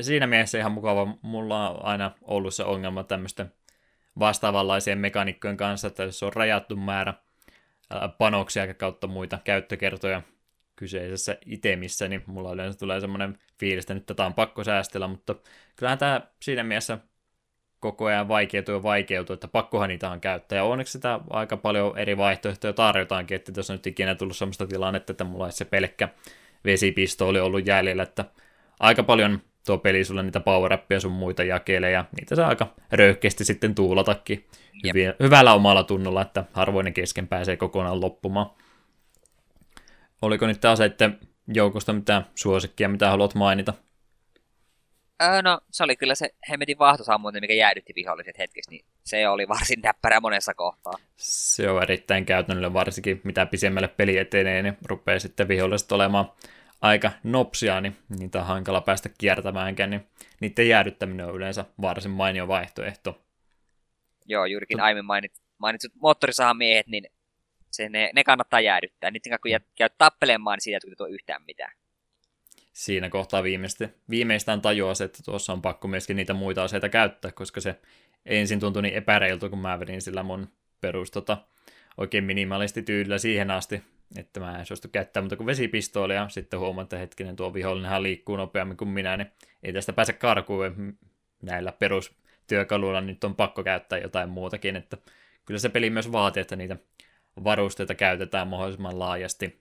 [0.00, 1.16] siinä mielessä ihan mukava.
[1.22, 3.52] Mulla on aina ollut se ongelma tämmöisten
[4.18, 7.14] vastaavanlaisien mekanikkojen kanssa, että jos on rajattu määrä
[8.18, 10.22] panoksia kautta muita käyttökertoja
[10.78, 15.34] kyseisessä itemissä, niin mulla yleensä tulee semmoinen fiilis, että nyt tätä on pakko säästellä, mutta
[15.76, 16.98] kyllähän tämä siinä mielessä
[17.80, 20.56] koko ajan vaikeutuu ja vaikeutuu, että pakkohan niitä on käyttää.
[20.56, 24.66] Ja onneksi sitä aika paljon eri vaihtoehtoja tarjotaankin, että tässä on nyt ikinä tullut sellaista
[24.66, 26.08] tilannetta, että mulla olisi se pelkkä
[26.64, 28.24] vesipistooli ollut jäljellä, että
[28.80, 33.44] aika paljon tuo peli sulle niitä power sun muita jakelee, ja niitä saa aika röyhkeästi
[33.44, 34.46] sitten tuulatakin
[34.86, 38.50] hyviä, hyvällä omalla tunnolla, että harvoinen kesken pääsee kokonaan loppumaan.
[40.22, 41.18] Oliko nyt aseitten
[41.54, 43.74] joukosta mitään suosikkia, mitä haluat mainita?
[45.22, 49.48] Öö, no, se oli kyllä se hemmetin vaahtosammunti, mikä jäädytti viholliset hetkeksi, niin se oli
[49.48, 50.92] varsin näppärä monessa kohtaa.
[51.16, 56.32] Se on erittäin käytännöllinen, varsinkin mitä pisemmälle peli etenee, niin rupeaa sitten viholliset olemaan
[56.80, 60.06] aika nopsia, niin niitä on hankala päästä kiertämäänkään, niin
[60.40, 63.22] niiden jäädyttäminen on yleensä varsin mainio vaihtoehto.
[64.26, 67.04] Joo, juurikin aiemmin mainit, mainitsit moottorisahan miehet, niin
[67.70, 69.10] se, ne, ne kannattaa jäädyttää.
[69.10, 71.72] Niiden kun käyt tappelemaan, niin siitä ei yhtään mitään.
[72.72, 77.32] Siinä kohtaa viimeistä, viimeistään tajuaa se, että tuossa on pakko myöskin niitä muita aseita käyttää,
[77.32, 77.80] koska se
[78.26, 80.48] ensin tuntui niin epäreiltu, kun mä vedin sillä mun
[80.80, 81.38] perus tota,
[81.96, 83.82] oikein minimalisti tyylillä siihen asti,
[84.16, 88.36] että mä en suostu käyttää muuta kuin vesipistoolia, sitten huomaan, että hetkinen tuo vihollinenhan liikkuu
[88.36, 89.30] nopeammin kuin minä, niin
[89.62, 90.98] ei tästä pääse karkuun
[91.42, 94.96] näillä perustyökaluilla, nyt on pakko käyttää jotain muutakin, että
[95.44, 96.76] kyllä se peli myös vaatii, että niitä
[97.44, 99.60] varusteita käytetään mahdollisimman laajasti.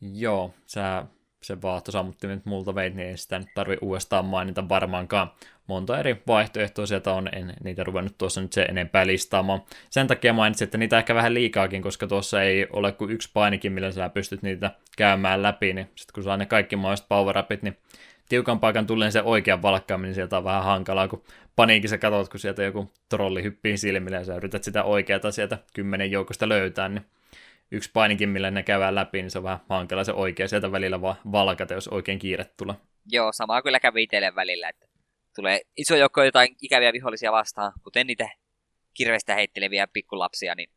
[0.00, 1.06] Joo, sä
[1.44, 5.30] se vaahtosammuttimet multa veit, niin ei sitä nyt tarvi uudestaan mainita varmaankaan.
[5.66, 9.62] Monta eri vaihtoehtoa sieltä on, en niitä ruvennut tuossa nyt se enempää listaamaan.
[9.90, 13.72] Sen takia mainitsin, että niitä ehkä vähän liikaakin, koska tuossa ei ole kuin yksi painikin,
[13.72, 17.78] millä sä pystyt niitä käymään läpi, niin sitten kun saa ne kaikki mahdolliset power niin
[18.28, 21.24] tiukan paikan tulleen se oikean valkkaaminen, sieltä on vähän hankalaa, kun
[21.56, 26.10] paniikissa katsot, kun sieltä joku trolli hyppii silmille ja sä yrität sitä oikeata sieltä kymmenen
[26.10, 27.06] joukosta löytää, niin
[27.70, 31.00] yksi painikin, millä ne käydään läpi, niin se on vähän hankala se oikea sieltä välillä
[31.00, 32.76] vaan valkata, jos oikein kiire tulee.
[33.12, 34.86] Joo, samaa kyllä kävi itselle välillä, että
[35.36, 38.28] tulee iso joukko jotain ikäviä vihollisia vastaan, kuten niitä
[38.94, 40.70] kirvestä heitteleviä pikkulapsia, niin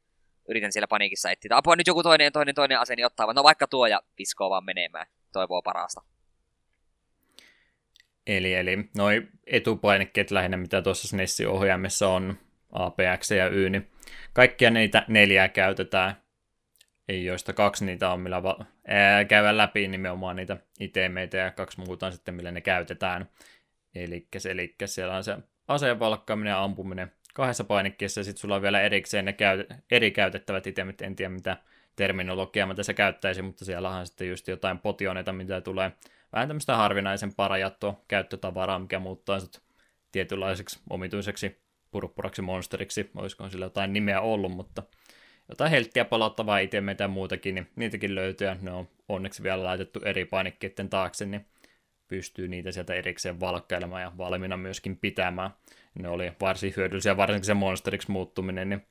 [0.49, 3.67] yritän siellä paniikissa etsiä, apua nyt joku toinen, toinen, toinen ase, niin ottaa, no vaikka
[3.67, 6.01] tuo ja piskoo vaan menemään, toivoo parasta.
[8.27, 12.37] Eli, eli noi etupainikkeet lähinnä, mitä tuossa SNESin ohjaimessa on,
[12.71, 13.87] APX ja Y, niin
[14.33, 16.15] kaikkia niitä neljää käytetään,
[17.07, 22.05] joista kaksi niitä on, millä va- ää, käydään läpi nimenomaan niitä itemeitä ja kaksi muuta
[22.05, 23.29] on sitten, millä ne käytetään.
[23.95, 24.27] Eli
[24.85, 25.37] siellä on se
[25.67, 30.11] aseen valkkaaminen ja ampuminen kahdessa painikkeessa, ja sitten sulla on vielä erikseen ne käy- eri
[30.11, 31.57] käytettävät itemit, en tiedä mitä
[31.95, 35.91] terminologiaa mä tässä käyttäisin, mutta siellä on sitten just jotain potioneita, mitä tulee
[36.33, 39.61] vähän tämmöistä harvinaisen parajattoa käyttötavaraa, mikä muuttaa sut
[40.11, 44.83] tietynlaiseksi omituiseksi purppuraksi monsteriksi, olisiko sillä jotain nimeä ollut, mutta
[45.49, 49.99] jotain helttiä palauttavaa itemeitä ja muutakin, niin niitäkin löytyy, ja ne on onneksi vielä laitettu
[50.05, 51.45] eri painikkeiden taakse, niin
[52.07, 55.51] pystyy niitä sieltä erikseen valkkailemaan ja valmiina myöskin pitämään.
[55.93, 58.85] Ne oli varsin hyödyllisiä, varsinkin se monsteriksi muuttuminen, niin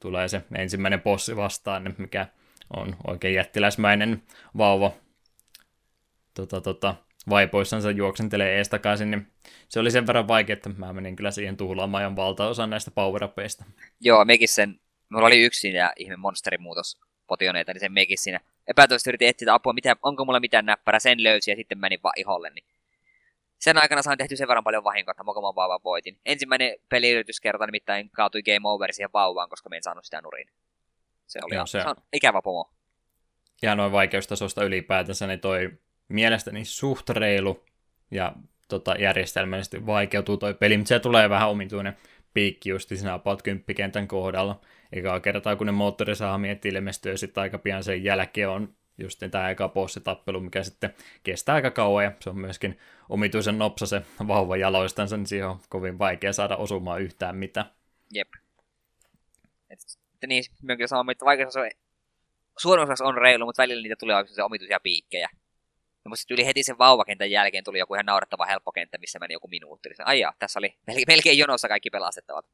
[0.00, 2.26] tulee se ensimmäinen bossi vastaan, niin mikä
[2.76, 4.22] on oikein jättiläismäinen
[4.58, 4.92] vauva
[6.46, 6.94] tota, tota,
[7.28, 9.26] vaipoissansa juoksentelee ees takaisin, niin
[9.68, 13.28] se oli sen verran vaikea, että mä menin kyllä siihen tuhlaamaan ja valtaosan näistä power
[14.00, 19.10] Joo, mekin sen, mulla oli yksi ja ihme monsterimuutos potioneita, niin sen mekin siinä epätoisesti
[19.10, 22.50] yritin etsiä apua, mitä, onko mulla mitään näppärä, sen löysi ja sitten menin vaan iholle,
[22.50, 22.64] niin
[23.58, 26.20] sen aikana saan tehty sen verran paljon vahinkoa, että mokoman vauvan voitin.
[26.26, 30.50] Ensimmäinen peliyrityskerta nimittäin kaatui Game Over siihen vauvaan, koska me en saanut sitä nurin.
[31.26, 31.82] Se oli Joo, se...
[31.82, 32.70] Se on ikävä pomo.
[33.62, 35.70] Ja noin vaikeustasosta ylipäätänsä, niin toi
[36.08, 37.64] mielestäni suht reilu
[38.10, 38.32] ja
[38.68, 41.96] tota, järjestelmällisesti vaikeutuu toi peli, mutta se tulee vähän omituinen
[42.34, 44.60] piikki just siinä about 10 kentän kohdalla.
[44.92, 49.68] Eikä kertaa, kun ne moottorisahamiehet ilmestyy, sitten aika pian sen jälkeen on just tämä aika
[49.68, 52.78] bossitappelu, mikä sitten kestää aika kauan, ja se on myöskin
[53.08, 57.64] omituisen nopsa se vauva jaloistansa, niin siihen on kovin vaikea saada osumaan yhtään mitä.
[58.14, 58.28] Jep.
[59.70, 59.78] Et,
[60.22, 61.70] et niin, myöskin sanoa, että vaikka se on,
[62.58, 65.28] suurin on reilu, mutta välillä niitä tulee oikein omituisia piikkejä.
[66.08, 69.34] Ja mutta yli heti sen vauvakentän jälkeen tuli joku ihan naurettava helppo kenttä, missä meni
[69.34, 69.88] joku minuutti.
[70.04, 70.74] Ai jaa, tässä oli
[71.06, 72.46] melkein jonossa kaikki pelastettavat.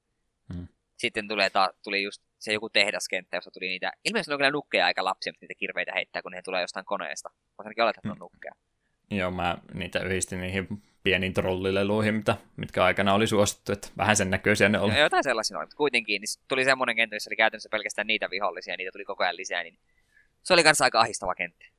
[0.54, 0.68] Hmm.
[0.96, 4.86] Sitten tulee ta, tuli just se joku tehdaskenttä, jossa tuli niitä, ilmeisesti on kyllä nukkeja
[4.86, 7.30] aika lapsia, mutta niitä kirveitä heittää, kun ne tulee jostain koneesta.
[7.58, 8.52] Voisi ainakin olettaa, että on nukkeja.
[9.10, 10.68] Joo, mä niitä yhdistin niihin
[11.02, 14.92] pieniin trollileluihin, mitä, mitkä aikana oli suosittu, että vähän sen näköisiä ne oli.
[14.92, 18.30] Ja jotain sellaisia oli, mutta kuitenkin niin tuli semmoinen kenttä, jossa oli käytännössä pelkästään niitä
[18.30, 19.78] vihollisia, ja niitä tuli koko ajan lisää, niin
[20.42, 21.73] se oli kanssa aika ahistava kenttä.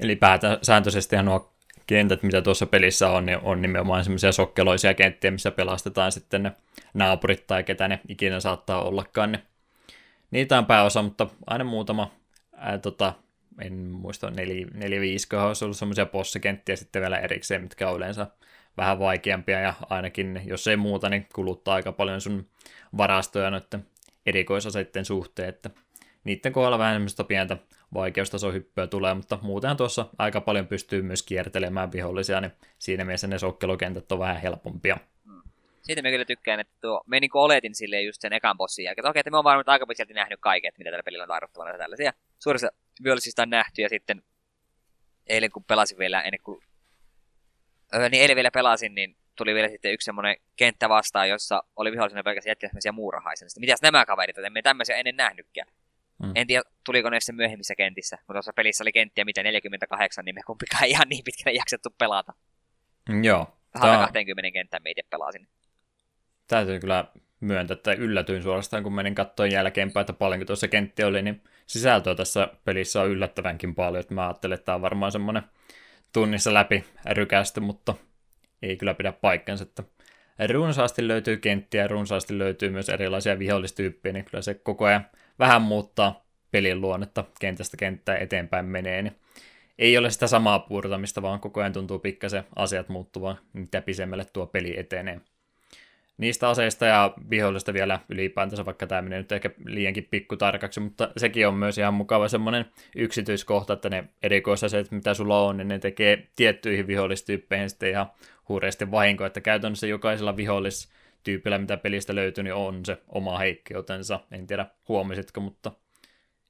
[0.00, 1.54] Eli pääsääntöisesti nuo
[1.86, 6.52] kentät, mitä tuossa pelissä on, niin on nimenomaan semmoisia sokkeloisia kenttiä, missä pelastetaan sitten ne
[6.94, 9.32] naapurit tai ketä ne ikinä saattaa ollakaan.
[9.32, 9.42] Ne.
[10.30, 12.10] Niitä on pääosa, mutta aina muutama,
[12.56, 13.12] ää, tota,
[13.60, 18.26] en muista, neli, neljä viisi olisi ollut semmoisia possikenttiä sitten vielä erikseen, mitkä on yleensä
[18.76, 22.48] vähän vaikeampia ja ainakin, jos ei muuta, niin kuluttaa aika paljon sun
[22.96, 23.86] varastoja noiden
[24.26, 25.70] erikoisaseiden suhteen, että
[26.24, 27.56] niiden kohdalla vähän semmoista pientä
[27.94, 33.38] vaikeustasohyppyä tulee, mutta muuten tuossa aika paljon pystyy myös kiertelemään vihollisia, niin siinä mielessä ne
[33.38, 34.96] sokkelokentät on vähän helpompia.
[35.82, 39.02] Siitä mä kyllä tykkään, että tuo, me niin oletin sille just sen ekan bossin jälkeen,
[39.02, 41.70] että okei, että me on varmaan aika pitkälti nähnyt kaiket, mitä tällä pelillä on tarvittavana
[41.70, 42.12] ja tällaisia.
[42.38, 42.68] Suurissa
[43.04, 44.22] vihollisista on nähty ja sitten
[45.26, 46.62] eilen kun pelasin vielä, ennen kuin,
[47.94, 51.92] öö, niin eilen vielä pelasin, niin tuli vielä sitten yksi semmoinen kenttä vastaan, jossa oli
[51.92, 53.48] vihollisena pelkästään jättiläisiä muurahaisia.
[53.60, 55.68] Mitäs nämä kaverit, että emme tämmöisiä ennen nähnytkään.
[56.26, 56.32] Mm.
[56.34, 60.34] En tiedä, tuliko ne sitten myöhemmissä kentissä, mutta tuossa pelissä oli kenttiä mitä 48, niin
[60.34, 62.32] me kumpikaan ihan niin pitkälle jaksettu pelata.
[63.08, 63.58] Mm, joo.
[63.78, 65.48] 120 kenttää me itse pelasin.
[66.46, 67.04] Täytyy kyllä
[67.40, 72.14] myöntää, että yllätyin suorastaan, kun menin katsoin jälkeenpäin, että paljonko tuossa kentti oli, niin sisältöä
[72.14, 75.42] tässä pelissä on yllättävänkin paljon, että mä ajattelin, että tämä on varmaan semmoinen
[76.12, 77.94] tunnissa läpi rykästy, mutta
[78.62, 79.82] ei kyllä pidä paikkansa, että
[80.52, 85.06] runsaasti löytyy kenttiä runsaasti löytyy myös erilaisia vihollistyyppejä, niin kyllä se koko ajan
[85.38, 89.16] vähän muuttaa pelin luonnetta kentästä kenttään eteenpäin menee, niin
[89.78, 94.46] ei ole sitä samaa puurtamista, vaan koko ajan tuntuu pikkasen asiat muuttuvan, mitä pisemmälle tuo
[94.46, 95.20] peli etenee.
[96.18, 101.48] Niistä aseista ja vihollisista vielä ylipäätänsä, vaikka tämä menee nyt ehkä liiankin pikkutarkaksi, mutta sekin
[101.48, 102.64] on myös ihan mukava semmoinen
[102.96, 108.06] yksityiskohta, että ne erikoisaseet, mitä sulla on, niin ne tekee tiettyihin vihollistyyppeihin sitten ihan
[108.48, 110.92] hurjasti vahinko, että käytännössä jokaisella vihollis
[111.24, 114.20] tyypillä, mitä pelistä löytyy, niin on se oma heikkeutensa.
[114.30, 115.72] En tiedä, huomasitko, mutta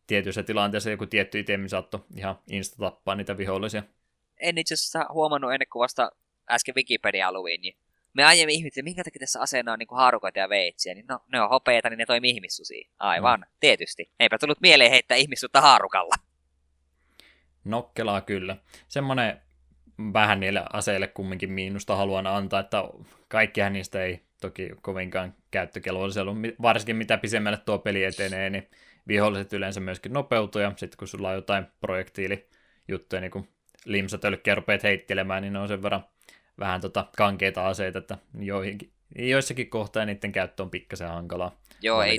[0.07, 3.83] tietyissä tilanteissa joku tietty itemi saattoi ihan insta tappaa niitä vihollisia.
[4.37, 6.13] En itse asiassa huomannut ennen kuin vasta
[6.51, 7.77] äsken Wikipedia luin, niin
[8.15, 11.41] me aiemmin ihmettiin, minkä takia tässä aseena on niin haarukoita ja veitsiä, niin no, ne
[11.41, 12.89] on hopeita, niin ne toimii ihmissusia.
[12.99, 13.47] Aivan, mm.
[13.61, 14.11] tietysti.
[14.21, 16.15] Eipä tullut mieleen heittää ihmissutta haarukalla.
[17.65, 18.57] Nokkelaa kyllä.
[18.89, 19.41] Semmoinen
[20.13, 22.85] vähän niille aseille kumminkin miinusta haluan antaa, että
[23.29, 28.69] kaikkihan niistä ei toki kovinkaan käyttökelvollisia ollut, varsinkin mitä pisemmälle tuo peli etenee, niin
[29.09, 33.49] viholliset yleensä myöskin nopeutuu, ja sitten kun sulla on jotain projektiilijuttuja, niin kun
[33.85, 36.05] limsatölkkiä rupeat heittelemään, niin ne on sen verran
[36.59, 41.61] vähän tota kankeita aseita, että joihinkin, joissakin kohtaa niiden käyttö on pikkasen hankalaa.
[41.83, 42.19] Joo, ei,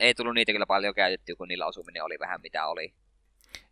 [0.00, 2.92] ei tullut niitä kyllä paljon käytettyä, kun niillä osuminen oli vähän mitä oli.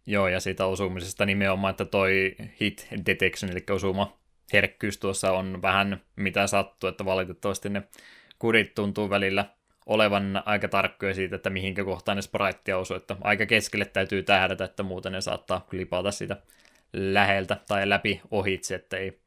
[0.06, 4.19] Joo, ja siitä osumisesta nimenomaan, että toi hit detection, eli osuma
[4.52, 7.82] herkkyys tuossa on vähän mitä sattuu, että valitettavasti ne
[8.38, 9.44] kurit tuntuu välillä
[9.86, 14.64] olevan aika tarkkoja siitä, että mihinkä kohtaan ne spriteja osuu, että aika keskelle täytyy tähdätä,
[14.64, 16.36] että muuten ne saattaa klipata sitä
[16.92, 19.20] läheltä tai läpi ohitse, että ei,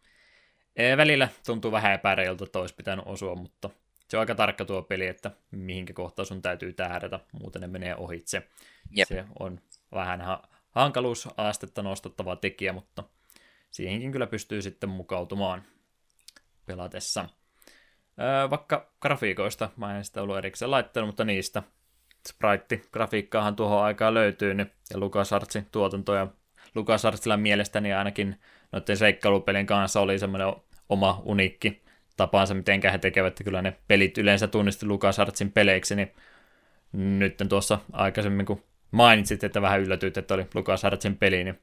[0.76, 3.70] ei välillä tuntuu vähän epäreilta, että olisi pitänyt osua, mutta
[4.08, 7.96] se on aika tarkka tuo peli, että mihinkä kohtaan sun täytyy tähdätä, muuten ne menee
[7.96, 8.48] ohitse.
[8.92, 9.08] Jep.
[9.08, 9.60] Se on
[9.94, 13.04] vähän ha- hankaluusastetta nostettava tekijä, mutta
[13.74, 15.64] siihenkin kyllä pystyy sitten mukautumaan
[16.66, 17.30] pelatessa.
[18.50, 21.64] Vaikka grafiikoista, mä en sitä ollut erikseen laittanut, mutta niistä
[22.30, 26.28] sprite-grafiikkaahan tuohon aikaan löytyy, niin, ja LucasArtsin tuotanto, ja
[26.76, 28.40] LucasArtsilla mielestäni ainakin
[28.72, 30.54] noiden seikkailupelin kanssa oli semmoinen
[30.90, 31.84] oma uniikki
[32.18, 36.12] tapansa, miten he tekevät, kyllä ne pelit yleensä tunnisti LucasArtsin peleiksi, niin
[36.92, 41.60] nyt tuossa aikaisemmin, kun mainitsit, että vähän yllätyit, että oli LucasArtsin peli, niin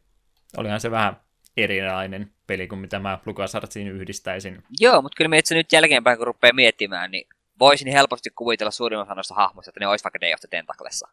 [0.56, 1.16] olihan se vähän
[1.56, 4.62] erilainen peli kuin mitä mä LucasArtsiin yhdistäisin.
[4.80, 7.28] Joo, mutta kyllä me itse nyt jälkeenpäin, kun rupeaa miettimään, niin
[7.58, 11.08] voisin helposti kuvitella suurin osa noista hahmoista, että ne olisi vaikka Day of the Tentaclessa.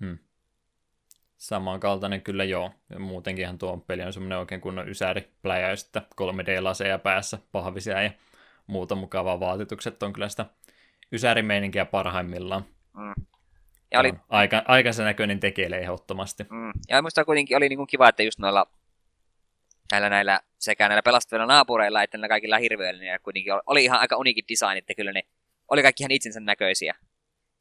[0.00, 0.18] Hmm.
[1.36, 2.70] Samankaltainen kyllä joo.
[2.90, 8.10] Ja muutenkinhan tuo peli on semmoinen oikein kunnon ysäri pläjäistä 3D-laseja päässä, pahvisia ja
[8.66, 10.46] muuta mukavaa vaatitukset on kyllä sitä
[11.12, 12.64] ysärimeininkiä parhaimmillaan.
[12.96, 13.24] Mm.
[13.90, 14.14] Ja oli...
[14.28, 16.42] Aika, aikansa näköinen tekee ehdottomasti.
[16.50, 16.72] Mm.
[16.88, 18.66] Ja minusta kuitenkin oli niinku kiva, että just noilla
[19.92, 24.16] näillä, näillä sekä näillä pelastavilla naapureilla että näillä kaikilla hirveillä, niin kuitenkin oli ihan aika
[24.16, 25.22] unikin design, että kyllä ne
[25.68, 26.94] oli kaikki ihan itsensä näköisiä.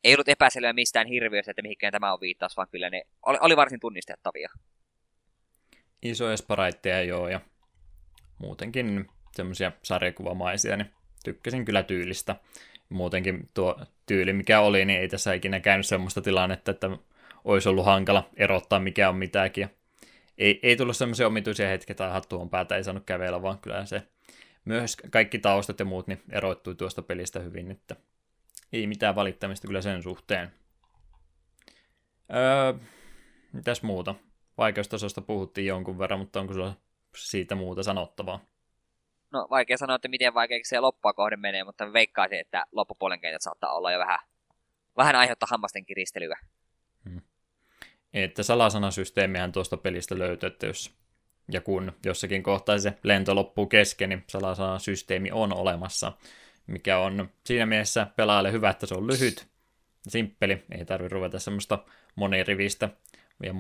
[0.03, 3.57] Ei ollut epäselvää mistään hirviöstä, että mihinkään tämä on viittaus, vaan kyllä ne oli, oli
[3.57, 4.49] varsin tunnistettavia.
[6.01, 7.39] Isoja sparaitteja joo, ja
[8.37, 10.91] muutenkin semmoisia sarjakuvamaisia, niin
[11.23, 12.35] tykkäsin kyllä tyylistä.
[12.89, 16.89] Muutenkin tuo tyyli, mikä oli, niin ei tässä ikinä käynyt semmoista tilannetta, että
[17.43, 19.69] olisi ollut hankala erottaa, mikä on mitäkin
[20.41, 24.03] ei, ei tullut semmoisia omituisia hetkiä tai hattuun päätä ei saanut kävellä, vaan kyllä se
[24.65, 27.95] myös kaikki taustat ja muut niin eroittui tuosta pelistä hyvin, että
[28.73, 30.51] ei mitään valittamista kyllä sen suhteen.
[32.35, 32.73] Öö,
[33.53, 34.15] mitäs muuta?
[34.57, 36.73] Vaikeustasosta puhuttiin jonkun verran, mutta onko sulla
[37.17, 38.39] siitä muuta sanottavaa?
[39.31, 43.41] No vaikea sanoa, että miten vaikeaksi se loppua kohden menee, mutta veikkaisin, että loppupuolen kentät
[43.41, 44.19] saattaa olla jo vähän,
[44.97, 46.39] vähän aiheuttaa hammasten kiristelyä.
[48.13, 50.91] Että salasanasysteemihän tuosta pelistä löytyy, että jos
[51.51, 56.11] ja kun jossakin kohtaa se lento loppuu kesken, niin salasanasysteemi on olemassa,
[56.67, 59.47] mikä on siinä mielessä pelaajalle hyvä, että se on lyhyt,
[60.07, 61.79] simppeli, ei tarvitse ruveta semmoista
[62.15, 62.89] monirivistä
[63.43, 63.53] ja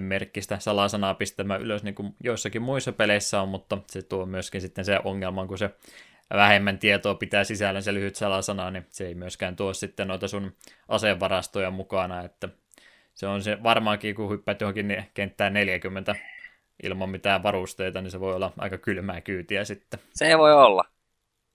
[0.00, 4.84] merkkistä salasanaa pistämään ylös, niin kuin joissakin muissa peleissä on, mutta se tuo myöskin sitten
[4.84, 5.70] se ongelma, kun se
[6.34, 10.56] vähemmän tietoa pitää sisällön se lyhyt salasana, niin se ei myöskään tuo sitten noita sun
[10.88, 12.48] aseenvarastoja mukana, että
[13.18, 16.14] se on se varmaankin, kun hyppäät johonkin kenttään 40
[16.82, 20.00] ilman mitään varusteita, niin se voi olla aika kylmää kyytiä sitten.
[20.14, 20.84] Se voi olla.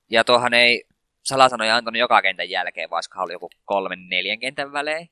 [0.10, 0.84] Ja tuohan ei
[1.22, 5.10] salasanoja antanut joka kentän jälkeen, vaan oli joku kolmen neljän kentän välein.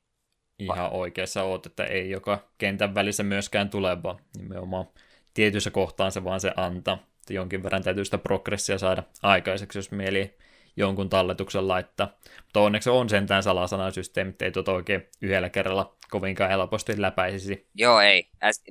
[0.59, 4.85] Ihan oikeassa oot, että ei joka kentän välissä myöskään tule, vaan nimenomaan
[5.33, 6.97] tietyissä kohtaan se vaan se antaa.
[7.19, 10.37] Että jonkin verran täytyy sitä progressia saada aikaiseksi, jos mieli
[10.75, 12.17] jonkun talletuksen laittaa.
[12.43, 17.67] Mutta onneksi on sentään salasanasysteemi, ei tuota oikein yhdellä kerralla kovinkaan helposti läpäisisi.
[17.75, 18.29] Joo, ei.
[18.43, 18.63] Äs,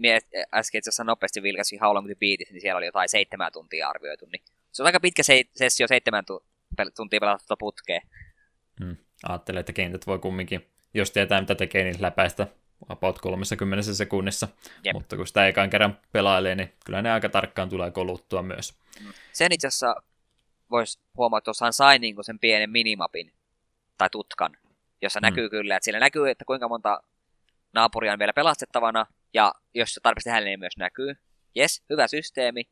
[0.54, 3.88] äsken itse asiassa nopeasti vilkasin How Long to Beat, niin siellä oli jotain seitsemän tuntia
[3.88, 4.26] arvioitu.
[4.26, 6.44] Niin se on aika pitkä se- sessio, seitsemän tu-
[6.96, 8.02] tuntia pelata tuota putkeen.
[8.84, 8.96] Hmm.
[9.28, 12.46] Ajattelen, että kentät voi kumminkin, jos tietää mitä tekee, niin läpäistä
[12.88, 14.48] about 30 sekunnissa.
[14.84, 14.94] Jep.
[14.94, 18.74] Mutta kun sitä ekaan kerran pelailee, niin kyllä ne aika tarkkaan tulee koluttua myös.
[19.32, 19.94] Sen itse asiassa
[20.70, 23.32] voisi huomata, että tuossahan sai niin sen pienen minimapin
[23.98, 24.56] tai tutkan,
[25.02, 25.22] jossa mm.
[25.22, 27.02] näkyy kyllä, että siellä näkyy, että kuinka monta
[27.72, 31.14] naapuria on vielä pelastettavana, ja jos se tarpeeksi tehdä, niin myös näkyy.
[31.54, 32.62] Jes, hyvä systeemi,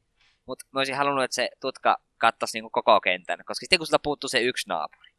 [0.47, 3.99] mutta mä olisin halunnut, että se tutka kattaisi niin koko kentän, koska sitten kun sulta
[3.99, 5.11] puuttuu se yksi naapuri,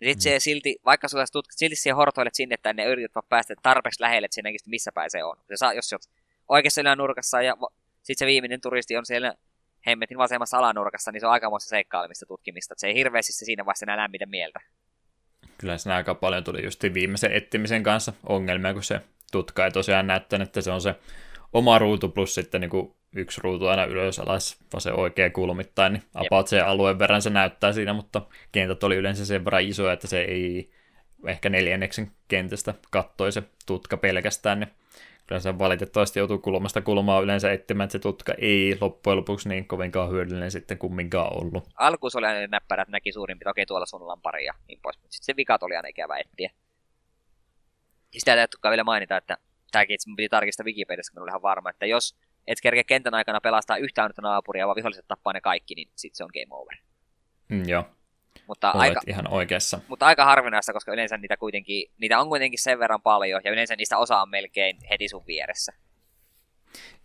[0.00, 0.34] niin sitten mm.
[0.34, 4.24] se silti, vaikka sulla tutka, silti siihen hortoilet sinne tänne ja yrität päästä tarpeeksi lähelle,
[4.24, 5.36] että sinne missä päin se on.
[5.48, 6.00] Se saa, jos se on
[6.48, 7.56] oikeassa nurkassa ja
[8.02, 9.34] sitten se viimeinen turisti on siellä
[9.86, 12.72] hemmetin vasemmassa alanurkassa, niin se on aikamoista seikkailemista tutkimista.
[12.74, 14.60] Että se ei hirveästi se siinä vaiheessa enää lämmitä mieltä.
[15.58, 19.00] Kyllä siinä aika paljon tuli just viimeisen etsimisen kanssa ongelmia, kun se
[19.32, 20.94] tutka ei tosiaan näyttänyt, että se on se
[21.52, 26.02] oma ruutu plus sitten niin kuin yksi ruutu aina ylös alas, se oikea kulmittain, niin
[26.14, 30.06] about se alueen verran se näyttää siinä, mutta kentät oli yleensä sen verran iso, että
[30.06, 30.70] se ei
[31.26, 34.70] ehkä neljänneksen kentästä kattoi se tutka pelkästään, niin
[35.38, 40.10] se valitettavasti joutuu kulmasta kulmaa yleensä etsimään, että se tutka ei loppujen lopuksi niin kovinkaan
[40.10, 41.68] hyödyllinen sitten kumminkaan ollut.
[41.74, 44.78] Alkuus oli aina näppärä, että näki suurin piirtein, okei tuolla sun on pari ja niin
[44.82, 46.50] pois, mutta sitten se vikat oli aina ikävä etsiä.
[48.14, 49.36] Ja sitä ei vielä mainita, että
[49.72, 52.16] tämäkin itse piti tarkistaa Wikipediassa, kun oli ihan varma, että jos
[52.46, 56.24] et kerkeä kentän aikana pelastaa yhtään naapuria, vaan viholliset tappaa ne kaikki, niin sitten se
[56.24, 56.76] on game over.
[57.48, 57.84] Mm, joo.
[58.50, 59.80] Mutta Olet aika, ihan oikeassa.
[59.88, 63.76] Mutta aika harvinaista, koska yleensä niitä kuitenkin, niitä on kuitenkin sen verran paljon, ja yleensä
[63.76, 65.72] niistä osa on melkein heti sun vieressä.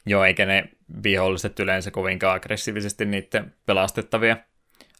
[0.05, 0.69] Joo, eikä ne
[1.03, 4.38] viholliset yleensä kovinkaan aggressiivisesti niiden pelastettavia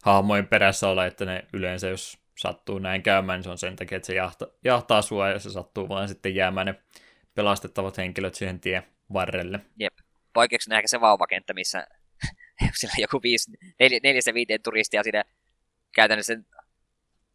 [0.04, 3.96] hahmojen perässä ole, että ne yleensä, jos sattuu näin käymään, niin se on sen takia,
[3.96, 6.76] että se jahta, jahtaa sua ja se sattuu vaan sitten jäämään ne
[7.36, 9.60] pelastettavat henkilöt siihen tien varrelle.
[9.80, 9.94] Jep.
[10.34, 11.88] Poikkeuksena ehkä se vauvakenttä, missä
[12.80, 15.24] sillä joku viisi, neljä, neljässä viiteen turistia siinä
[15.96, 16.46] käytännössä sen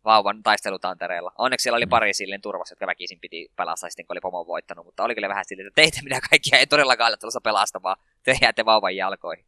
[0.04, 1.32] vauvan taistelutantereella.
[1.38, 1.90] Onneksi siellä oli mm.
[1.90, 5.28] pari silleen turvassa, jotka väkisin piti pelastaa sitten, kun oli pomo voittanut, mutta oli kyllä
[5.28, 7.96] vähän silleen, että teitä minä kaikkia ei todellakaan ole tulossa pelastamaan.
[8.22, 9.44] Te jäätte vauvan jalkoihin.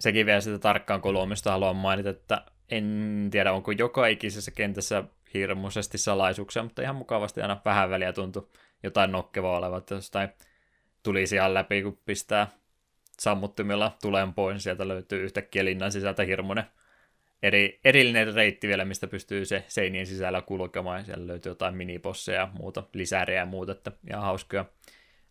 [0.00, 5.04] Sekin vielä sitä tarkkaan kolmesta haluan mainita, että en tiedä, onko joka ikisessä kentässä
[5.34, 8.48] hirmuisesti salaisuuksia, mutta ihan mukavasti aina vähän väliä tuntui
[8.82, 10.28] jotain nokkevaa olevan, että jostain
[11.02, 12.48] tuli siellä läpi, kun pistää
[13.20, 16.64] sammuttimilla tulen pois, sieltä löytyy yhtäkkiä linnan sisältä hirmuinen
[17.42, 22.40] eri, erillinen reitti vielä, mistä pystyy se seinien sisällä kulkemaan, ja siellä löytyy jotain miniposseja
[22.40, 24.64] ja muuta, lisääriä ja muuta, että ihan hauskoja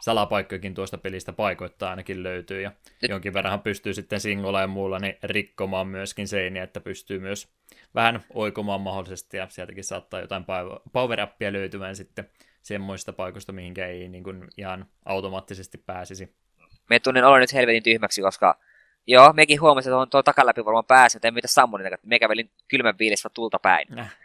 [0.02, 2.72] salapaikkojakin tuosta pelistä paikoittaa ainakin löytyy, ja
[3.10, 7.48] jonkin verran pystyy sitten singolla ja muulla niin rikkomaan myöskin seiniä, että pystyy myös
[7.96, 10.46] vähän oikomaan mahdollisesti, ja sieltäkin saattaa jotain
[10.92, 11.20] power
[11.52, 12.30] löytymään sitten
[12.62, 16.36] semmoista paikoista, mihinkä ei niin kuin ihan automaattisesti pääsisi.
[16.90, 18.60] Me tunnen olo nyt helvetin tyhmäksi, koska
[19.08, 22.20] joo, mekin huomasin, että on tuolla takaläpi varmaan päässä, mutta en mitä sammunin, että me
[22.20, 24.00] kävelin kylmän viilistä tulta päin.
[24.00, 24.18] Äh,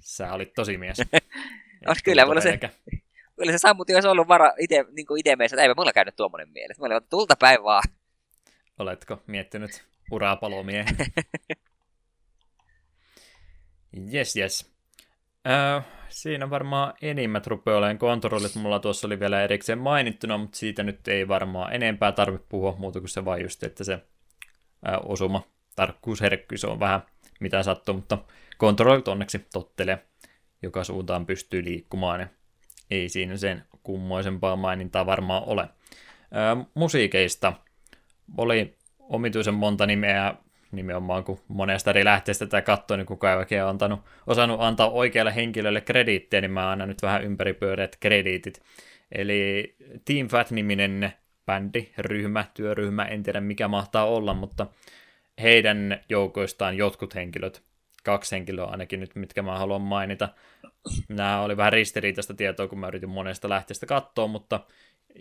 [0.00, 0.98] sä olit tosi mies.
[1.88, 2.58] Olisi kyllä, mulla se,
[3.36, 6.48] kyllä se sammutti olisi ollut vara ite, niin kuin ite meissä, ei mulla käynyt tuommoinen
[6.48, 6.80] mielessä.
[6.80, 7.82] Mä olin tulta päin vaan.
[8.78, 10.96] Oletko miettinyt uraa palomiehen?
[14.12, 14.73] Yes, yes.
[15.48, 18.54] Öö, siinä varmaan enimmät rupeaa olemaan kontrollit.
[18.54, 23.00] Mulla tuossa oli vielä erikseen mainittuna, mutta siitä nyt ei varmaan enempää tarvitse puhua muuta
[23.00, 23.92] kuin se vain just, että se
[24.88, 25.42] öö, osuma
[25.76, 27.00] tarkkuusherkkyys on vähän
[27.40, 28.18] mitä sattuu, mutta
[28.58, 30.04] kontrollit onneksi tottelee,
[30.62, 32.26] joka suuntaan pystyy liikkumaan ja
[32.90, 35.68] ei siinä sen kummoisempaa mainintaa varmaan ole.
[36.36, 37.52] Öö, musiikeista
[38.36, 40.34] oli omituisen monta nimeä
[40.76, 45.34] nimenomaan kun monesta eri lähteestä tätä katsoin, niin kukaan ei oikein antanut, osannut antaa oikealle
[45.34, 48.62] henkilölle krediittiä, niin mä annan nyt vähän ympäripyöreät krediitit.
[49.12, 49.74] Eli
[50.04, 51.12] Team Fat-niminen
[51.46, 54.66] bändi, ryhmä, työryhmä, en tiedä mikä mahtaa olla, mutta
[55.42, 57.62] heidän joukoistaan jotkut henkilöt,
[58.04, 60.28] kaksi henkilöä ainakin nyt, mitkä mä haluan mainita.
[61.08, 64.60] Nämä oli vähän ristiriitaista tietoa, kun mä yritin monesta lähteestä katsoa, mutta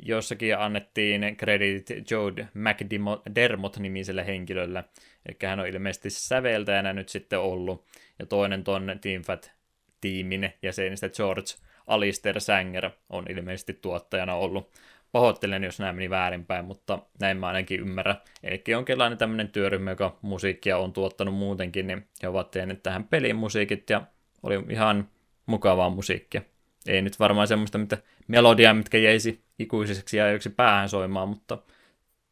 [0.01, 4.83] jossakin annettiin krediitit Joe McDermott-nimiselle henkilölle,
[5.25, 7.85] eli hän on ilmeisesti säveltäjänä nyt sitten ollut,
[8.19, 11.53] ja toinen ton Team Fat-tiimin jäsenistä George
[11.87, 14.71] Alistair Sanger on ilmeisesti tuottajana ollut.
[15.11, 18.15] Pahoittelen, jos nämä meni väärinpäin, mutta näin mä ainakin ymmärrän.
[18.43, 23.35] Eli jonkinlainen tämmöinen työryhmä, joka musiikkia on tuottanut muutenkin, niin he ovat tehneet tähän peliin
[23.35, 24.01] musiikit, ja
[24.43, 25.09] oli ihan
[25.45, 26.41] mukavaa musiikkia.
[26.87, 27.97] Ei nyt varmaan semmoista mitä
[28.27, 31.57] melodiaa, mitkä jäisi ikuiseksi ajoiksi päähän soimaan, mutta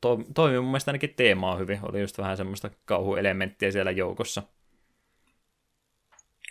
[0.01, 1.79] to, toimi mun mielestä ainakin teemaa hyvin.
[1.83, 4.43] Oli just vähän semmoista kauhuelementtiä siellä joukossa.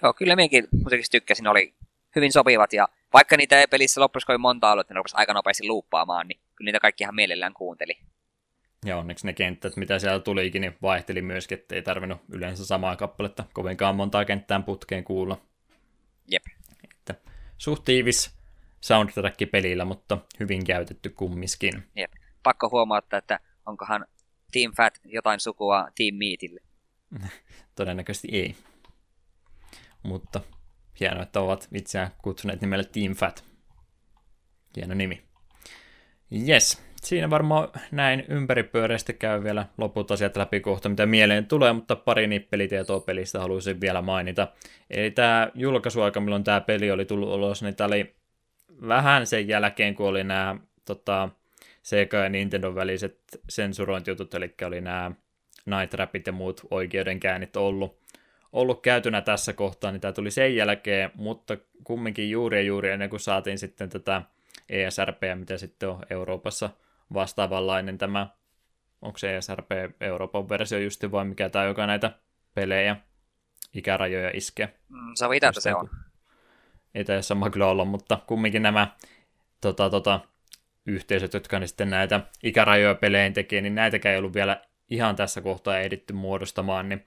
[0.03, 1.75] Joo, kyllä minäkin musiikista tykkäsin, oli
[2.17, 5.35] hyvin sopivat ja vaikka niitä ei pelissä loppuisi kovin monta ollut, että ne rupesi aika
[5.35, 7.99] nopeasti luuppaamaan, niin kyllä niitä kaikki ihan mielellään kuunteli.
[8.85, 12.97] Ja onneksi ne kentät, mitä siellä tulikin, niin vaihteli myöskin, että ei tarvinnut yleensä samaa
[12.97, 15.41] kappaletta kovinkaan montaa kenttään putkeen kuulla.
[16.31, 16.43] Jep.
[16.85, 17.15] Että
[17.59, 18.40] suht tiivis
[18.81, 21.83] soundtrack pelillä, mutta hyvin käytetty kummiskin.
[21.97, 22.13] Jep.
[22.43, 24.07] Pakko huomauttaa, että onkohan
[24.53, 26.61] Team Fat jotain sukua Team Meatille.
[27.77, 28.55] Todennäköisesti ei.
[30.03, 30.41] Mutta
[31.01, 33.45] hienoa, että ovat itseään kutsuneet nimelle Team Fat.
[34.77, 35.23] Hieno nimi.
[36.49, 41.97] Yes, siinä varmaan näin ympäripyöreästi käy vielä loput asiat läpi kohta, mitä mieleen tulee, mutta
[41.97, 44.49] pari nippelitietoa pelistä haluaisin vielä mainita.
[44.91, 48.15] Eli tämä julkaisuaika, milloin tämä peli oli tullut ulos, niin tämä oli
[48.89, 51.29] vähän sen jälkeen, kun oli nämä tota,
[51.83, 55.13] Sega ja Nintendo väliset sensurointijutut, eli oli nämä
[55.67, 58.01] Night Rapid ja muut oikeudenkäynnit ollut,
[58.53, 63.11] ollut käytynä tässä kohtaa, niin tämä tuli sen jälkeen, mutta kumminkin juuri ja juuri ennen
[63.11, 64.23] kuin saatiin sitten tätä
[64.69, 66.71] ESRP, mitä sitten on Euroopassa
[67.15, 68.27] vastaavanlainen tämä,
[69.03, 69.71] onko se ESRP
[70.01, 72.13] Euroopan versio justi vai mikä tämä, joka näitä
[72.55, 72.97] pelejä
[73.75, 74.75] ikärajoja iskee.
[74.89, 75.91] Mm, se on itä, se on.
[76.95, 78.89] Ei tämä sama kyllä olla, mutta kumminkin nämä
[79.61, 80.21] tota, tota,
[80.87, 85.41] yhteisöt, jotka ne sitten näitä ikärajoja peleihin tekee, niin näitäkään ei ollut vielä ihan tässä
[85.41, 87.05] kohtaa ehditty muodostamaan, niin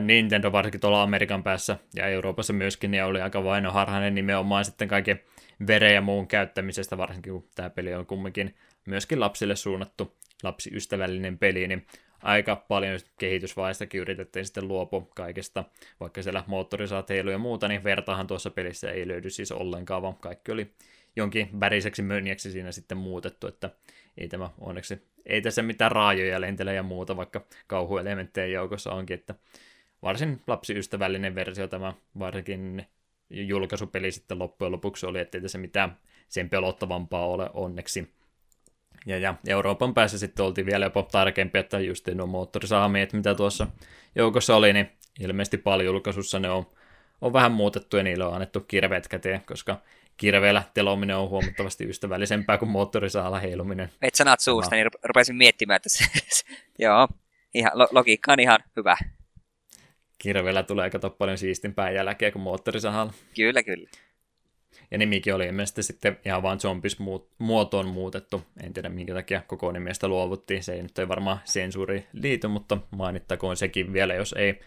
[0.00, 5.20] Nintendo varsinkin tuolla Amerikan päässä ja Euroopassa myöskin, niin oli aika vainoharhainen nimenomaan sitten kaiken
[5.66, 8.54] veren ja muun käyttämisestä, varsinkin kun tämä peli on kumminkin
[8.86, 11.86] myöskin lapsille suunnattu lapsiystävällinen peli, niin
[12.22, 15.64] aika paljon kehitysvaiheestakin yritettiin sitten luopua kaikesta,
[16.00, 20.52] vaikka siellä moottorisaatteilu ja muuta, niin vertahan tuossa pelissä ei löydy siis ollenkaan, vaan kaikki
[20.52, 20.72] oli
[21.16, 23.70] jonkin väriseksi mönjäksi siinä sitten muutettu, että
[24.18, 29.34] ei tämä onneksi, ei tässä mitään raajoja lentele ja muuta, vaikka kauhuelementtejä joukossa onkin, että
[30.02, 32.86] varsin lapsiystävällinen versio tämä varsinkin
[33.30, 35.96] julkaisupeli sitten loppujen lopuksi oli, ettei tässä mitään
[36.28, 38.12] sen pelottavampaa ole onneksi.
[39.06, 43.66] Ja, ja Euroopan päässä sitten oltiin vielä jopa tarkempi, että just nuo moottorisaamiet, mitä tuossa
[44.14, 46.66] joukossa oli, niin ilmeisesti paljon julkaisussa ne on,
[47.20, 49.80] on vähän muutettu ja niille on annettu kirveet käteen, koska
[50.16, 53.90] kirveellä telominen on huomattavasti ystävällisempää kuin moottorisaalla heiluminen.
[54.02, 56.04] Et sanat suusta, niin rupesin miettimään, että se,
[56.78, 57.08] joo,
[57.54, 58.96] ihan, logiikka on ihan hyvä.
[60.18, 63.12] Kirveellä tulee kato paljon siistimpää jälkeä kuin moottorisahalla.
[63.36, 63.90] Kyllä, kyllä.
[64.90, 66.96] Ja nimikin oli ilmeisesti sitten ihan vain zombis
[67.38, 68.42] muotoon muutettu.
[68.62, 70.62] En tiedä minkä takia koko nimestä luovuttiin.
[70.62, 74.60] Se ei nyt ei varmaan sensuuri liity, mutta mainittakoon sekin vielä, jos ei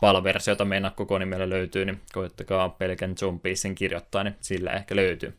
[0.00, 5.34] PAL-versiota meinaa koko nimellä löytyy, niin koittakaa pelkän Zombiesin kirjoittaa, niin sillä ehkä löytyy.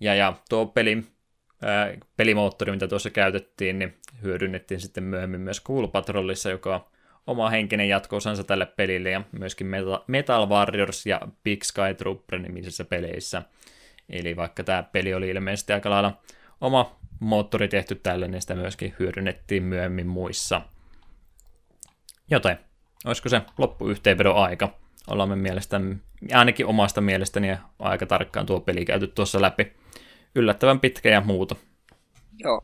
[0.00, 1.02] Ja, ja tuo peli,
[1.62, 6.90] ää, pelimoottori, mitä tuossa käytettiin, niin hyödynnettiin sitten myöhemmin myös Cool Patrolissa, joka
[7.26, 9.66] oma henkinen jatkoosansa tälle pelille, ja myöskin
[10.06, 13.42] Metal, Warriors ja Big Sky Trooper nimisissä peleissä.
[14.08, 16.20] Eli vaikka tämä peli oli ilmeisesti aika lailla
[16.60, 20.62] oma moottori tehty tälle, niin sitä myöskin hyödynnettiin myöhemmin muissa.
[22.30, 22.58] Joten
[23.04, 24.78] olisiko se loppuyhteenvedon aika?
[25.06, 25.80] Ollaan mielestä,
[26.32, 29.72] ainakin omasta mielestäni aika tarkkaan tuo peli käyty tuossa läpi.
[30.34, 31.56] Yllättävän pitkä ja muuta.
[32.38, 32.60] Joo,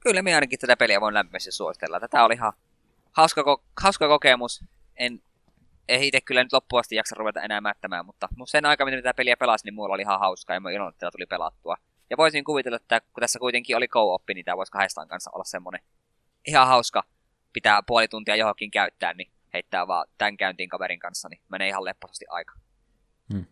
[0.00, 2.00] kyllä minä ainakin tätä peliä voin lämpimästi suositella.
[2.00, 2.52] Tätä oli ihan
[3.12, 4.64] hauska, ko- hauska kokemus.
[4.96, 5.22] En
[5.88, 9.36] ei itse kyllä nyt loppuasti jaksa ruveta enää mättämään, mutta sen aikaa, mitä tätä peliä
[9.36, 11.76] pelasin, niin mulla oli ihan hauskaa ja mä iloinen, että tuli pelattua.
[12.10, 15.44] Ja voisin kuvitella, että kun tässä kuitenkin oli co-oppi, niin tämä voisi kahdestaan kanssa olla
[15.44, 15.80] semmonen
[16.46, 17.02] ihan hauska
[17.52, 21.84] pitää puoli tuntia johonkin käyttää, niin heittää vaan tämän käyntiin kaverin kanssa, niin menee ihan
[21.84, 22.52] lepposasti aika.
[23.32, 23.44] Hmm.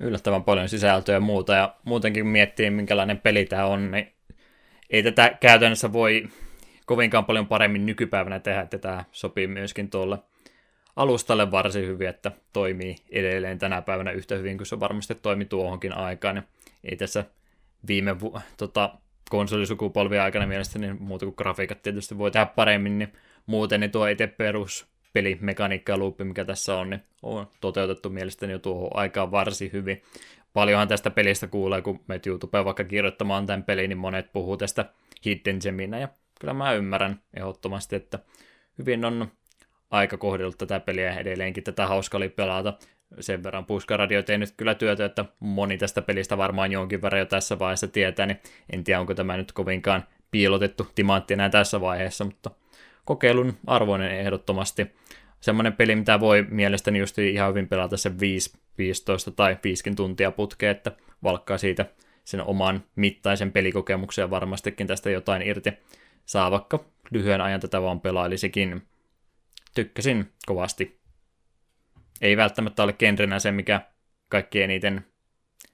[0.00, 4.14] Yllättävän paljon sisältöä ja muuta, ja muutenkin miettii, minkälainen peli tämä on, niin
[4.90, 6.28] ei tätä käytännössä voi
[6.90, 10.18] kovinkaan paljon paremmin nykypäivänä tehdä, että tämä sopii myöskin tuolle
[10.96, 15.92] alustalle varsin hyvin, että toimii edelleen tänä päivänä yhtä hyvin kuin se varmasti toimi tuohonkin
[15.92, 16.34] aikaan.
[16.34, 16.44] Niin
[16.84, 17.24] ei tässä
[17.86, 18.94] viime vu- tota,
[19.30, 23.12] konsolisukupolvien aikana mielestäni niin muuta kuin grafiikat tietysti voi tehdä paremmin, niin
[23.46, 28.52] muuten niin tuo itse perus pelimekaniikka ja loopi, mikä tässä on, niin on toteutettu mielestäni
[28.52, 30.02] jo tuohon aikaan varsin hyvin.
[30.52, 34.84] Paljonhan tästä pelistä kuulee, kun menet YouTubeen vaikka kirjoittamaan tämän pelin, niin monet puhuu tästä
[35.24, 36.08] Hidden Geminä, ja
[36.40, 38.18] kyllä mä ymmärrän ehdottomasti, että
[38.78, 39.28] hyvin on
[39.90, 42.74] aika kohdellut tätä peliä edelleenkin tätä hauska oli pelata.
[43.20, 47.26] Sen verran Puskaradio ei nyt kyllä työtä, että moni tästä pelistä varmaan jonkin verran jo
[47.26, 48.40] tässä vaiheessa tietää, niin
[48.72, 52.50] en tiedä onko tämä nyt kovinkaan piilotettu timantti enää tässä vaiheessa, mutta
[53.04, 54.86] kokeilun arvoinen ehdottomasti.
[55.40, 60.30] Semmoinen peli, mitä voi mielestäni just ihan hyvin pelata se 5, 15 tai 5 tuntia
[60.30, 60.92] putkeen, että
[61.22, 61.86] valkkaa siitä
[62.24, 65.72] sen oman mittaisen pelikokemuksen ja varmastikin tästä jotain irti
[66.30, 68.88] saa vaikka lyhyen ajan tätä vaan pelailisikin.
[69.74, 71.00] Tykkäsin kovasti.
[72.20, 73.80] Ei välttämättä ole genrenä se, mikä
[74.28, 75.06] kaikki eniten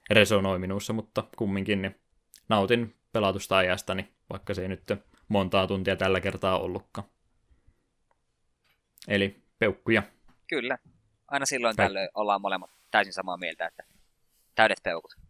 [0.09, 1.95] resonoi minussa, mutta kumminkin niin
[2.49, 4.83] nautin pelatusta ajastani, vaikka se ei nyt
[5.27, 7.07] montaa tuntia tällä kertaa ollutkaan.
[9.07, 10.03] Eli peukkuja.
[10.47, 10.77] Kyllä.
[11.27, 13.83] Aina silloin Peuk- tällöin ollaan molemmat täysin samaa mieltä, että
[14.55, 15.26] täydet peukut.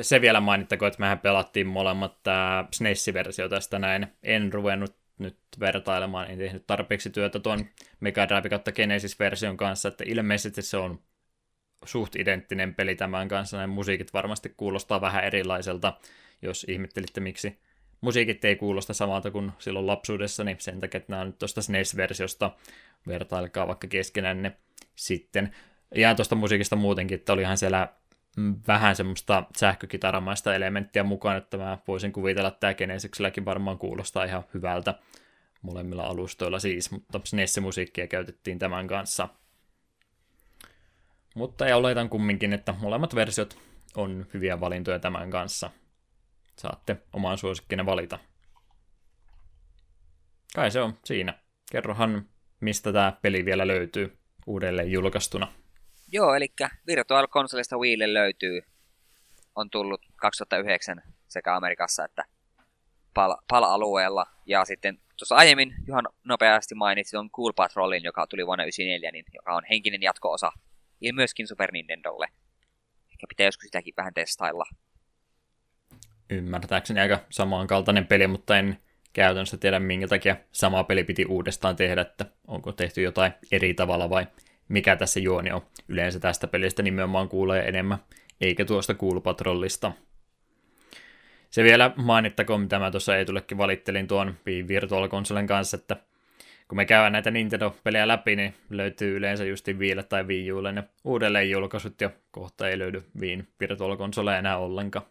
[0.00, 4.06] Se vielä mainittakoon, että mehän pelattiin molemmat tämä SNES-versio tästä näin.
[4.22, 7.66] En ruvennut nyt vertailemaan, en tehnyt tarpeeksi työtä tuon
[8.00, 11.00] Mega Drive kautta Genesis-version kanssa, että ilmeisesti se on
[11.84, 13.56] suht identtinen peli tämän kanssa.
[13.56, 15.92] Nämä musiikit varmasti kuulostaa vähän erilaiselta,
[16.42, 17.58] jos ihmettelitte, miksi
[18.00, 21.62] musiikit ei kuulosta samalta kuin silloin lapsuudessa, niin sen takia, että nämä on nyt tuosta
[21.62, 22.50] SNES-versiosta,
[23.06, 24.56] vertailkaa vaikka keskenänne
[24.94, 25.54] sitten.
[25.94, 27.88] Ja tuosta musiikista muutenkin, että olihan siellä
[28.66, 34.44] vähän semmoista sähkökitaramaista elementtiä mukaan, että mä voisin kuvitella, että tämä Genesikselläkin varmaan kuulostaa ihan
[34.54, 34.94] hyvältä
[35.62, 39.28] molemmilla alustoilla siis, mutta SNES-musiikkia käytettiin tämän kanssa.
[41.34, 43.58] Mutta ja oletan kumminkin, että molemmat versiot
[43.96, 45.70] on hyviä valintoja tämän kanssa.
[46.58, 48.18] saatte oman suosikkinen valita.
[50.54, 51.34] Kai se on siinä.
[51.72, 52.28] Kerrohan,
[52.60, 55.52] mistä tämä peli vielä löytyy uudelleen julkaistuna.
[56.12, 56.48] Joo, eli
[56.86, 58.62] Virtual Consolesta Wiille löytyy.
[59.54, 62.24] On tullut 2009 sekä Amerikassa että
[63.14, 64.26] PAL- PAL-alueella.
[64.46, 69.24] Ja sitten tuossa aiemmin Juhan nopeasti mainitsi on Cool Patrolin, joka tuli vuonna 1994, niin,
[69.34, 70.52] joka on henkinen jatko-osa
[71.00, 72.26] ja myöskin Super Nintendolle.
[73.10, 74.64] Ehkä pitää joskus sitäkin vähän testailla.
[76.30, 78.78] Ymmärtääkseni aika samankaltainen peli, mutta en
[79.12, 84.10] käytännössä tiedä, minkä takia sama peli piti uudestaan tehdä, että onko tehty jotain eri tavalla
[84.10, 84.26] vai
[84.68, 85.66] mikä tässä juoni on.
[85.88, 87.98] Yleensä tästä pelistä nimenomaan kuulee enemmän,
[88.40, 89.92] eikä tuosta Cool Patrollista.
[91.50, 94.34] Se vielä mainittakoon, mitä mä tuossa Eetullekin valittelin tuon
[94.68, 95.96] Virtual Consolen kanssa, että
[96.68, 100.84] kun me käydään näitä Nintendo-pelejä läpi, niin löytyy yleensä just Viille tai Wii Ulle ne
[101.04, 105.06] uudelleen julkaisut, ja kohta ei löydy Viin Virtual Console enää ollenkaan.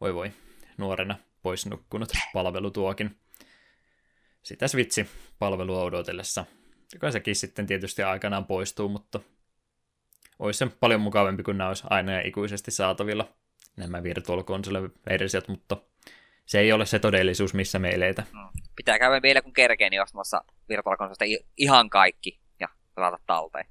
[0.00, 0.32] Voi voi,
[0.76, 3.16] nuorena pois nukkunut palvelu tuokin.
[4.42, 5.06] Sitä Switchi
[5.38, 6.44] palvelua odotellessa.
[6.94, 9.20] Joka sekin sitten tietysti aikanaan poistuu, mutta
[10.38, 13.28] olisi se paljon mukavampi, kun nämä olisi aina ja ikuisesti saatavilla
[13.76, 15.76] nämä Virtual Console-versiot, mutta
[16.46, 18.28] se ei ole se todellisuus, missä me eletään.
[18.32, 18.60] Mm.
[18.76, 20.96] Pitää käydä vielä kun kerkeen niin ostamassa Virtual
[21.56, 23.66] ihan kaikki ja pelata talteen.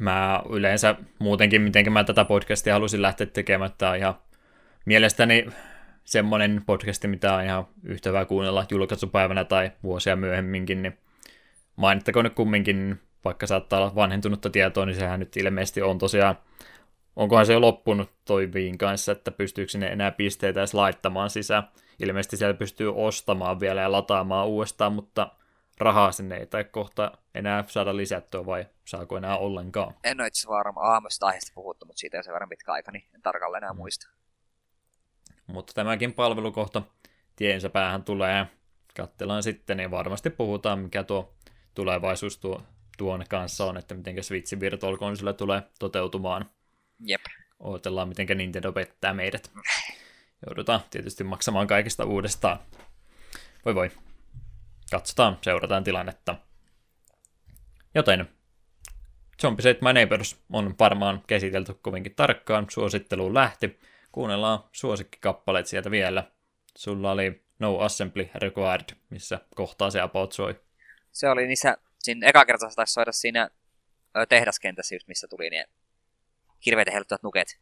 [0.00, 4.14] Mä yleensä muutenkin, miten mä tätä podcastia halusin lähteä tekemään, että on ihan
[4.84, 5.46] mielestäni
[6.04, 10.98] semmoinen podcasti, mitä on ihan yhtä hyvä kuunnella julkaisupäivänä tai vuosia myöhemminkin, niin
[11.76, 16.36] mainittakoon nyt kumminkin, vaikka saattaa olla vanhentunutta tietoa, niin sehän nyt ilmeisesti on tosiaan
[17.16, 21.68] onkohan se jo loppunut toi Viin kanssa, että pystyykö sinne enää pisteitä edes laittamaan sisään.
[21.98, 25.32] Ilmeisesti siellä pystyy ostamaan vielä ja lataamaan uudestaan, mutta
[25.78, 29.94] rahaa sinne ei tai kohta enää saada lisättyä vai saako enää ollenkaan?
[30.04, 33.04] En ole itse varma aamuista aiheesta puhuttu, mutta siitä on sen verran pitkä aika, niin
[33.14, 33.76] en tarkalleen enää mm.
[33.76, 34.08] muista.
[35.46, 36.82] Mutta tämäkin palvelukohta
[37.36, 38.46] tiensä päähän tulee.
[38.96, 41.35] Katsellaan sitten, niin varmasti puhutaan, mikä tuo
[41.76, 42.62] tulevaisuus tuo,
[42.98, 46.50] tuon kanssa on, että miten Switchin Virtual Console tulee toteutumaan.
[47.00, 47.20] Jep.
[47.58, 49.50] Odotellaan, miten Nintendo pettää meidät.
[50.46, 52.58] Joudutaan tietysti maksamaan kaikesta uudestaan.
[53.64, 53.90] Voi voi.
[54.90, 56.36] Katsotaan, seurataan tilannetta.
[57.94, 58.28] Joten
[59.42, 62.66] Zombie Set My Neighbors on varmaan käsitelty kovinkin tarkkaan.
[62.70, 63.78] Suositteluun lähti.
[64.12, 66.30] Kuunnellaan suosikkikappaleet sieltä vielä.
[66.76, 70.60] Sulla oli No Assembly Required, missä kohtaa se about soi.
[71.16, 73.50] Se oli niissä, siinä eka kertaa taisi soida siinä
[74.28, 75.64] tehdaskentässä just missä tuli niin
[76.66, 77.58] hirveitä hellyttävät nuket.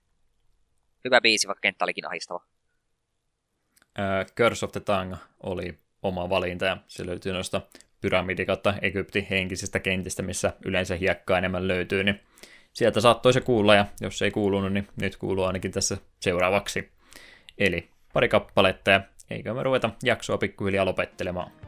[1.05, 2.44] Hyvä biisi, vaikka kenttä olikin ahistava.
[3.98, 7.60] Uh, Curse of the Tongue oli oma valinta ja se löytyy noista
[8.01, 12.20] pyramidi kautta Egyptin henkisistä kentistä, missä yleensä hiekkaa enemmän löytyy, niin
[12.72, 16.93] sieltä saattoi se kuulla, ja jos ei kuulunut, niin nyt kuuluu ainakin tässä seuraavaksi.
[17.59, 19.01] Eli pari kappaletta, ja
[19.31, 21.64] eikö me ruveta jaksoa pikkuhiljaa lopettelemaan.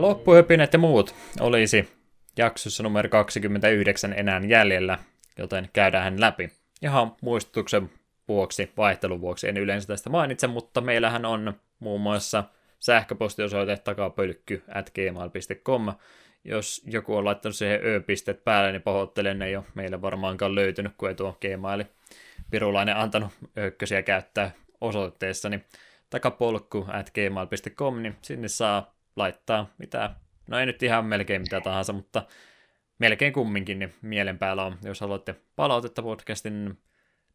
[0.00, 1.88] Ja ja muut olisi
[2.36, 4.98] jaksossa numero 29 enää jäljellä,
[5.38, 6.48] joten käydään läpi.
[6.82, 7.90] Ihan muistutuksen
[8.28, 12.44] vuoksi, vaihtelun vuoksi en yleensä tästä mainitse, mutta meillähän on muun muassa
[12.80, 15.92] sähköpostiosoite takapölkky at gmail.com.
[16.44, 20.92] Jos joku on laittanut siihen ö-pistet päälle, niin pahoittelen, ne ei ole meille varmaankaan löytynyt,
[20.98, 21.84] kun ei tuo Gmail
[22.50, 24.50] pirulainen antanut ökkösiä käyttää
[24.80, 25.64] osoitteessa, niin
[26.10, 30.10] takapolkku at gmail.com, niin sinne saa laittaa mitä,
[30.48, 32.22] no ei nyt ihan melkein mitä tahansa, mutta
[32.98, 36.78] melkein kumminkin niin mielen päällä on, jos haluatte palautetta podcastin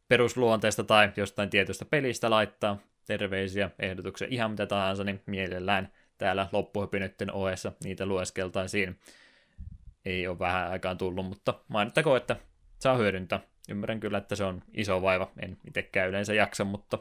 [0.08, 7.32] perusluonteesta tai jostain tietystä pelistä laittaa terveisiä, ehdotuksia, ihan mitä tahansa, niin mielellään täällä loppuhypynytten
[7.32, 8.98] ohessa niitä lueskeltaisiin.
[10.04, 12.36] Ei ole vähän aikaan tullut, mutta mainittako, että
[12.78, 13.40] saa hyödyntää.
[13.68, 16.98] Ymmärrän kyllä, että se on iso vaiva, en itsekään yleensä jaksa, mutta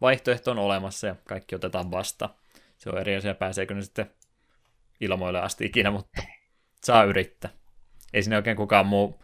[0.00, 2.28] vaihtoehto on olemassa ja kaikki otetaan vasta.
[2.78, 4.10] Se on eri asia, pääseekö ne sitten
[5.00, 6.22] ilmoille asti ikinä, mutta
[6.84, 7.50] saa yrittää.
[8.12, 9.22] Ei sinne oikein kukaan muu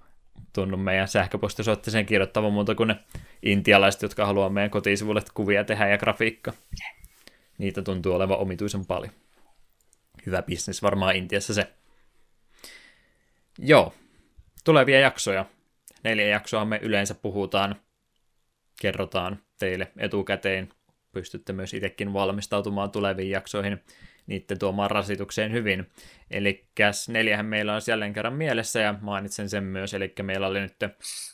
[0.52, 2.96] tunnu meidän sähköpostisoitteeseen kirjoittavan muuta kuin ne
[3.42, 6.52] intialaiset, jotka haluaa meidän kotisivuille kuvia tehdä ja grafiikka.
[7.58, 9.12] Niitä tuntuu olevan omituisen paljon.
[10.26, 11.72] Hyvä bisnes varmaan Intiassa se.
[13.58, 13.94] Joo,
[14.64, 15.44] tulevia jaksoja.
[16.04, 17.76] Neljä jaksoa me yleensä puhutaan,
[18.80, 20.68] kerrotaan teille etukäteen.
[21.12, 23.82] Pystytte myös itsekin valmistautumaan tuleviin jaksoihin
[24.26, 25.90] niiden tuomaan rasitukseen hyvin.
[26.30, 26.64] Eli
[27.08, 30.76] neljähän meillä on jälleen kerran mielessä ja mainitsen sen myös, eli meillä oli nyt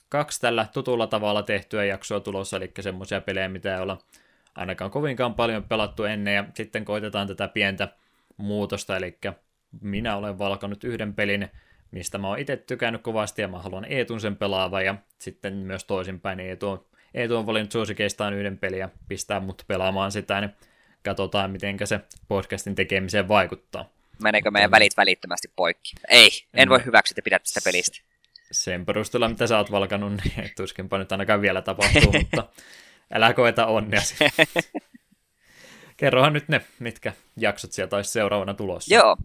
[0.09, 3.99] kaksi tällä tutulla tavalla tehtyä jaksoa tulossa, eli semmoisia pelejä, mitä ei olla
[4.55, 7.89] ainakaan kovinkaan paljon pelattu ennen, ja sitten koitetaan tätä pientä
[8.37, 9.19] muutosta, eli
[9.81, 11.49] minä olen valkannut yhden pelin,
[11.91, 15.85] mistä mä oon itse tykännyt kovasti, ja mä haluan Eetun sen pelaava, ja sitten myös
[15.85, 16.85] toisinpäin Eetu on,
[17.15, 20.51] Eetu on valinnut suosikeistaan yhden pelin ja pistää mut pelaamaan sitä, niin
[21.09, 23.85] katsotaan, miten se podcastin tekemiseen vaikuttaa.
[24.23, 25.93] Meneekö meidän välit välittömästi poikki?
[26.09, 27.99] Ei, en, en voi hyväksyä, että pidät tästä pelistä.
[28.51, 32.49] Sen perusteella, mitä sä oot valkannut, niin tuskinpa nyt ainakaan vielä tapahtuu, mutta
[33.13, 34.01] älä koeta onnea.
[35.97, 38.95] Kerrohan nyt ne, mitkä jaksot sieltä olisi seuraavana tulossa.
[38.95, 39.17] Joo.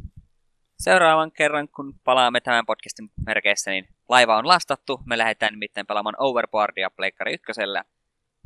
[0.80, 5.02] Seuraavan kerran, kun palaamme tämän podcastin merkeissä, niin laiva on lastattu.
[5.06, 7.84] Me lähdetään nimittäin pelaamaan Overboardia Pleikkari ykkösellä.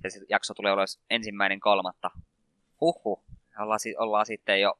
[0.04, 2.12] Ja se jakso tulee ulos ensimmäinen kolmatta
[2.82, 3.24] Huhhuh.
[3.60, 4.80] Ollaan, ollaan sitten jo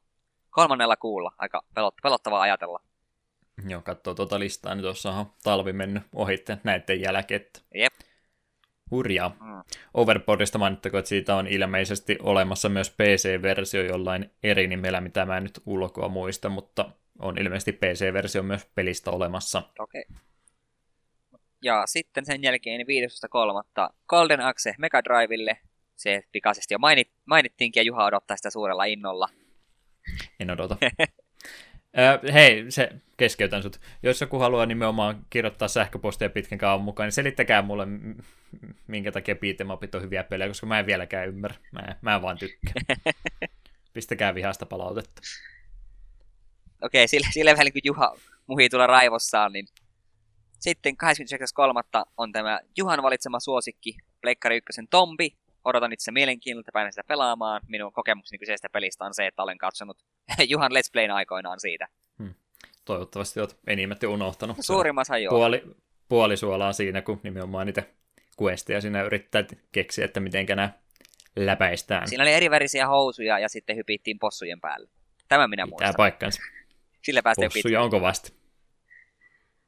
[0.50, 1.32] kolmannella kuulla.
[1.38, 1.62] Aika
[2.02, 2.80] pelottavaa ajatella.
[3.68, 7.46] Joo, katsoo tuota listaa, niin tuossa on talvi mennyt ohitte näiden jälkeen.
[7.74, 7.92] Jep.
[8.90, 9.28] Hurjaa.
[9.28, 9.62] Mm.
[9.94, 15.42] Overboardista mainittako, että siitä on ilmeisesti olemassa myös PC-versio jollain eri nimellä, mitä mä en
[15.42, 19.62] nyt ulkoa muista, mutta on ilmeisesti PC-versio myös pelistä olemassa.
[19.78, 20.04] Okei.
[20.10, 20.22] Okay.
[21.62, 23.94] Ja sitten sen jälkeen 15.3.
[24.08, 25.58] Golden Axe Mega Drivelle
[25.98, 29.28] se pikaisesti jo mainit, mainittiinkin ja Juha odottaa sitä suurella innolla.
[30.40, 30.76] En odota.
[32.32, 33.80] Hei, se keskeytän sut.
[34.02, 37.86] Jos joku haluaa nimenomaan kirjoittaa sähköpostia pitkän kauan mukaan, niin selittäkää mulle,
[38.86, 41.56] minkä takia beatemapit on hyviä pelejä, koska mä en vieläkään ymmärrä.
[41.72, 42.72] Mä, mä en vaan tykkää.
[43.94, 45.22] Pistäkää vihasta palautetta.
[46.82, 48.16] Okei, okay, sillä, sillä välin kun Juha
[48.46, 49.66] muhii tulla raivossaan, niin
[50.60, 52.04] sitten 29.3.
[52.16, 55.36] on tämä Juhan valitsema suosikki, Pleikkari 1 Tombi,
[55.68, 57.60] odotan itse mielenkiinnolla, että pääsen sitä pelaamaan.
[57.68, 60.02] Minun kokemukseni kyseisestä pelistä on se, että olen katsonut
[60.48, 61.88] Juhan Let's Playn aikoinaan siitä.
[62.18, 62.34] Hmm.
[62.84, 64.56] Toivottavasti olet enimmät jo unohtanut.
[64.60, 65.30] Suurimmassa joo.
[65.30, 65.64] Puoli,
[66.08, 67.82] puoli suolaa siinä, kun nimenomaan niitä
[68.42, 70.70] questia sinä yrittää keksiä, että miten nämä
[71.36, 72.08] läpäistään.
[72.08, 74.88] Siinä oli erivärisiä housuja ja sitten hypittiin possujen päälle.
[75.28, 75.94] Tämä minä Pitää muistan.
[75.96, 76.42] paikkansa.
[77.02, 78.32] Sillä päästiin Possuja on kovasti.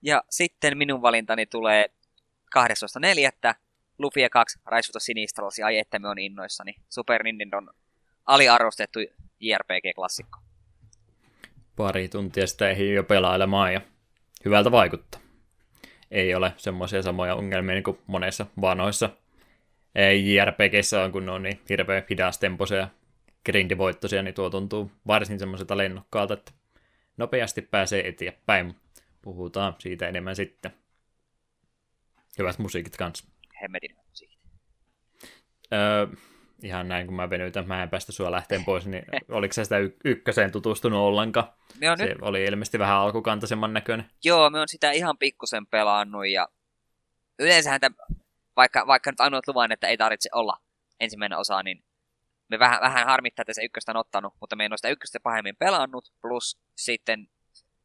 [0.03, 1.91] Ja sitten minun valintani tulee
[2.59, 3.55] 12.4.
[4.01, 6.75] Luffy 2 Rise of the Sinistrals, ai että me on innoissani.
[6.89, 7.71] Super Nintendon
[8.27, 8.99] aliarvostettu
[9.41, 10.39] JRPG-klassikko.
[11.77, 13.81] Pari tuntia sitä ehii jo pelailemaan ja
[14.45, 15.21] hyvältä vaikuttaa.
[16.11, 19.11] Ei ole semmoisia samoja ongelmia niin kuin monessa vanhoissa
[20.25, 22.89] JRPGissä on, kun ne on niin hirveän hidastempoisia ja
[23.45, 26.53] grindivoittoisia, niin tuo tuntuu varsin semmoiselta lennokkaalta, että
[27.17, 28.77] nopeasti pääsee eteenpäin.
[29.23, 30.73] Puhutaan siitä enemmän sitten.
[32.39, 33.27] Hyvät musiikit kanssa
[33.63, 34.41] hemmetin musiikit.
[35.73, 36.07] Öö,
[36.63, 39.79] ihan näin, kun mä venytän, mä en päästä sua lähteen pois, niin oliko sä sitä
[39.79, 41.53] y- ykköseen tutustunut ollenkaan?
[41.99, 42.19] se nyt...
[42.23, 44.11] oli ilmeisesti vähän alkukantaisemman näköinen.
[44.25, 46.49] Joo, me on sitä ihan pikkusen pelannut ja
[47.39, 47.97] yleensähän tämän,
[48.57, 50.57] vaikka, vaikka nyt ainoat luvan, että ei tarvitse olla
[51.01, 51.85] ensimmäinen osa, niin
[52.49, 55.21] me vähän, vähän harmittaa, että se ykköstä on ottanut, mutta me en ole sitä ykköstä
[55.21, 57.29] pahemmin pelannut, plus sitten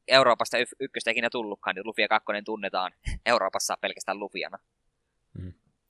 [0.07, 2.91] Euroopasta y- ykköstä ikinä tullutkaan, niin Lufia 2 tunnetaan
[3.25, 4.57] Euroopassa pelkästään Lufiana.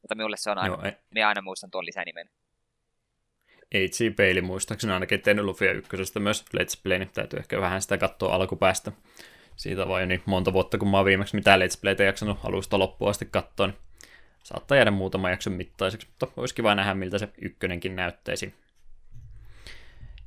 [0.06, 0.92] Mutta minulle se on aina, Joo, ei.
[1.14, 2.30] minä aina muistan tuon lisänimen.
[3.76, 7.98] HC Peili muistaakseni ainakin tehnyt Lufia ykkösestä myös Let's Play, niin täytyy ehkä vähän sitä
[7.98, 8.92] katsoa alkupäästä.
[9.56, 12.80] Siitä vaan jo niin monta vuotta, kun mä oon viimeksi mitään Let's Playtä jaksanut alusta
[12.80, 13.78] loppuun asti katsoa, niin
[14.44, 18.54] saattaa jäädä muutama jakson mittaiseksi, mutta olisi kiva nähdä, miltä se ykkönenkin näyttäisi.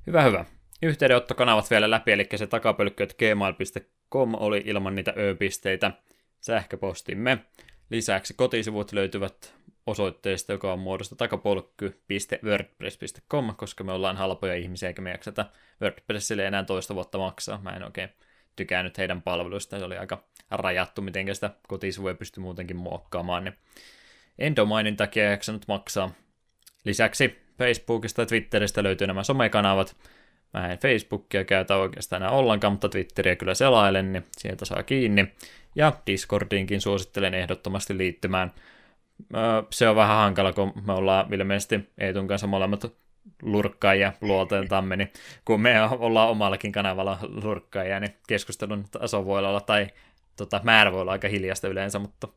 [0.06, 0.44] Hyvä, hyvä.
[0.82, 5.90] Yhteydenottokanavat vielä läpi, eli se takapölkky.gmail.com oli ilman niitä ö-pisteitä
[6.40, 7.38] sähköpostimme.
[7.90, 9.54] Lisäksi kotisivut löytyvät
[9.86, 15.46] osoitteesta, joka on muodosta takapolkky.wordpress.com, koska me ollaan halpoja ihmisiä, eikä me jakseta
[15.82, 17.60] WordPressille enää toista vuotta maksaa.
[17.62, 18.08] Mä en oikein
[18.56, 23.54] tykännyt heidän palveluista, se oli aika rajattu, miten sitä kotisivuja pystyi muutenkin muokkaamaan, niin
[24.38, 26.10] en domainin takia jaksanut maksaa.
[26.84, 29.96] Lisäksi Facebookista ja Twitteristä löytyy nämä somekanavat.
[30.54, 35.32] Mä en Facebookia käytä oikeastaan enää ollenkaan, mutta Twitteriä kyllä selailen, niin sieltä saa kiinni.
[35.74, 38.52] Ja Discordiinkin suosittelen ehdottomasti liittymään.
[39.70, 42.94] Se on vähän hankala, kun me ollaan ilmeisesti Eetun kanssa molemmat
[43.42, 45.12] lurkkaajia luolteeltamme, niin
[45.44, 49.86] kun me ollaan omallakin kanavalla lurkkaajia, niin keskustelun taso voi olla, tai
[50.36, 52.28] tota, määrä voi olla aika hiljasta yleensä, mutta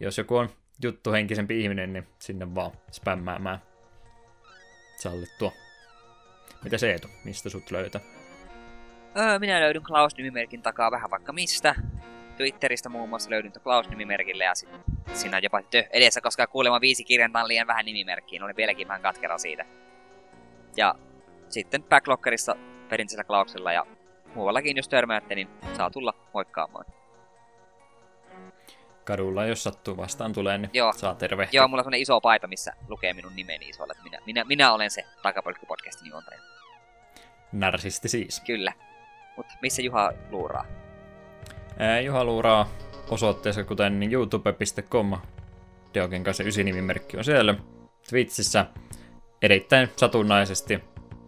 [0.00, 0.48] jos joku on
[0.82, 3.62] juttuhenkisempi ihminen, niin sinne vaan spämmäämään
[4.96, 5.63] sallittua.
[6.64, 8.00] Mitä se Eetu, mistä sut löytää?
[9.16, 11.74] Öö, minä löydyn Klaus-nimimerkin takaa vähän vaikka mistä.
[12.36, 14.80] Twitteristä muun muassa löydyn Klaus-nimimerkille ja sitten
[15.12, 18.42] siinä on jopa tö edessä, koska kuulemma viisi kirjainta on liian vähän nimimerkkiin.
[18.42, 19.64] Olen vieläkin vähän katkera siitä.
[20.76, 20.94] Ja
[21.48, 22.56] sitten Backlockerissa
[22.88, 23.86] perinteisellä Klauksella ja
[24.34, 26.84] muuallakin, jos törmäätte, niin saa tulla moikkaamaan.
[29.04, 30.92] Kadulla, jos sattuu vastaan tulee, niin Joo.
[30.92, 31.58] saa tervehtiä.
[31.60, 35.04] Joo, mulla on iso paita, missä lukee minun nimeni isolla, minä, minä, minä olen se
[35.22, 36.53] Takapolkki-podcastin juontaja.
[37.54, 38.42] Narsisti siis.
[38.46, 38.72] Kyllä.
[39.36, 40.66] Mutta missä Juha luuraa?
[41.78, 42.68] Ää, Juha luuraa
[43.10, 45.18] osoitteessa kuten youtube.com.
[45.94, 47.54] Deokin kanssa ysi nimimerkki on siellä.
[48.10, 48.66] Twitchissä
[49.42, 50.80] erittäin satunnaisesti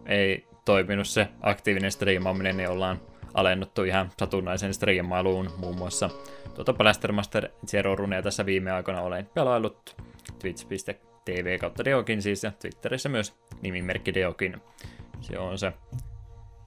[0.05, 3.01] ei toiminut se aktiivinen striimaaminen, niin ollaan
[3.33, 6.09] alennuttu ihan satunnaisen striimailuun muun muassa
[6.55, 9.95] tuota Blastermaster Zero Runea tässä viime aikoina olen pelaillut
[10.39, 14.61] twitch.tv kautta Deokin siis ja Twitterissä myös nimimerkki Deokin.
[15.21, 15.73] Se on se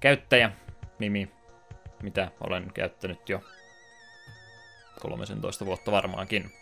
[0.00, 0.50] käyttäjä
[0.98, 1.30] nimi,
[2.02, 3.40] mitä olen käyttänyt jo
[5.00, 6.52] 13 vuotta varmaankin.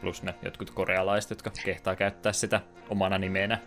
[0.00, 3.58] Plus ne jotkut korealaiset, jotka kehtaa käyttää sitä omana nimenä.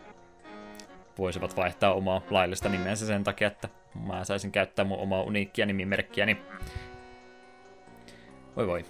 [1.18, 3.70] Voisivat vaihtaa omaa laillista nimeänsä sen takia, että
[4.08, 6.38] mä saisin käyttää mun omaa uniikkia nimimerkkiäni.
[8.56, 8.86] Voi voi.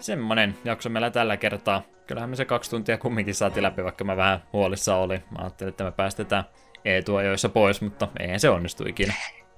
[0.00, 1.82] Semmonen jakso meillä tällä kertaa.
[2.06, 5.24] Kyllähän me se kaksi tuntia kumminkin saatiin läpi, vaikka mä vähän huolissa olin.
[5.30, 6.44] Mä ajattelin, että me päästetään
[6.84, 9.14] Eetu-ajoissa pois, mutta eihän se onnistu ikinä.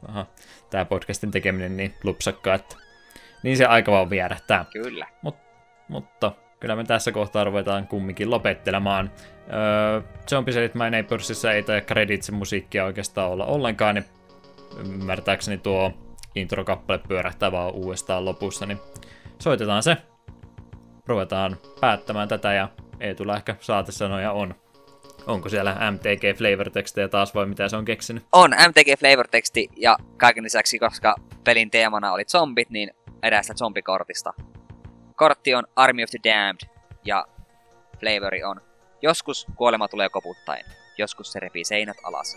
[0.08, 0.26] Aha,
[0.70, 2.76] tää podcastin tekeminen niin lupsakkaa, että
[3.42, 4.64] niin se aika vaan vierähtää.
[4.72, 5.06] Kyllä.
[5.22, 5.36] Mut,
[5.88, 9.10] mutta kyllä me tässä kohtaa ruvetaan kumminkin lopettelemaan.
[9.52, 14.04] Öö, Zombie Sellit My Neighborsissa ei tai Creditsin musiikkia oikeastaan olla ollenkaan, niin
[14.78, 15.92] ymmärtääkseni tuo
[16.34, 18.78] introkappale pyörähtää vaan uudestaan lopussa, niin
[19.38, 19.96] soitetaan se.
[21.06, 22.68] Ruvetaan päättämään tätä ja
[23.00, 24.54] ei tule ehkä saatesanoja on.
[25.26, 28.24] Onko siellä MTG flavor tekstejä taas vai mitä se on keksinyt?
[28.32, 32.90] On MTG flavor teksti ja kaiken lisäksi, koska pelin teemana oli zombit, niin
[33.22, 34.32] eräästä zombikortista.
[35.16, 36.60] Kortti on Army of the Damned
[37.04, 37.24] ja
[38.00, 38.60] flavori on
[39.02, 40.64] Joskus kuolema tulee koputtaen,
[40.98, 42.36] joskus se repii seinät alas.